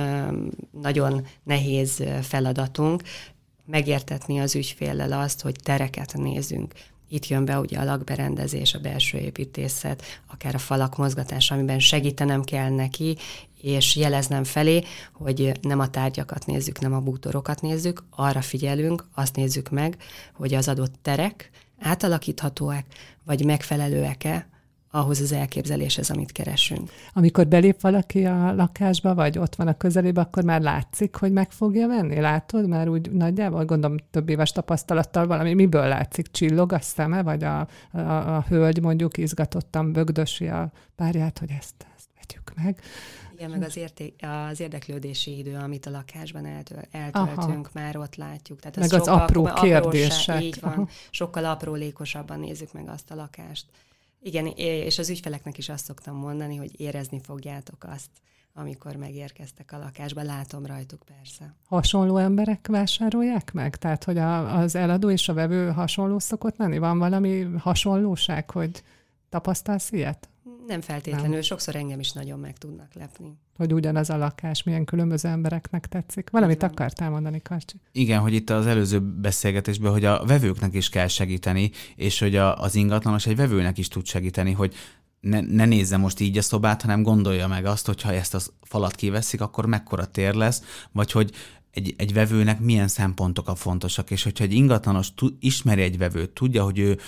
nagyon 0.83 1.27
nehéz 1.43 2.05
feladatunk. 2.23 3.03
megértetni 3.65 4.39
az 4.39 4.55
ügyféllel 4.55 5.13
azt, 5.13 5.41
hogy 5.41 5.57
tereket 5.63 6.15
nézünk. 6.17 6.75
Itt 7.09 7.27
jön 7.27 7.45
be 7.45 7.59
ugye 7.59 7.79
a 7.79 7.85
lakberendezés, 7.85 8.75
a 8.75 8.81
belső 8.81 9.19
építészet, 9.19 10.03
akár 10.27 10.55
a 10.55 10.59
falak 10.59 10.97
mozgatása, 10.97 11.55
amiben 11.55 11.79
segítenem 11.79 12.43
kell 12.43 12.71
neki, 12.71 13.17
és 13.61 13.97
jeleznem 13.97 14.45
felé, 14.45 14.83
hogy 15.13 15.53
nem 15.61 15.81
a 15.81 15.91
tárgyakat 15.91 16.47
nézzük, 16.47 16.81
nem 16.81 16.93
a 16.93 17.01
bútorokat 17.01 17.61
nézzük, 17.61 18.05
arra 18.11 18.41
figyelünk, 18.41 19.05
azt 19.15 19.37
nézzük 19.37 19.71
meg, 19.71 19.97
hogy 20.35 20.55
az 20.55 20.69
adott 20.69 20.95
terek 21.03 21.51
átalakíthatóak, 21.81 22.85
vagy 23.25 23.45
megfelelőek-e 23.45 24.52
ahhoz 24.95 25.21
az 25.21 25.33
elképzeléshez, 25.33 26.11
amit 26.11 26.33
keresünk. 26.33 26.91
Amikor 27.13 27.47
belép 27.47 27.81
valaki 27.81 28.25
a 28.25 28.55
lakásba, 28.55 29.15
vagy 29.15 29.39
ott 29.39 29.55
van 29.55 29.67
a 29.67 29.77
közelében, 29.77 30.25
akkor 30.25 30.45
már 30.45 30.61
látszik, 30.61 31.15
hogy 31.15 31.33
meg 31.33 31.51
fogja 31.51 31.87
venni? 31.87 32.21
Látod 32.21 32.69
már 32.69 32.89
úgy 32.89 33.11
nagyjából? 33.11 33.65
Gondolom 33.65 33.97
több 34.11 34.29
éves 34.29 34.53
tapasztalattal 34.53 35.27
valami. 35.27 35.55
Miből 35.55 35.89
látszik? 35.89 36.31
Csillog 36.31 36.73
a 36.73 36.81
szeme, 36.81 37.23
vagy 37.23 37.45
a, 37.45 37.69
a, 37.93 37.99
a 38.37 38.45
hölgy 38.49 38.81
mondjuk 38.81 39.17
izgatottan 39.17 39.93
bögdösi 39.93 40.49
a 40.49 40.73
párját, 40.97 41.39
hogy 41.39 41.51
ezt, 41.59 41.87
ezt 41.97 42.09
vegyük 42.17 42.53
meg? 42.63 42.81
Igen, 43.35 43.51
meg 43.51 43.63
az, 43.63 43.77
érté- 43.77 44.25
az 44.51 44.61
érdeklődési 44.61 45.39
idő, 45.39 45.55
amit 45.55 45.87
a 45.87 45.91
lakásban 45.91 46.47
eltöl- 46.47 46.89
eltöltünk, 46.91 47.67
Aha. 47.67 47.85
már 47.85 47.97
ott 47.97 48.17
látjuk. 48.17 48.61
Tehát 48.61 48.77
meg 48.77 48.93
az 49.01 49.09
apró 49.09 49.51
kérdések. 49.55 50.43
Így 50.43 50.61
van, 50.61 50.89
sokkal 51.11 51.45
aprólékosabban 51.45 52.41
nézzük 52.41 52.73
meg 52.73 52.89
azt 52.89 53.11
a 53.11 53.15
lakást. 53.15 53.65
Igen, 54.25 54.47
és 54.57 54.99
az 54.99 55.11
ügyfeleknek 55.11 55.59
is 55.59 55.69
azt 55.69 55.85
szoktam 55.85 56.17
mondani, 56.17 56.57
hogy 56.57 56.81
érezni 56.81 57.21
fogjátok 57.21 57.85
azt, 57.85 58.11
amikor 58.55 58.97
megérkeztek 58.97 59.73
a 59.73 59.79
lakásba, 59.79 60.23
látom 60.23 60.67
rajtuk 60.67 61.03
persze. 61.17 61.55
Hasonló 61.69 62.17
emberek 62.17 62.67
vásárolják 62.67 63.53
meg? 63.53 63.77
Tehát, 63.77 64.05
hogy 64.05 64.19
a, 64.19 64.59
az 64.59 64.75
eladó 64.75 65.11
és 65.11 65.29
a 65.29 65.35
vevő 65.35 65.71
hasonló 65.71 66.19
szokott 66.19 66.57
lenni? 66.57 66.79
Van 66.79 66.99
valami 66.99 67.43
hasonlóság, 67.43 68.51
hogy 68.51 68.83
tapasztalsz 69.29 69.93
ilyet? 69.93 70.29
Nem 70.67 70.81
feltétlenül, 70.81 71.31
nem. 71.31 71.43
sokszor 71.43 71.77
engem 71.77 72.01
is 72.01 72.13
nagyon 72.13 72.39
meg 72.39 72.59
tudnak 72.59 72.95
lepni. 72.95 73.39
Hogy 73.57 73.73
ugyanaz 73.73 74.11
a 74.11 74.17
lakás 74.17 74.63
milyen 74.63 74.85
különböző 74.85 75.29
embereknek 75.29 75.87
tetszik. 75.87 76.31
Valamit 76.31 76.57
Igen. 76.57 76.69
akartál 76.69 77.11
mondani, 77.11 77.43
Karcsi? 77.43 77.77
Igen, 77.93 78.21
hogy 78.21 78.35
itt 78.35 78.51
az 78.51 78.67
előző 78.67 79.01
beszélgetésben, 79.01 79.93
hogy 79.93 80.05
a 80.05 80.25
vevőknek 80.25 80.75
is 80.75 80.89
kell 80.89 81.07
segíteni, 81.07 81.71
és 81.97 82.19
hogy 82.19 82.37
a, 82.37 82.61
az 82.61 82.75
ingatlanos 82.75 83.27
egy 83.27 83.37
vevőnek 83.37 83.79
is 83.79 83.89
tud 83.89 84.07
segíteni, 84.07 84.53
hogy 84.53 84.75
ne, 85.21 85.41
ne 85.41 85.65
nézze 85.65 85.97
most 85.97 86.21
így 86.21 86.39
a 86.39 86.43
szobát, 86.43 86.83
hanem 86.83 87.03
gondolja 87.03 87.49
meg 87.49 87.65
azt, 87.65 87.87
hogy 87.87 88.03
ha 88.03 88.13
ezt 88.13 88.35
a 88.35 88.41
falat 88.63 88.95
kiveszik, 88.95 89.41
akkor 89.41 89.67
mekkora 89.67 90.07
tér 90.07 90.35
lesz, 90.35 90.63
vagy 90.93 91.13
hogy 91.13 91.31
egy, 91.71 91.95
egy 91.99 92.13
vevőnek 92.13 92.61
milyen 92.61 92.89
szempontok 92.89 93.49
a 93.49 93.55
fontosak, 93.55 94.11
és 94.11 94.23
hogyha 94.23 94.45
egy 94.45 94.53
ingatlanos 94.53 95.15
tud, 95.15 95.35
ismeri 95.41 95.83
egy 95.83 95.99
vevőt, 95.99 96.31
tudja, 96.31 96.65
hogy 96.65 96.79
ő 96.79 96.99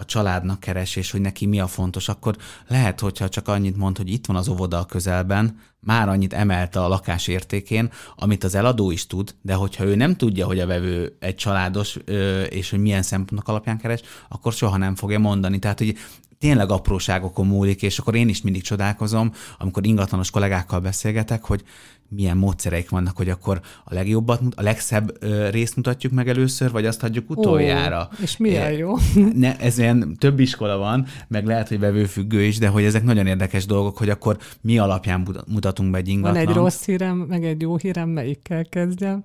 a 0.00 0.04
családnak 0.04 0.60
keres, 0.60 0.96
és 0.96 1.10
hogy 1.10 1.20
neki 1.20 1.46
mi 1.46 1.60
a 1.60 1.66
fontos, 1.66 2.08
akkor 2.08 2.36
lehet, 2.68 3.00
hogyha 3.00 3.28
csak 3.28 3.48
annyit 3.48 3.76
mond, 3.76 3.96
hogy 3.96 4.12
itt 4.12 4.26
van 4.26 4.36
az 4.36 4.48
óvoda 4.48 4.78
a 4.78 4.84
közelben, 4.84 5.60
már 5.80 6.08
annyit 6.08 6.32
emelte 6.32 6.80
a 6.80 6.88
lakás 6.88 7.26
értékén, 7.26 7.90
amit 8.16 8.44
az 8.44 8.54
eladó 8.54 8.90
is 8.90 9.06
tud, 9.06 9.34
de 9.42 9.54
hogyha 9.54 9.84
ő 9.84 9.94
nem 9.94 10.16
tudja, 10.16 10.46
hogy 10.46 10.60
a 10.60 10.66
vevő 10.66 11.16
egy 11.18 11.34
családos, 11.34 11.98
és 12.48 12.70
hogy 12.70 12.80
milyen 12.80 13.02
szempontok 13.02 13.48
alapján 13.48 13.78
keres, 13.78 14.00
akkor 14.28 14.52
soha 14.52 14.76
nem 14.76 14.94
fogja 14.94 15.18
mondani. 15.18 15.58
Tehát, 15.58 15.78
hogy 15.78 15.96
tényleg 16.38 16.70
apróságokon 16.70 17.46
múlik, 17.46 17.82
és 17.82 17.98
akkor 17.98 18.14
én 18.14 18.28
is 18.28 18.42
mindig 18.42 18.62
csodálkozom, 18.62 19.32
amikor 19.58 19.86
ingatlanos 19.86 20.30
kollégákkal 20.30 20.80
beszélgetek, 20.80 21.44
hogy 21.44 21.64
milyen 22.10 22.36
módszereik 22.36 22.90
vannak, 22.90 23.16
hogy 23.16 23.28
akkor 23.28 23.60
a 23.84 23.94
legjobbat, 23.94 24.40
a 24.56 24.62
legszebb 24.62 25.24
részt 25.50 25.76
mutatjuk 25.76 26.12
meg 26.12 26.28
először, 26.28 26.70
vagy 26.70 26.86
azt 26.86 27.00
hagyjuk 27.00 27.30
utoljára. 27.30 28.08
Ó, 28.12 28.22
és 28.22 28.36
milyen 28.36 28.72
jó. 28.72 28.94
Ne, 29.34 29.58
ez 29.58 29.78
ilyen 29.78 30.16
több 30.18 30.40
iskola 30.40 30.76
van, 30.76 31.06
meg 31.28 31.46
lehet, 31.46 31.68
hogy 31.68 31.78
vevőfüggő 31.78 32.42
is, 32.42 32.58
de 32.58 32.68
hogy 32.68 32.84
ezek 32.84 33.02
nagyon 33.02 33.26
érdekes 33.26 33.66
dolgok, 33.66 33.96
hogy 33.98 34.10
akkor 34.10 34.38
mi 34.60 34.78
alapján 34.78 35.28
mutatunk 35.46 35.90
be 35.90 35.98
egy 35.98 36.08
ingatlan. 36.08 36.44
Van 36.44 36.48
egy 36.48 36.54
rossz 36.54 36.84
hírem, 36.84 37.16
meg 37.16 37.44
egy 37.44 37.60
jó 37.60 37.76
hírem, 37.76 38.08
melyikkel 38.08 38.64
kezdjem? 38.64 39.24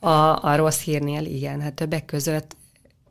A, 0.00 0.44
a 0.44 0.56
rossz 0.56 0.80
hírnél 0.80 1.24
igen, 1.24 1.60
hát 1.60 1.74
többek 1.74 2.04
között 2.04 2.56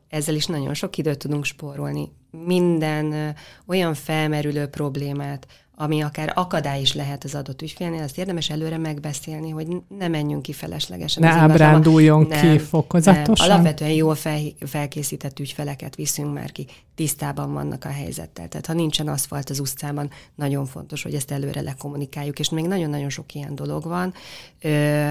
ezzel 0.08 0.34
is 0.34 0.46
nagyon 0.46 0.74
sok 0.74 0.96
időt 0.96 1.18
tudunk 1.18 1.44
spórolni. 1.44 2.12
Minden 2.44 3.34
olyan 3.66 3.94
felmerülő 3.94 4.66
problémát, 4.66 5.46
ami 5.78 6.00
akár 6.02 6.32
akadály 6.34 6.80
is 6.80 6.94
lehet 6.94 7.24
az 7.24 7.34
adott 7.34 7.62
ügyfélnél, 7.62 8.02
azt 8.02 8.18
érdemes 8.18 8.50
előre 8.50 8.78
megbeszélni, 8.78 9.50
hogy 9.50 9.66
ne 9.98 10.08
menjünk 10.08 10.42
ki 10.42 10.52
feleslegesen. 10.52 11.22
Ne 11.22 11.28
ábránduljon 11.28 12.26
nem, 12.28 12.40
ki 12.40 12.58
fokozatosan. 12.58 13.46
Nem. 13.48 13.50
Alapvetően 13.50 13.90
jól 13.90 14.14
fel, 14.14 14.40
felkészített 14.66 15.38
ügyfeleket 15.38 15.94
viszünk 15.94 16.34
már 16.34 16.52
ki, 16.52 16.66
tisztában 16.94 17.52
vannak 17.52 17.84
a 17.84 17.88
helyzettel. 17.88 18.48
Tehát 18.48 18.66
ha 18.66 18.72
nincsen 18.72 19.08
aszfalt 19.08 19.50
az 19.50 19.60
utcában, 19.60 20.10
nagyon 20.34 20.66
fontos, 20.66 21.02
hogy 21.02 21.14
ezt 21.14 21.30
előre 21.30 21.60
lekommunikáljuk, 21.60 22.38
és 22.38 22.50
még 22.50 22.66
nagyon-nagyon 22.66 23.10
sok 23.10 23.34
ilyen 23.34 23.54
dolog 23.54 23.84
van. 23.84 24.14
Ö, 24.60 25.10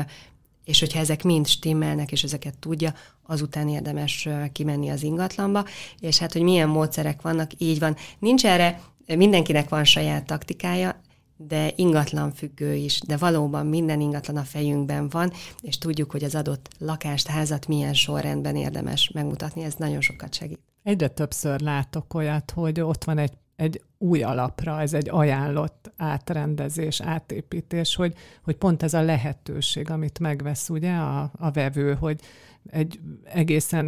és 0.66 0.80
hogyha 0.80 1.00
ezek 1.00 1.24
mind 1.24 1.48
stimmelnek, 1.48 2.12
és 2.12 2.24
ezeket 2.24 2.58
tudja, 2.60 2.94
azután 3.28 3.70
érdemes 3.70 4.30
kimenni 4.52 4.90
az 4.90 5.04
ingatlanba, 5.04 5.66
és 6.00 6.18
hát, 6.18 6.34
hogy 6.34 6.42
milyen 6.42 6.70
módszerek 6.70 7.22
vannak, 7.22 7.52
így 7.58 7.80
van. 7.80 7.96
Nincs 8.20 8.46
erre 8.46 8.82
mindenkinek 9.08 9.70
van 9.70 9.84
saját 9.84 10.26
taktikája, 10.26 11.02
de 11.38 11.72
ingatlan 11.76 12.32
függő 12.32 12.74
is, 12.74 13.02
de 13.08 13.18
valóban 13.18 13.66
minden 13.66 14.02
ingatlan 14.02 14.38
a 14.38 14.44
fejünkben 14.44 15.10
van, 15.10 15.32
és 15.62 15.78
tudjuk, 15.78 16.12
hogy 16.12 16.24
az 16.24 16.36
adott 16.36 16.70
lakást, 16.78 17.28
házat 17.28 17.68
milyen 17.68 17.94
sorrendben 17.94 18.56
érdemes 18.56 19.12
megmutatni, 19.14 19.64
ez 19.64 19.74
nagyon 19.76 20.02
sokat 20.02 20.34
segít. 20.34 20.60
Egyre 20.84 21.08
többször 21.08 21.62
látok 21.62 22.14
olyat, 22.14 22.52
hogy 22.52 22.82
ott 22.82 23.04
van 23.04 23.18
egy, 23.18 23.34
egy 23.56 23.82
új 23.98 24.24
alapra, 24.24 24.82
ez 24.82 24.94
egy 24.94 25.10
ajánlott 25.10 25.92
átrendezés, 25.98 27.02
átépítés, 27.02 27.96
hogy, 27.96 28.14
hogy 28.44 28.56
pont 28.56 28.84
ez 28.84 28.94
a 28.94 29.02
lehetőség, 29.02 29.90
amit 29.90 30.20
megvesz 30.20 30.70
ugye 30.70 30.92
a, 30.92 31.32
a 31.38 31.52
vevő, 31.52 31.94
hogy 31.94 32.22
egy 32.70 33.00
egészen 33.24 33.86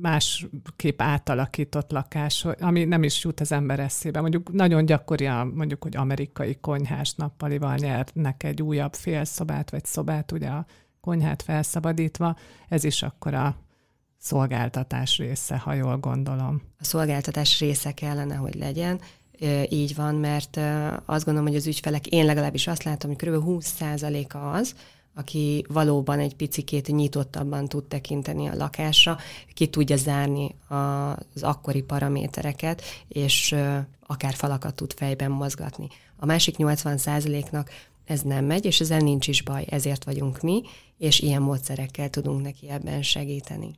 másképp 0.00 1.02
átalakított 1.02 1.90
lakás, 1.90 2.44
ami 2.44 2.84
nem 2.84 3.02
is 3.02 3.24
jut 3.24 3.40
az 3.40 3.52
ember 3.52 3.80
eszébe. 3.80 4.20
Mondjuk 4.20 4.52
nagyon 4.52 4.84
gyakori, 4.84 5.26
a, 5.26 5.50
mondjuk, 5.54 5.82
hogy 5.82 5.96
amerikai 5.96 6.56
konyhás 6.60 7.14
nappalival 7.14 7.74
nyernek 7.74 8.42
egy 8.42 8.62
újabb 8.62 8.94
félszobát 8.94 9.70
vagy 9.70 9.84
szobát, 9.84 10.32
ugye 10.32 10.48
a 10.48 10.66
konyhát 11.00 11.42
felszabadítva, 11.42 12.36
ez 12.68 12.84
is 12.84 13.02
akkor 13.02 13.34
a 13.34 13.56
szolgáltatás 14.18 15.18
része, 15.18 15.56
ha 15.56 15.72
jól 15.72 15.98
gondolom. 15.98 16.62
A 16.78 16.84
szolgáltatás 16.84 17.60
része 17.60 17.92
kellene, 17.92 18.34
hogy 18.34 18.54
legyen, 18.54 19.00
így 19.68 19.94
van, 19.94 20.14
mert 20.14 20.56
azt 21.04 21.24
gondolom, 21.24 21.48
hogy 21.48 21.58
az 21.58 21.66
ügyfelek, 21.66 22.06
én 22.06 22.24
legalábbis 22.24 22.66
azt 22.66 22.82
látom, 22.82 23.10
hogy 23.14 23.28
kb. 23.28 23.44
20%-a 23.46 24.36
az, 24.38 24.74
aki 25.18 25.64
valóban 25.68 26.18
egy 26.18 26.36
picikét 26.36 26.88
nyitottabban 26.88 27.68
tud 27.68 27.84
tekinteni 27.84 28.48
a 28.48 28.56
lakásra, 28.56 29.18
ki 29.54 29.66
tudja 29.66 29.96
zárni 29.96 30.54
az 30.68 31.42
akkori 31.42 31.82
paramétereket, 31.82 32.82
és 33.08 33.54
akár 34.06 34.34
falakat 34.34 34.74
tud 34.74 34.92
fejben 34.92 35.30
mozgatni. 35.30 35.88
A 36.16 36.26
másik 36.26 36.54
80%-nak 36.58 37.70
ez 38.04 38.20
nem 38.20 38.44
megy, 38.44 38.64
és 38.64 38.80
ezzel 38.80 39.00
nincs 39.00 39.28
is 39.28 39.42
baj, 39.42 39.64
ezért 39.68 40.04
vagyunk 40.04 40.40
mi, 40.40 40.62
és 40.98 41.20
ilyen 41.20 41.42
módszerekkel 41.42 42.10
tudunk 42.10 42.42
neki 42.42 42.68
ebben 42.68 43.02
segíteni. 43.02 43.74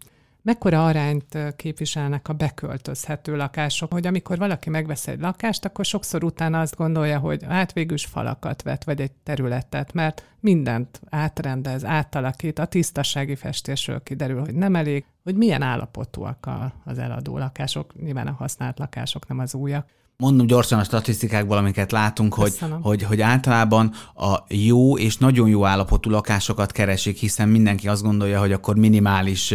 Mekkora 0.48 0.86
arányt 0.86 1.38
képviselnek 1.56 2.28
a 2.28 2.32
beköltözhető 2.32 3.36
lakások, 3.36 3.92
hogy 3.92 4.06
amikor 4.06 4.38
valaki 4.38 4.70
megvesz 4.70 5.06
egy 5.06 5.20
lakást, 5.20 5.64
akkor 5.64 5.84
sokszor 5.84 6.24
utána 6.24 6.60
azt 6.60 6.76
gondolja, 6.76 7.18
hogy 7.18 7.44
hát 7.48 7.72
végül 7.72 7.94
is 7.94 8.04
falakat 8.04 8.62
vet, 8.62 8.84
vagy 8.84 9.00
egy 9.00 9.12
területet, 9.12 9.92
mert 9.92 10.24
mindent 10.40 11.00
átrendez, 11.10 11.84
átalakít, 11.84 12.58
a 12.58 12.64
tisztasági 12.64 13.34
festésről 13.34 14.02
kiderül, 14.02 14.40
hogy 14.40 14.54
nem 14.54 14.76
elég, 14.76 15.04
hogy 15.22 15.36
milyen 15.36 15.62
állapotúak 15.62 16.48
az 16.84 16.98
eladó 16.98 17.38
lakások, 17.38 18.00
nyilván 18.00 18.26
a 18.26 18.32
használt 18.38 18.78
lakások, 18.78 19.28
nem 19.28 19.38
az 19.38 19.54
újak 19.54 19.88
mondom 20.22 20.46
gyorsan 20.46 20.78
a 20.78 20.84
statisztikákból, 20.84 21.56
amiket 21.56 21.92
látunk, 21.92 22.34
hogy, 22.34 22.58
hogy, 22.80 23.02
hogy 23.02 23.20
általában 23.20 23.92
a 24.14 24.38
jó 24.48 24.98
és 24.98 25.16
nagyon 25.16 25.48
jó 25.48 25.64
állapotú 25.64 26.10
lakásokat 26.10 26.72
keresik, 26.72 27.18
hiszen 27.18 27.48
mindenki 27.48 27.88
azt 27.88 28.02
gondolja, 28.02 28.40
hogy 28.40 28.52
akkor 28.52 28.76
minimális 28.76 29.54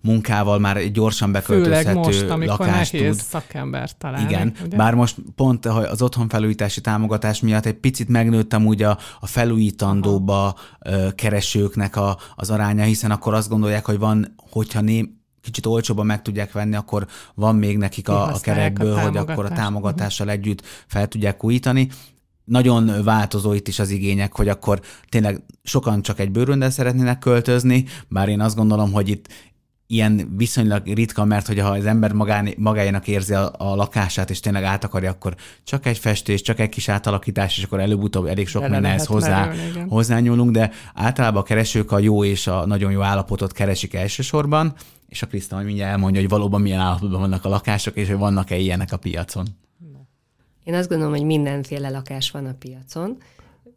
munkával 0.00 0.58
már 0.58 0.90
gyorsan 0.90 1.32
beköltözhető 1.32 1.88
Főleg 1.88 2.04
most, 2.04 2.30
amikor 2.30 2.66
lakást 2.66 2.92
nehéz 2.92 3.16
tud. 3.16 3.26
szakember 3.26 3.96
találni. 3.98 4.30
Igen, 4.30 4.54
ugye? 4.64 4.76
bár 4.76 4.94
most 4.94 5.16
pont 5.34 5.66
az 5.66 6.02
otthonfelújítási 6.02 6.80
támogatás 6.80 7.40
miatt 7.40 7.66
egy 7.66 7.78
picit 7.78 8.08
megnőttem 8.08 8.66
úgy 8.66 8.82
a, 8.82 8.98
a 9.20 9.26
felújítandóba 9.26 10.54
Aha. 10.80 11.10
keresőknek 11.14 11.96
a, 11.96 12.18
az 12.34 12.50
aránya, 12.50 12.84
hiszen 12.84 13.10
akkor 13.10 13.34
azt 13.34 13.48
gondolják, 13.48 13.86
hogy 13.86 13.98
van, 13.98 14.34
hogyha 14.50 14.80
né, 14.80 15.19
kicsit 15.42 15.66
olcsóban 15.66 16.06
meg 16.06 16.22
tudják 16.22 16.52
venni, 16.52 16.76
akkor 16.76 17.06
van 17.34 17.56
még 17.56 17.78
nekik 17.78 18.08
a, 18.08 18.32
a 18.34 18.38
kerekből, 18.40 18.94
a 18.94 19.00
hogy 19.00 19.16
akkor 19.16 19.44
a 19.44 19.48
támogatással 19.48 20.30
együtt 20.30 20.62
fel 20.86 21.08
tudják 21.08 21.44
újítani. 21.44 21.88
Nagyon 22.44 23.04
változó 23.04 23.52
itt 23.52 23.68
is 23.68 23.78
az 23.78 23.90
igények, 23.90 24.36
hogy 24.36 24.48
akkor 24.48 24.80
tényleg 25.08 25.42
sokan 25.62 26.02
csak 26.02 26.18
egy 26.18 26.30
bőröndel 26.30 26.70
szeretnének 26.70 27.18
költözni, 27.18 27.84
bár 28.08 28.28
én 28.28 28.40
azt 28.40 28.56
gondolom, 28.56 28.92
hogy 28.92 29.08
itt 29.08 29.28
ilyen 29.90 30.34
viszonylag 30.36 30.86
ritka, 30.86 31.24
mert 31.24 31.46
hogyha 31.46 31.68
az 31.68 31.86
ember 31.86 32.12
magán, 32.12 32.48
magáénak 32.56 33.08
érzi 33.08 33.34
a, 33.34 33.52
a 33.58 33.74
lakását, 33.74 34.30
és 34.30 34.40
tényleg 34.40 34.62
át 34.62 34.84
akarja, 34.84 35.10
akkor 35.10 35.34
csak 35.64 35.86
egy 35.86 35.98
festés, 35.98 36.42
csak 36.42 36.58
egy 36.58 36.68
kis 36.68 36.88
átalakítás, 36.88 37.58
és 37.58 37.64
akkor 37.64 37.80
előbb-utóbb 37.80 38.26
elég 38.26 38.48
sok 38.48 38.62
minden 38.62 38.84
ehhez 38.84 39.06
hozzá, 39.06 39.46
merülni, 39.46 39.88
hozzányúlunk, 39.88 40.50
de 40.50 40.70
általában 40.94 41.42
a 41.42 41.44
keresők 41.44 41.92
a 41.92 41.98
jó 41.98 42.24
és 42.24 42.46
a 42.46 42.66
nagyon 42.66 42.92
jó 42.92 43.00
állapotot 43.00 43.52
keresik 43.52 43.94
elsősorban, 43.94 44.74
és 45.08 45.22
a 45.22 45.26
Kriszta 45.26 45.54
majd 45.54 45.66
mindjárt 45.66 45.92
elmondja, 45.92 46.20
hogy 46.20 46.30
valóban 46.30 46.60
milyen 46.60 46.80
állapotban 46.80 47.20
vannak 47.20 47.44
a 47.44 47.48
lakások, 47.48 47.96
és 47.96 48.08
hogy 48.08 48.18
vannak-e 48.18 48.56
ilyenek 48.56 48.92
a 48.92 48.96
piacon. 48.96 49.46
Én 50.64 50.74
azt 50.74 50.88
gondolom, 50.88 51.12
hogy 51.12 51.24
mindenféle 51.24 51.88
lakás 51.88 52.30
van 52.30 52.46
a 52.46 52.54
piacon. 52.58 53.16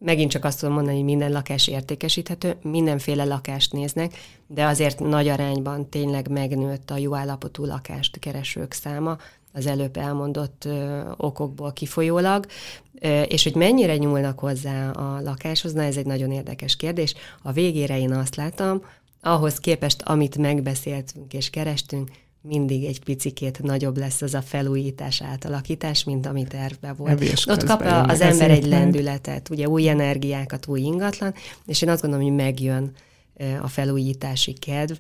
Megint 0.06 0.32
csak 0.32 0.46
azt 0.46 0.60
tudom 0.60 0.76
mondani, 0.76 0.96
hogy 0.96 1.06
minden 1.06 1.32
lakás 1.32 1.68
értékesíthető, 1.68 2.58
mindenféle 2.62 3.24
lakást 3.24 3.74
néznek, 3.74 4.14
de 4.48 4.66
azért 4.66 5.00
nagy 5.00 5.28
arányban 5.28 5.90
tényleg 5.90 6.30
megnőtt 6.30 6.90
a 6.90 6.98
jó 6.98 7.16
állapotú 7.16 7.66
lakást 7.66 8.20
keresők 8.20 8.72
száma, 8.72 9.18
az 9.54 9.66
előbb 9.66 9.98
elmondott 9.98 10.66
ö, 10.66 11.02
okokból 11.18 11.74
kifolyólag, 11.74 12.46
ö, 13.00 13.22
és 13.22 13.44
hogy 13.44 13.56
mennyire 13.56 13.98
nyúlnak 13.98 14.40
hozzá 14.40 14.90
a 14.90 15.22
lakáshoz, 15.22 15.74
na 15.74 15.84
ez 15.84 15.98
egy 15.98 16.06
nagyon 16.06 16.32
érdekes 16.32 16.76
kérdés. 16.76 17.14
A 17.42 17.52
végére 17.52 18.00
én 18.00 18.14
azt 18.14 18.36
látom, 18.36 18.82
ahhoz 19.22 19.58
képest, 19.58 20.02
amit 20.02 20.38
megbeszéltünk 20.38 21.34
és 21.34 21.50
kerestünk, 21.50 22.10
mindig 22.46 22.84
egy 22.84 23.04
picikét 23.04 23.62
nagyobb 23.62 23.98
lesz 23.98 24.22
az 24.22 24.34
a 24.34 24.42
felújítás, 24.42 25.22
átalakítás, 25.22 26.04
mint 26.04 26.26
ami 26.26 26.44
tervbe 26.44 26.94
volt. 26.94 27.12
Evés 27.12 27.48
Ott 27.48 27.64
kap 27.64 27.82
az 28.08 28.22
ember 28.22 28.52
egy 28.52 28.66
lendületet, 28.66 29.50
ugye 29.50 29.68
új 29.68 29.90
energiákat, 29.90 30.68
új 30.68 30.80
ingatlan, 30.80 31.34
és 31.66 31.82
én 31.82 31.90
azt 31.90 32.02
gondolom, 32.02 32.26
hogy 32.26 32.36
megjön 32.36 32.92
a 33.62 33.68
felújítási 33.68 34.54
kedv, 34.54 34.94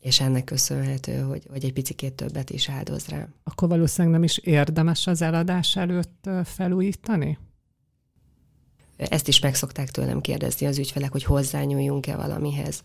és 0.00 0.20
ennek 0.20 0.44
köszönhető, 0.44 1.20
hogy, 1.20 1.46
hogy 1.50 1.64
egy 1.64 1.72
picikét 1.72 2.12
többet 2.12 2.50
is 2.50 2.68
áldoz 2.68 3.06
rá. 3.06 3.28
Akkor 3.44 3.68
valószínűleg 3.68 4.16
nem 4.16 4.24
is 4.24 4.38
érdemes 4.38 5.06
az 5.06 5.22
eladás 5.22 5.76
előtt 5.76 6.28
felújítani? 6.44 7.38
Ezt 8.96 9.28
is 9.28 9.40
meg 9.40 9.54
szokták 9.54 9.90
tőlem 9.90 10.20
kérdezni 10.20 10.66
az 10.66 10.78
ügyfelek, 10.78 11.12
hogy 11.12 11.24
hozzányúljunk-e 11.24 12.16
valamihez. 12.16 12.82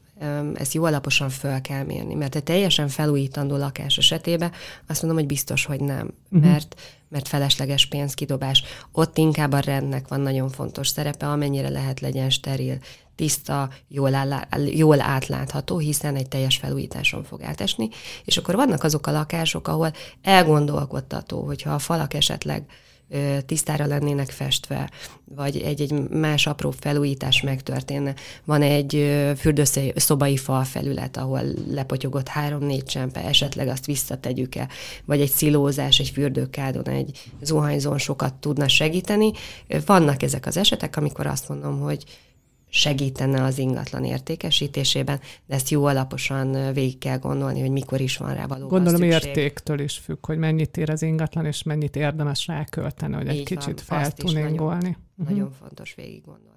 Ezt 0.53 0.73
jó 0.73 0.83
alaposan 0.83 1.29
föl 1.29 1.61
kell 1.61 1.83
mérni, 1.83 2.13
mert 2.13 2.35
egy 2.35 2.43
teljesen 2.43 2.87
felújítandó 2.87 3.55
lakás 3.55 3.97
esetében 3.97 4.51
azt 4.87 5.01
mondom, 5.01 5.19
hogy 5.19 5.29
biztos, 5.29 5.65
hogy 5.65 5.79
nem, 5.79 6.13
uh-huh. 6.31 6.51
mert, 6.51 6.75
mert 7.07 7.27
felesleges 7.27 7.85
pénzkidobás. 7.85 8.63
Ott 8.91 9.17
inkább 9.17 9.51
a 9.51 9.59
rendnek 9.59 10.07
van 10.07 10.21
nagyon 10.21 10.49
fontos 10.49 10.87
szerepe, 10.87 11.27
amennyire 11.27 11.69
lehet 11.69 11.99
legyen 11.99 12.29
steril, 12.29 12.77
tiszta, 13.15 13.69
jól, 13.87 14.13
áll, 14.13 14.45
jól 14.65 15.01
átlátható, 15.01 15.77
hiszen 15.77 16.15
egy 16.15 16.27
teljes 16.27 16.57
felújításon 16.57 17.23
fog 17.23 17.43
átesni. 17.43 17.89
És 18.25 18.37
akkor 18.37 18.55
vannak 18.55 18.83
azok 18.83 19.07
a 19.07 19.11
lakások, 19.11 19.67
ahol 19.67 19.93
elgondolkodtató, 20.21 21.45
hogyha 21.45 21.73
a 21.73 21.79
falak 21.79 22.13
esetleg 22.13 22.65
tisztára 23.45 23.85
lennének 23.85 24.29
festve, 24.29 24.91
vagy 25.35 25.57
egy-egy 25.57 26.09
más 26.09 26.47
apró 26.47 26.71
felújítás 26.71 27.41
megtörténne. 27.41 28.13
Van 28.45 28.61
egy 28.61 29.21
fürdőszobai 29.37 30.37
fal 30.37 30.63
felület, 30.63 31.17
ahol 31.17 31.41
lepotyogott 31.69 32.27
három-négy 32.27 32.83
csempe, 32.83 33.23
esetleg 33.23 33.67
azt 33.67 33.85
visszategyük-e, 33.85 34.67
vagy 35.05 35.21
egy 35.21 35.29
szilózás, 35.29 35.99
egy 35.99 36.09
fürdőkádon, 36.09 36.87
egy 36.87 37.19
zuhanyzón 37.41 37.97
sokat 37.97 38.33
tudna 38.33 38.67
segíteni. 38.67 39.31
Vannak 39.85 40.23
ezek 40.23 40.45
az 40.45 40.57
esetek, 40.57 40.97
amikor 40.97 41.27
azt 41.27 41.49
mondom, 41.49 41.79
hogy 41.79 42.03
segítene 42.69 43.43
az 43.43 43.57
ingatlan 43.57 44.03
értékesítésében, 44.03 45.19
de 45.45 45.55
ezt 45.55 45.69
jó 45.69 45.85
alaposan 45.85 46.73
végig 46.73 46.97
kell 46.97 47.17
gondolni, 47.17 47.59
hogy 47.59 47.71
mikor 47.71 48.01
is 48.01 48.17
van 48.17 48.33
rá 48.33 48.45
való. 48.45 48.67
Gondolom 48.67 49.01
szükség. 49.01 49.27
értéktől 49.27 49.79
is 49.79 49.97
függ, 49.97 50.25
hogy 50.25 50.37
mennyit 50.37 50.77
ér 50.77 50.89
az 50.89 51.01
ingatlan, 51.01 51.45
és 51.45 51.63
mennyit 51.63 51.95
érdemes 51.95 52.47
rá 52.47 52.63
költeni, 52.63 53.13
hogy 53.13 53.31
Így 53.31 53.37
egy 53.37 53.43
kicsit 53.43 53.81
fel 53.81 54.11
tudningolni. 54.11 54.79
Nagyon, 54.79 54.95
uh-huh. 55.17 55.35
nagyon 55.35 55.51
fontos 55.51 55.95
végig 55.95 56.21
gondolni. 56.25 56.47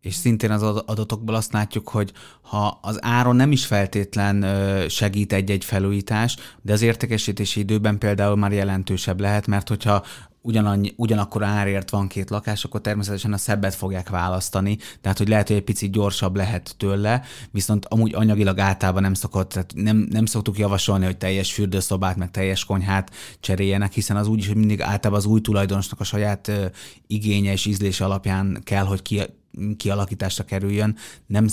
És 0.00 0.14
szintén 0.14 0.50
az 0.50 0.62
adatokból 0.62 1.34
azt 1.34 1.52
látjuk, 1.52 1.88
hogy 1.88 2.12
ha 2.40 2.78
az 2.82 2.98
áron 3.02 3.36
nem 3.36 3.52
is 3.52 3.66
feltétlen 3.66 4.44
segít 4.88 5.32
egy-egy 5.32 5.64
felújítás, 5.64 6.36
de 6.62 6.72
az 6.72 6.82
értékesítési 6.82 7.60
időben 7.60 7.98
például 7.98 8.36
már 8.36 8.52
jelentősebb 8.52 9.20
lehet, 9.20 9.46
mert 9.46 9.68
hogyha 9.68 10.04
ugyanannyi, 10.48 10.92
ugyanakkor 10.96 11.44
árért 11.44 11.90
van 11.90 12.08
két 12.08 12.30
lakás, 12.30 12.64
akkor 12.64 12.80
természetesen 12.80 13.32
a 13.32 13.36
szebbet 13.36 13.74
fogják 13.74 14.08
választani, 14.08 14.78
tehát 15.00 15.18
hogy 15.18 15.28
lehet, 15.28 15.46
hogy 15.46 15.56
egy 15.56 15.62
picit 15.62 15.92
gyorsabb 15.92 16.36
lehet 16.36 16.74
tőle, 16.76 17.22
viszont 17.50 17.86
amúgy 17.86 18.14
anyagilag 18.14 18.58
általában 18.58 19.02
nem 19.02 19.14
szokott, 19.14 19.48
tehát 19.48 19.72
nem, 19.74 20.06
nem 20.10 20.26
szoktuk 20.26 20.58
javasolni, 20.58 21.04
hogy 21.04 21.16
teljes 21.16 21.52
fürdőszobát, 21.52 22.16
meg 22.16 22.30
teljes 22.30 22.64
konyhát 22.64 23.10
cseréljenek, 23.40 23.92
hiszen 23.92 24.16
az 24.16 24.26
úgy 24.26 24.38
is, 24.38 24.46
hogy 24.46 24.56
mindig 24.56 24.82
általában 24.82 25.18
az 25.18 25.26
új 25.26 25.40
tulajdonosnak 25.40 26.00
a 26.00 26.04
saját 26.04 26.52
igénye 27.06 27.52
és 27.52 27.66
ízlése 27.66 28.04
alapján 28.04 28.60
kell, 28.64 28.84
hogy 28.84 29.02
ki, 29.02 29.22
kialakításra 29.76 30.44
kerüljön. 30.44 30.96
Nem, 31.26 31.46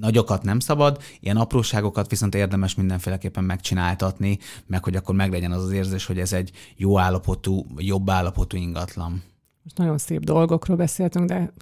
nagyokat 0.00 0.42
nem 0.42 0.58
szabad, 0.58 1.02
ilyen 1.20 1.36
apróságokat 1.36 2.10
viszont 2.10 2.34
érdemes 2.34 2.74
mindenféleképpen 2.74 3.44
megcsináltatni, 3.44 4.38
meg 4.66 4.84
hogy 4.84 4.96
akkor 4.96 5.14
meglegyen 5.14 5.52
az 5.52 5.64
az 5.64 5.70
érzés, 5.70 6.06
hogy 6.06 6.18
ez 6.18 6.32
egy 6.32 6.50
jó 6.76 6.98
állapotú, 6.98 7.66
jobb 7.76 8.10
állapotú 8.10 8.56
ingatlan. 8.56 9.22
Most 9.62 9.80
nagyon 9.80 9.98
szép 9.98 10.24
dolgokról 10.24 10.76
beszéltünk, 10.76 11.26
de 11.26 11.52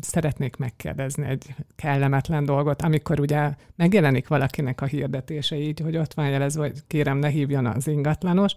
szeretnék 0.00 0.56
megkérdezni 0.56 1.26
egy 1.26 1.54
kellemetlen 1.76 2.44
dolgot, 2.44 2.82
amikor 2.82 3.20
ugye 3.20 3.54
megjelenik 3.76 4.28
valakinek 4.28 4.80
a 4.80 4.86
hirdetése 4.86 5.56
így, 5.56 5.80
hogy 5.80 5.96
ott 5.96 6.14
van 6.14 6.28
jelezve, 6.28 6.60
hogy 6.60 6.82
kérem 6.86 7.18
ne 7.18 7.28
hívjon 7.28 7.66
az 7.66 7.86
ingatlanos, 7.86 8.54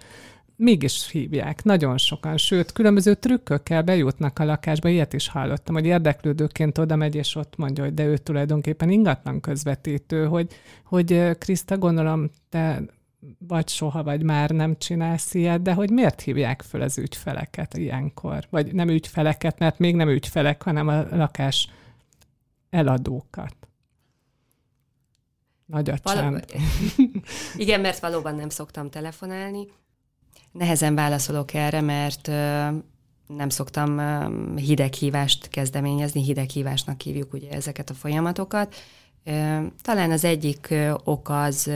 mégis 0.60 1.10
hívják, 1.10 1.64
nagyon 1.64 1.98
sokan, 1.98 2.38
sőt, 2.38 2.72
különböző 2.72 3.14
trükkökkel 3.14 3.82
bejutnak 3.82 4.40
a 4.40 4.44
lakásba, 4.44 4.90
ilyet 4.90 5.14
is 5.14 5.28
hallottam, 5.28 5.76
hogy 5.76 5.86
érdeklődőként 5.86 6.78
oda 6.78 6.96
megy, 6.96 7.16
és 7.16 7.36
ott 7.36 7.56
mondja, 7.56 7.84
hogy 7.84 7.94
de 7.94 8.06
ő 8.06 8.18
tulajdonképpen 8.18 8.90
ingatlan 8.90 9.40
közvetítő, 9.40 10.26
hogy, 10.26 10.54
hogy 10.84 11.38
Kriszta, 11.38 11.78
gondolom, 11.78 12.30
te 12.50 12.82
vagy 13.48 13.70
soha, 13.70 14.04
vagy 14.04 14.24
már 14.24 14.50
nem 14.50 14.78
csinálsz 14.78 15.34
ilyet, 15.34 15.62
de 15.62 15.74
hogy 15.74 15.92
miért 15.92 16.22
hívják 16.22 16.62
föl 16.62 16.82
az 16.82 16.98
ügyfeleket 16.98 17.78
ilyenkor? 17.78 18.48
Vagy 18.50 18.74
nem 18.74 18.90
ügyfeleket, 18.90 19.60
mert 19.60 19.80
még 19.80 19.96
nem 19.96 20.10
ügyfelek, 20.10 20.64
hanem 20.64 20.88
a 20.88 21.16
lakás 21.16 21.70
eladókat. 22.70 23.56
Nagy 25.66 25.90
a 25.90 25.96
Való... 26.04 26.38
Igen, 27.56 27.82
mert 27.82 28.00
valóban 28.00 28.36
nem 28.36 28.50
szoktam 28.50 28.90
telefonálni. 28.90 29.68
Nehezen 30.60 30.96
válaszolok 30.96 31.54
erre, 31.54 31.82
mert 31.82 32.28
nem 33.28 33.50
szoktam 33.50 34.00
hideghívást 34.56 35.48
kezdeményezni, 35.50 36.24
hideghívásnak 36.24 37.02
hívjuk 37.02 37.34
ugye 37.34 37.52
ezeket 37.52 37.90
a 37.90 37.94
folyamatokat. 37.94 38.76
Talán 39.82 40.12
az 40.12 40.24
egyik 40.24 40.74
ok 41.04 41.30
az 41.30 41.72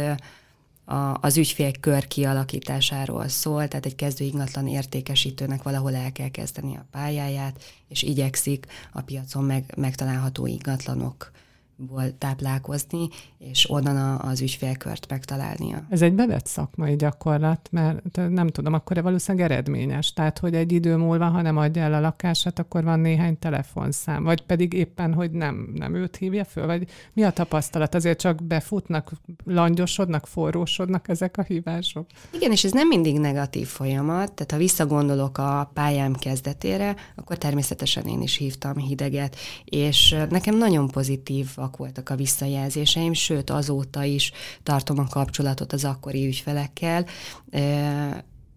az 1.22 1.38
ügyfélkör 1.38 2.08
kialakításáról 2.08 3.28
szól, 3.28 3.68
tehát 3.68 3.86
egy 3.86 3.96
kezdő 3.96 4.26
ingatlan 4.26 4.68
értékesítőnek 4.68 5.64
valahol 5.64 5.96
el 5.96 6.12
kell 6.12 6.30
kezdeni 6.30 6.76
a 6.76 6.86
pályáját, 6.92 7.64
és 7.88 8.02
igyekszik 8.02 8.66
a 8.92 9.02
piacon 9.02 9.44
meg, 9.44 9.74
megtalálható 9.78 10.46
ingatlanok 10.46 11.32
ból 11.76 12.18
táplálkozni, 12.18 13.08
és 13.38 13.70
onnan 13.70 14.20
az 14.20 14.42
ügyfélkört 14.42 15.10
megtalálnia. 15.10 15.86
Ez 15.90 16.02
egy 16.02 16.14
bevett 16.14 16.46
szakmai 16.46 16.96
gyakorlat, 16.96 17.70
mert 17.72 18.30
nem 18.30 18.48
tudom, 18.48 18.74
akkor 18.74 19.02
valószínűleg 19.02 19.52
eredményes. 19.52 20.14
Tehát, 20.14 20.40
hogy 20.40 20.56
egy 20.56 20.72
idő 20.72 20.96
múlva, 20.96 21.26
ha 21.26 21.42
nem 21.42 21.58
adja 21.58 21.82
el 21.82 21.94
a 21.94 22.00
lakását, 22.00 22.60
akkor 22.60 22.84
van 22.84 23.00
néhány 23.00 23.40
telefonszám, 23.40 24.24
vagy 24.24 24.42
pedig 24.42 24.74
éppen, 24.74 25.14
hogy 25.14 25.32
nem, 25.32 25.72
nem 25.76 25.96
őt 25.96 26.16
hívja 26.16 26.46
föl, 26.46 26.66
vagy 26.66 26.88
mi 27.14 27.24
a 27.24 27.32
tapasztalat? 27.32 27.96
Azért 27.96 28.20
csak 28.20 28.44
befutnak, 28.44 29.12
langyosodnak, 29.46 30.28
forrósodnak 30.28 31.08
ezek 31.08 31.38
a 31.38 31.44
hívások? 31.44 32.08
Igen, 32.34 32.52
és 32.52 32.64
ez 32.64 32.72
nem 32.72 32.88
mindig 32.88 33.20
negatív 33.20 33.68
folyamat, 33.68 34.32
tehát 34.34 34.52
ha 34.52 34.58
visszagondolok 34.58 35.38
a 35.38 35.72
pályám 35.74 36.14
kezdetére, 36.14 36.96
akkor 37.16 37.38
természetesen 37.38 38.06
én 38.06 38.22
is 38.22 38.38
hívtam 38.38 38.78
hideget, 38.78 39.36
és 39.66 40.16
nekem 40.30 40.58
nagyon 40.58 40.88
pozitív 40.88 41.58
pozitívak 41.64 41.78
voltak 41.78 42.10
a 42.10 42.16
visszajelzéseim, 42.16 43.14
sőt 43.14 43.50
azóta 43.50 44.04
is 44.04 44.32
tartom 44.64 45.00
a 45.00 45.08
kapcsolatot 45.08 45.74
az 45.74 45.86
akkori 45.86 46.26
ügyfelekkel. 46.26 47.06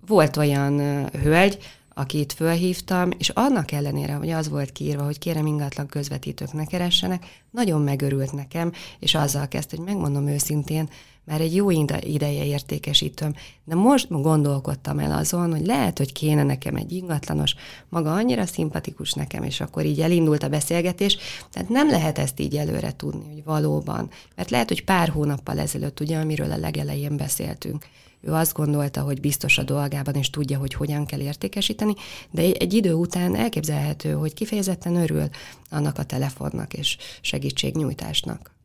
Volt 0.07 0.37
olyan 0.37 0.79
hölgy, 1.11 1.59
akit 1.95 2.33
fölhívtam, 2.33 3.11
és 3.19 3.29
annak 3.29 3.73
ellenére, 3.73 4.15
hogy 4.15 4.31
az 4.31 4.49
volt 4.49 4.73
kiírva, 4.73 5.05
hogy 5.05 5.19
kérem 5.19 5.47
ingatlan 5.47 5.87
közvetítők 5.87 6.53
ne 6.53 6.65
keressenek, 6.65 7.43
nagyon 7.51 7.83
megörült 7.83 8.33
nekem, 8.33 8.73
és 8.99 9.15
azzal 9.15 9.49
kezdte, 9.49 9.77
hogy 9.77 9.87
megmondom 9.87 10.29
őszintén, 10.29 10.89
már 11.27 11.41
egy 11.41 11.55
jó 11.55 11.71
ideje 12.01 12.45
értékesítőm, 12.45 13.35
de 13.65 13.75
most 13.75 14.09
gondolkodtam 14.11 14.99
el 14.99 15.19
azon, 15.19 15.51
hogy 15.51 15.67
lehet, 15.67 15.99
hogy 15.99 16.13
kéne 16.13 16.43
nekem 16.43 16.77
egy 16.77 16.93
ingatlanos, 16.93 17.55
maga 17.89 18.13
annyira 18.13 18.47
szimpatikus 18.47 19.13
nekem, 19.13 19.43
és 19.43 19.61
akkor 19.61 19.85
így 19.85 20.01
elindult 20.01 20.43
a 20.43 20.49
beszélgetés, 20.49 21.17
tehát 21.51 21.69
nem 21.69 21.91
lehet 21.91 22.19
ezt 22.19 22.41
így 22.41 22.57
előre 22.57 22.97
tudni, 22.97 23.33
hogy 23.33 23.45
valóban, 23.45 24.11
mert 24.35 24.51
lehet, 24.51 24.69
hogy 24.69 24.85
pár 24.85 25.09
hónappal 25.09 25.59
ezelőtt, 25.59 26.01
ugye, 26.01 26.19
amiről 26.19 26.53
a 26.53 26.59
legelején 26.59 27.17
beszéltünk, 27.17 27.87
ő 28.21 28.33
azt 28.33 28.53
gondolta, 28.53 29.01
hogy 29.01 29.21
biztos 29.21 29.59
a 29.59 29.63
dolgában, 29.63 30.15
és 30.15 30.31
tudja, 30.31 30.59
hogy 30.59 30.75
hogyan 30.75 31.07
kell 31.07 31.21
értékesíteni, 31.21 31.95
de 32.31 32.43
egy 32.43 32.75
idő 32.75 32.93
után 32.93 33.37
elképzelhető, 33.37 34.13
hogy 34.13 34.35
kifejezetten 34.35 34.97
örül 34.97 35.29
annak 35.71 35.99
a 35.99 36.05
telefonnak 36.05 36.73
és 36.73 36.97
segítségnyújtásnak. 37.21 38.56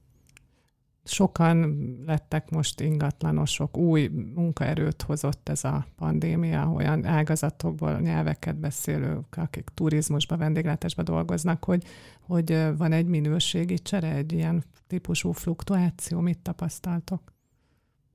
Sokan 1.12 1.78
lettek 2.06 2.50
most 2.50 2.80
ingatlanosok, 2.80 3.78
új 3.78 4.08
munkaerőt 4.36 5.02
hozott 5.02 5.50
ez 5.50 5.64
a 5.64 5.86
pandémia, 5.98 6.72
olyan 6.76 7.06
ágazatokból 7.06 8.00
nyelveket 8.00 8.56
beszélők, 8.56 9.38
akik 9.38 9.70
turizmusban, 9.74 10.38
vendéglátásban 10.38 11.06
dolgoznak, 11.06 11.64
hogy, 11.64 11.84
hogy 12.22 12.66
van 12.78 12.92
egy 12.92 13.06
minőségi 13.06 13.80
csere, 13.80 14.14
egy 14.14 14.32
ilyen 14.32 14.64
típusú 14.88 15.32
fluktuáció, 15.32 16.20
mit 16.20 16.40
tapasztaltok? 16.40 17.22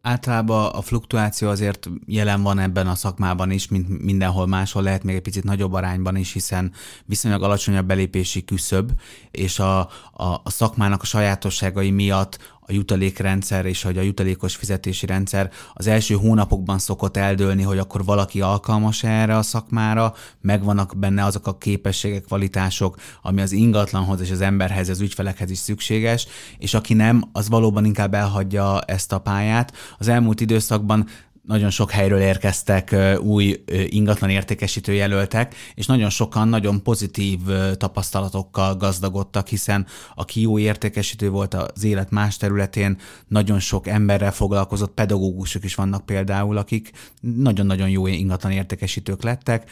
Általában 0.07 0.71
a 0.73 0.81
fluktuáció 0.81 1.49
azért 1.49 1.89
jelen 2.07 2.43
van 2.43 2.59
ebben 2.59 2.87
a 2.87 2.95
szakmában 2.95 3.51
is, 3.51 3.69
mint 3.69 4.03
mindenhol 4.03 4.47
máshol, 4.47 4.83
lehet 4.83 5.03
még 5.03 5.15
egy 5.15 5.23
picit 5.23 5.45
nagyobb 5.45 5.73
arányban 5.73 6.17
is, 6.17 6.33
hiszen 6.33 6.73
viszonylag 7.05 7.43
alacsonyabb 7.43 7.87
belépési 7.87 8.45
küszöb, 8.45 8.93
és 9.31 9.59
a, 9.59 9.79
a, 10.13 10.41
a 10.43 10.51
szakmának 10.51 11.03
a 11.03 11.05
sajátosságai 11.05 11.91
miatt 11.91 12.56
a 12.67 12.73
jutalékrendszer 12.73 13.67
és 13.67 13.83
hogy 13.83 13.99
a 13.99 14.03
jutalékos 14.03 14.57
fizetési 14.57 15.07
rendszer 15.07 15.51
az 15.75 15.87
első 15.87 16.15
hónapokban 16.15 16.79
szokott 16.79 17.17
eldőlni, 17.17 17.63
hogy 17.63 17.79
akkor 17.79 18.05
valaki 18.05 18.41
alkalmas 18.41 19.03
erre 19.03 19.37
a 19.37 19.43
szakmára, 19.43 20.15
megvannak 20.41 20.97
benne 20.97 21.25
azok 21.25 21.47
a 21.47 21.59
képességek, 21.59 22.23
kvalitások, 22.25 22.97
ami 23.23 23.41
az 23.41 23.53
ingatlanhoz 23.53 24.21
és 24.21 24.31
az 24.31 24.41
emberhez, 24.41 24.89
az 24.89 25.01
ügyfelekhez 25.01 25.51
is 25.51 25.59
szükséges, 25.59 26.27
és 26.59 26.75
aki 26.75 26.95
nem, 26.95 27.23
az 27.33 27.49
valóban 27.49 27.85
inkább 27.85 28.15
elhagyja 28.15 28.81
ezt 28.81 29.13
a 29.13 29.19
pályát. 29.19 29.73
Az 29.99 30.09
elmúlt 30.09 30.41
időszakban 30.41 31.07
nagyon 31.47 31.71
sok 31.71 31.91
helyről 31.91 32.21
érkeztek 32.21 32.97
új 33.21 33.65
ingatlan 33.87 34.31
értékesítő 34.31 34.93
jelöltek, 34.93 35.55
és 35.75 35.87
nagyon 35.87 36.11
sokan 36.11 36.49
nagyon 36.49 36.83
pozitív 36.83 37.39
tapasztalatokkal 37.77 38.77
gazdagodtak, 38.77 39.49
hiszen 39.49 39.87
aki 40.15 40.41
jó 40.41 40.59
értékesítő 40.59 41.31
volt 41.31 41.55
az 41.55 41.85
élet 41.85 42.11
más 42.11 42.37
területén, 42.37 42.99
nagyon 43.29 43.59
sok 43.61 43.87
emberrel 43.87 44.33
foglalkozott, 44.33 44.95
pedagógusok 44.95 45.65
is 45.65 45.75
vannak 45.75 46.07
például, 46.07 46.57
akik 46.57 46.91
nagyon-nagyon 47.21 47.89
jó 47.89 48.07
ingatlan 48.07 48.53
értékesítők 48.53 49.23
lettek, 49.23 49.71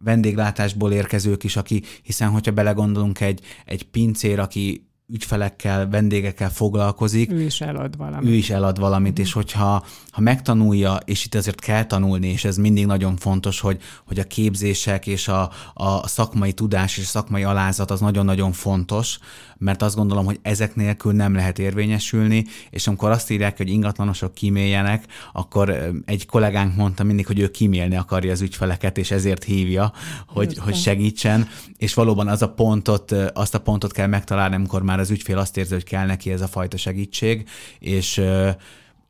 vendéglátásból 0.00 0.92
érkezők 0.92 1.44
is, 1.44 1.56
aki, 1.56 1.82
hiszen 2.02 2.28
hogyha 2.28 2.52
belegondolunk 2.52 3.20
egy, 3.20 3.40
egy 3.64 3.88
pincér, 3.88 4.38
aki 4.38 4.91
ügyfelekkel, 5.12 5.88
vendégekkel 5.88 6.50
foglalkozik. 6.50 7.30
Ő 7.30 7.40
is 7.40 7.60
elad 7.60 7.96
valamit. 7.96 8.30
Ő 8.30 8.34
is 8.34 8.50
elad 8.50 8.78
valamit, 8.78 9.18
és 9.18 9.32
hogyha 9.32 9.84
ha 10.10 10.20
megtanulja, 10.20 10.98
és 11.04 11.24
itt 11.24 11.34
azért 11.34 11.60
kell 11.60 11.84
tanulni, 11.84 12.28
és 12.28 12.44
ez 12.44 12.56
mindig 12.56 12.86
nagyon 12.86 13.16
fontos, 13.16 13.60
hogy, 13.60 13.80
hogy 14.06 14.18
a 14.18 14.24
képzések 14.24 15.06
és 15.06 15.28
a, 15.28 15.50
a 15.74 16.08
szakmai 16.08 16.52
tudás 16.52 16.96
és 16.96 17.04
a 17.04 17.06
szakmai 17.06 17.42
alázat 17.42 17.90
az 17.90 18.00
nagyon-nagyon 18.00 18.52
fontos, 18.52 19.18
mert 19.58 19.82
azt 19.82 19.96
gondolom, 19.96 20.24
hogy 20.24 20.38
ezek 20.42 20.74
nélkül 20.74 21.12
nem 21.12 21.34
lehet 21.34 21.58
érvényesülni, 21.58 22.44
és 22.70 22.86
amikor 22.86 23.10
azt 23.10 23.30
írják, 23.30 23.56
hogy 23.56 23.68
ingatlanosok 23.68 24.34
kíméljenek, 24.34 25.04
akkor 25.32 25.92
egy 26.04 26.26
kollégánk 26.26 26.76
mondta 26.76 27.02
mindig, 27.02 27.26
hogy 27.26 27.38
ő 27.38 27.50
kímélni 27.50 27.96
akarja 27.96 28.32
az 28.32 28.40
ügyfeleket, 28.40 28.98
és 28.98 29.10
ezért 29.10 29.44
hívja, 29.44 29.92
hogy, 30.26 30.58
hogy 30.58 30.76
segítsen, 30.76 31.48
és 31.76 31.94
valóban 31.94 32.28
az 32.28 32.42
a 32.42 32.52
pontot, 32.52 33.12
azt 33.12 33.54
a 33.54 33.60
pontot 33.60 33.92
kell 33.92 34.06
megtalálni, 34.06 34.54
amikor 34.54 34.82
már 34.82 35.00
az 35.02 35.10
ügyfél 35.10 35.38
azt 35.38 35.56
érzi, 35.56 35.74
hogy 35.74 35.84
kell 35.84 36.06
neki 36.06 36.30
ez 36.30 36.40
a 36.40 36.46
fajta 36.46 36.76
segítség, 36.76 37.48
és 37.78 38.22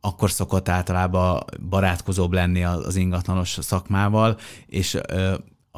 akkor 0.01 0.31
szokott 0.31 0.69
általában 0.69 1.43
barátkozóbb 1.69 2.33
lenni 2.33 2.63
az 2.63 2.95
ingatlanos 2.95 3.57
szakmával, 3.61 4.37
és 4.67 4.97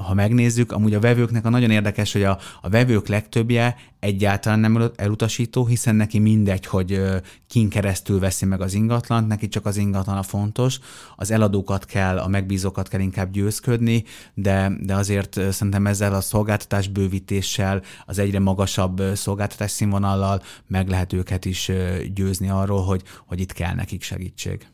ha 0.01 0.13
megnézzük, 0.13 0.71
amúgy 0.71 0.93
a 0.93 0.99
vevőknek 0.99 1.45
a 1.45 1.49
nagyon 1.49 1.71
érdekes, 1.71 2.13
hogy 2.13 2.23
a, 2.23 2.39
a 2.61 2.69
vevők 2.69 3.07
legtöbbje 3.07 3.75
egyáltalán 3.99 4.59
nem 4.59 4.91
elutasító, 4.95 5.65
hiszen 5.65 5.95
neki 5.95 6.19
mindegy, 6.19 6.65
hogy 6.65 7.01
kin 7.47 7.69
keresztül 7.69 8.19
veszi 8.19 8.45
meg 8.45 8.61
az 8.61 8.73
ingatlant, 8.73 9.27
neki 9.27 9.47
csak 9.47 9.65
az 9.65 9.77
ingatlan 9.77 10.17
a 10.17 10.23
fontos. 10.23 10.79
Az 11.15 11.31
eladókat 11.31 11.85
kell, 11.85 12.17
a 12.17 12.27
megbízókat 12.27 12.87
kell 12.87 12.99
inkább 12.99 13.31
győzködni, 13.31 14.03
de, 14.33 14.71
de 14.79 14.95
azért 14.95 15.51
szerintem 15.51 15.87
ezzel 15.87 16.13
a 16.13 16.21
szolgáltatás 16.21 16.87
bővítéssel, 16.87 17.81
az 18.05 18.19
egyre 18.19 18.39
magasabb 18.39 19.01
szolgáltatás 19.13 19.71
színvonallal 19.71 20.41
meg 20.67 20.87
lehet 20.87 21.13
őket 21.13 21.45
is 21.45 21.71
győzni 22.13 22.49
arról, 22.49 22.83
hogy, 22.83 23.01
hogy 23.25 23.39
itt 23.39 23.53
kell 23.53 23.73
nekik 23.73 24.03
segítség 24.03 24.67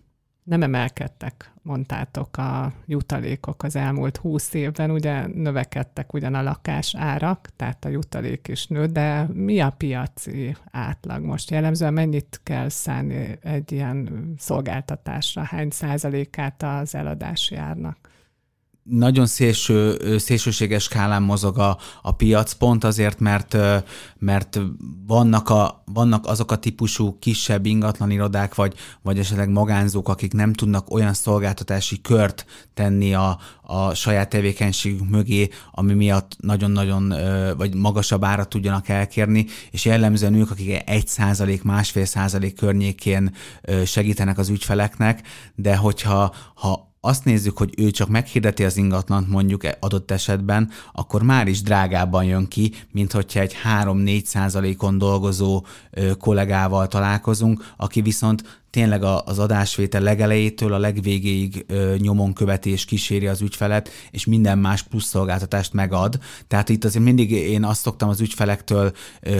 nem 0.51 0.63
emelkedtek, 0.63 1.53
mondtátok 1.61 2.37
a 2.37 2.73
jutalékok 2.85 3.63
az 3.63 3.75
elmúlt 3.75 4.17
húsz 4.17 4.53
évben, 4.53 4.91
ugye 4.91 5.27
növekedtek 5.27 6.13
ugyan 6.13 6.33
a 6.33 6.41
lakás 6.41 6.95
árak, 6.95 7.49
tehát 7.55 7.85
a 7.85 7.89
jutalék 7.89 8.47
is 8.47 8.67
nő, 8.67 8.85
de 8.85 9.27
mi 9.33 9.59
a 9.59 9.69
piaci 9.69 10.55
átlag 10.71 11.23
most? 11.23 11.51
Jellemzően 11.51 11.93
mennyit 11.93 12.39
kell 12.43 12.69
szállni 12.69 13.37
egy 13.41 13.71
ilyen 13.71 14.33
szolgáltatásra? 14.37 15.43
Hány 15.43 15.69
százalékát 15.69 16.63
az 16.63 16.95
eladási 16.95 17.55
árnak? 17.55 18.00
Nagyon 18.83 19.25
szélső, 19.25 19.97
szélsőséges 20.17 20.83
skálán 20.83 21.21
mozog 21.21 21.57
a, 21.57 21.77
a 22.01 22.11
piac, 22.11 22.53
pont 22.53 22.83
azért, 22.83 23.19
mert, 23.19 23.57
mert 24.17 24.59
vannak, 25.07 25.49
a, 25.49 25.83
vannak 25.85 26.25
azok 26.27 26.51
a 26.51 26.55
típusú 26.55 27.17
kisebb 27.19 27.65
ingatlan 27.65 28.11
irodák, 28.11 28.55
vagy, 28.55 28.73
vagy 29.01 29.19
esetleg 29.19 29.49
magánzók, 29.49 30.09
akik 30.09 30.33
nem 30.33 30.53
tudnak 30.53 30.91
olyan 30.91 31.13
szolgáltatási 31.13 32.01
kört 32.01 32.45
tenni 32.73 33.13
a, 33.13 33.39
a 33.61 33.93
saját 33.93 34.29
tevékenységük 34.29 35.09
mögé, 35.09 35.49
ami 35.71 35.93
miatt 35.93 36.35
nagyon-nagyon, 36.39 37.13
vagy 37.57 37.75
magasabb 37.75 38.23
árat 38.23 38.49
tudjanak 38.49 38.89
elkérni, 38.89 39.45
és 39.71 39.85
jellemzően 39.85 40.33
ők, 40.33 40.51
akik 40.51 40.89
egy 40.89 41.07
százalék, 41.07 41.63
másfél 41.63 42.05
százalék 42.05 42.55
környékén 42.55 43.33
segítenek 43.85 44.37
az 44.37 44.49
ügyfeleknek, 44.49 45.27
de 45.55 45.75
hogyha 45.75 46.33
ha 46.55 46.90
azt 47.01 47.25
nézzük, 47.25 47.57
hogy 47.57 47.73
ő 47.77 47.91
csak 47.91 48.09
meghirdeti 48.09 48.63
az 48.63 48.77
ingatlant 48.77 49.27
mondjuk 49.27 49.61
adott 49.79 50.11
esetben, 50.11 50.69
akkor 50.93 51.23
már 51.23 51.47
is 51.47 51.61
drágábban 51.61 52.23
jön 52.23 52.47
ki, 52.47 52.73
mint 52.91 53.11
hogyha 53.11 53.39
egy 53.39 53.55
3-4 53.83 54.23
százalékon 54.23 54.97
dolgozó 54.97 55.65
kollégával 56.19 56.87
találkozunk, 56.87 57.73
aki 57.77 58.01
viszont 58.01 58.61
tényleg 58.69 59.03
az 59.03 59.39
adásvétel 59.39 60.01
legelejétől 60.01 60.73
a 60.73 60.77
legvégéig 60.77 61.65
nyomon 61.97 62.33
követés 62.33 62.85
kíséri 62.85 63.27
az 63.27 63.41
ügyfelet, 63.41 63.89
és 64.11 64.25
minden 64.25 64.57
más 64.57 64.83
plusz 64.83 65.05
szolgáltatást 65.05 65.73
megad. 65.73 66.19
Tehát 66.47 66.69
itt 66.69 66.83
azért 66.83 67.03
mindig 67.03 67.31
én 67.31 67.63
azt 67.63 67.81
szoktam 67.81 68.09
az 68.09 68.21
ügyfelektől 68.21 68.91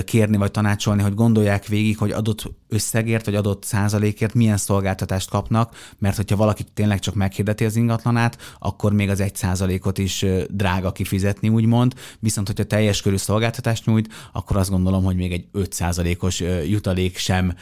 kérni 0.05 0.37
vagy 0.37 0.51
tanácsolni, 0.51 1.01
hogy 1.01 1.13
gondolják 1.13 1.67
végig, 1.67 1.97
hogy 1.97 2.11
adott 2.11 2.51
összegért 2.71 3.25
vagy 3.25 3.35
adott 3.35 3.63
százalékért 3.63 4.33
milyen 4.33 4.57
szolgáltatást 4.57 5.29
kapnak, 5.29 5.93
mert 5.97 6.15
hogyha 6.15 6.35
valaki 6.35 6.63
tényleg 6.73 6.99
csak 6.99 7.13
meghirdeti 7.13 7.65
az 7.65 7.75
ingatlanát, 7.75 8.37
akkor 8.59 8.93
még 8.93 9.09
az 9.09 9.19
egy 9.19 9.35
százalékot 9.35 9.97
is 9.97 10.25
drága 10.49 10.91
kifizetni, 10.91 11.49
úgymond. 11.49 11.93
Viszont, 12.19 12.47
hogyha 12.47 12.63
teljes 12.63 13.01
körű 13.01 13.17
szolgáltatást 13.17 13.85
nyújt, 13.85 14.13
akkor 14.31 14.57
azt 14.57 14.69
gondolom, 14.69 15.03
hogy 15.03 15.15
még 15.15 15.31
egy 15.31 15.45
5 15.51 15.73
százalékos 15.73 16.39
jutalék 16.67 17.17
sem 17.17 17.55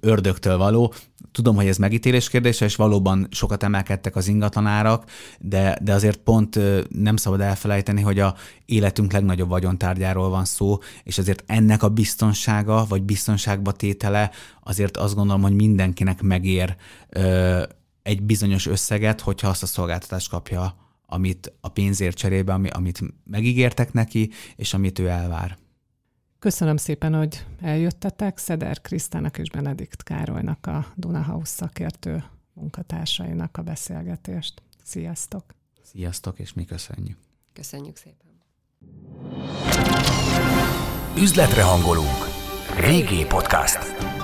ördögtől 0.00 0.56
való, 0.56 0.94
Tudom, 1.32 1.56
hogy 1.56 1.66
ez 1.66 1.76
megítélés 1.76 2.28
kérdése, 2.28 2.64
és 2.64 2.76
valóban 2.76 3.26
sokat 3.30 3.62
emelkedtek 3.62 4.16
az 4.16 4.28
ingatlanárak, 4.28 5.04
de, 5.40 5.78
de 5.82 5.92
azért 5.92 6.16
pont 6.16 6.58
nem 6.88 7.16
szabad 7.16 7.40
elfelejteni, 7.40 8.00
hogy 8.00 8.18
a 8.18 8.34
életünk 8.64 9.12
legnagyobb 9.12 9.48
vagyontárgyáról 9.48 10.28
van 10.28 10.44
szó, 10.44 10.78
és 11.02 11.18
azért 11.18 11.42
ennek 11.46 11.82
a 11.82 11.88
biztonsága, 11.88 12.84
vagy 12.88 13.02
biztonságba 13.02 13.72
tétele 13.72 14.30
azért 14.62 14.96
azt 14.96 15.14
gondolom, 15.14 15.42
hogy 15.42 15.54
mindenkinek 15.54 16.22
megér 16.22 16.76
ö, 17.08 17.62
egy 18.02 18.22
bizonyos 18.22 18.66
összeget, 18.66 19.20
hogyha 19.20 19.48
azt 19.48 19.62
a 19.62 19.66
szolgáltatást 19.66 20.30
kapja, 20.30 20.76
amit 21.06 21.52
a 21.60 21.68
pénzért 21.68 22.16
cserébe, 22.16 22.52
ami, 22.52 22.68
amit 22.68 23.00
megígértek 23.24 23.92
neki, 23.92 24.30
és 24.56 24.74
amit 24.74 24.98
ő 24.98 25.08
elvár. 25.08 25.56
Köszönöm 26.46 26.76
szépen, 26.76 27.14
hogy 27.14 27.46
eljöttetek. 27.60 28.38
Szeder 28.38 28.80
Krisztának 28.80 29.38
és 29.38 29.50
Benedikt 29.50 30.02
Károlynak 30.02 30.66
a 30.66 30.86
Dunahouse 30.94 31.52
szakértő 31.52 32.24
munkatársainak 32.52 33.56
a 33.56 33.62
beszélgetést. 33.62 34.62
Sziasztok! 34.84 35.44
Sziasztok, 35.82 36.38
és 36.38 36.52
mi 36.52 36.64
köszönjük. 36.64 37.18
Köszönjük 37.52 37.96
szépen. 37.96 38.42
Üzletre 41.18 41.62
hangolunk. 41.62 42.24
Régi 42.80 43.24
podcast. 43.24 44.15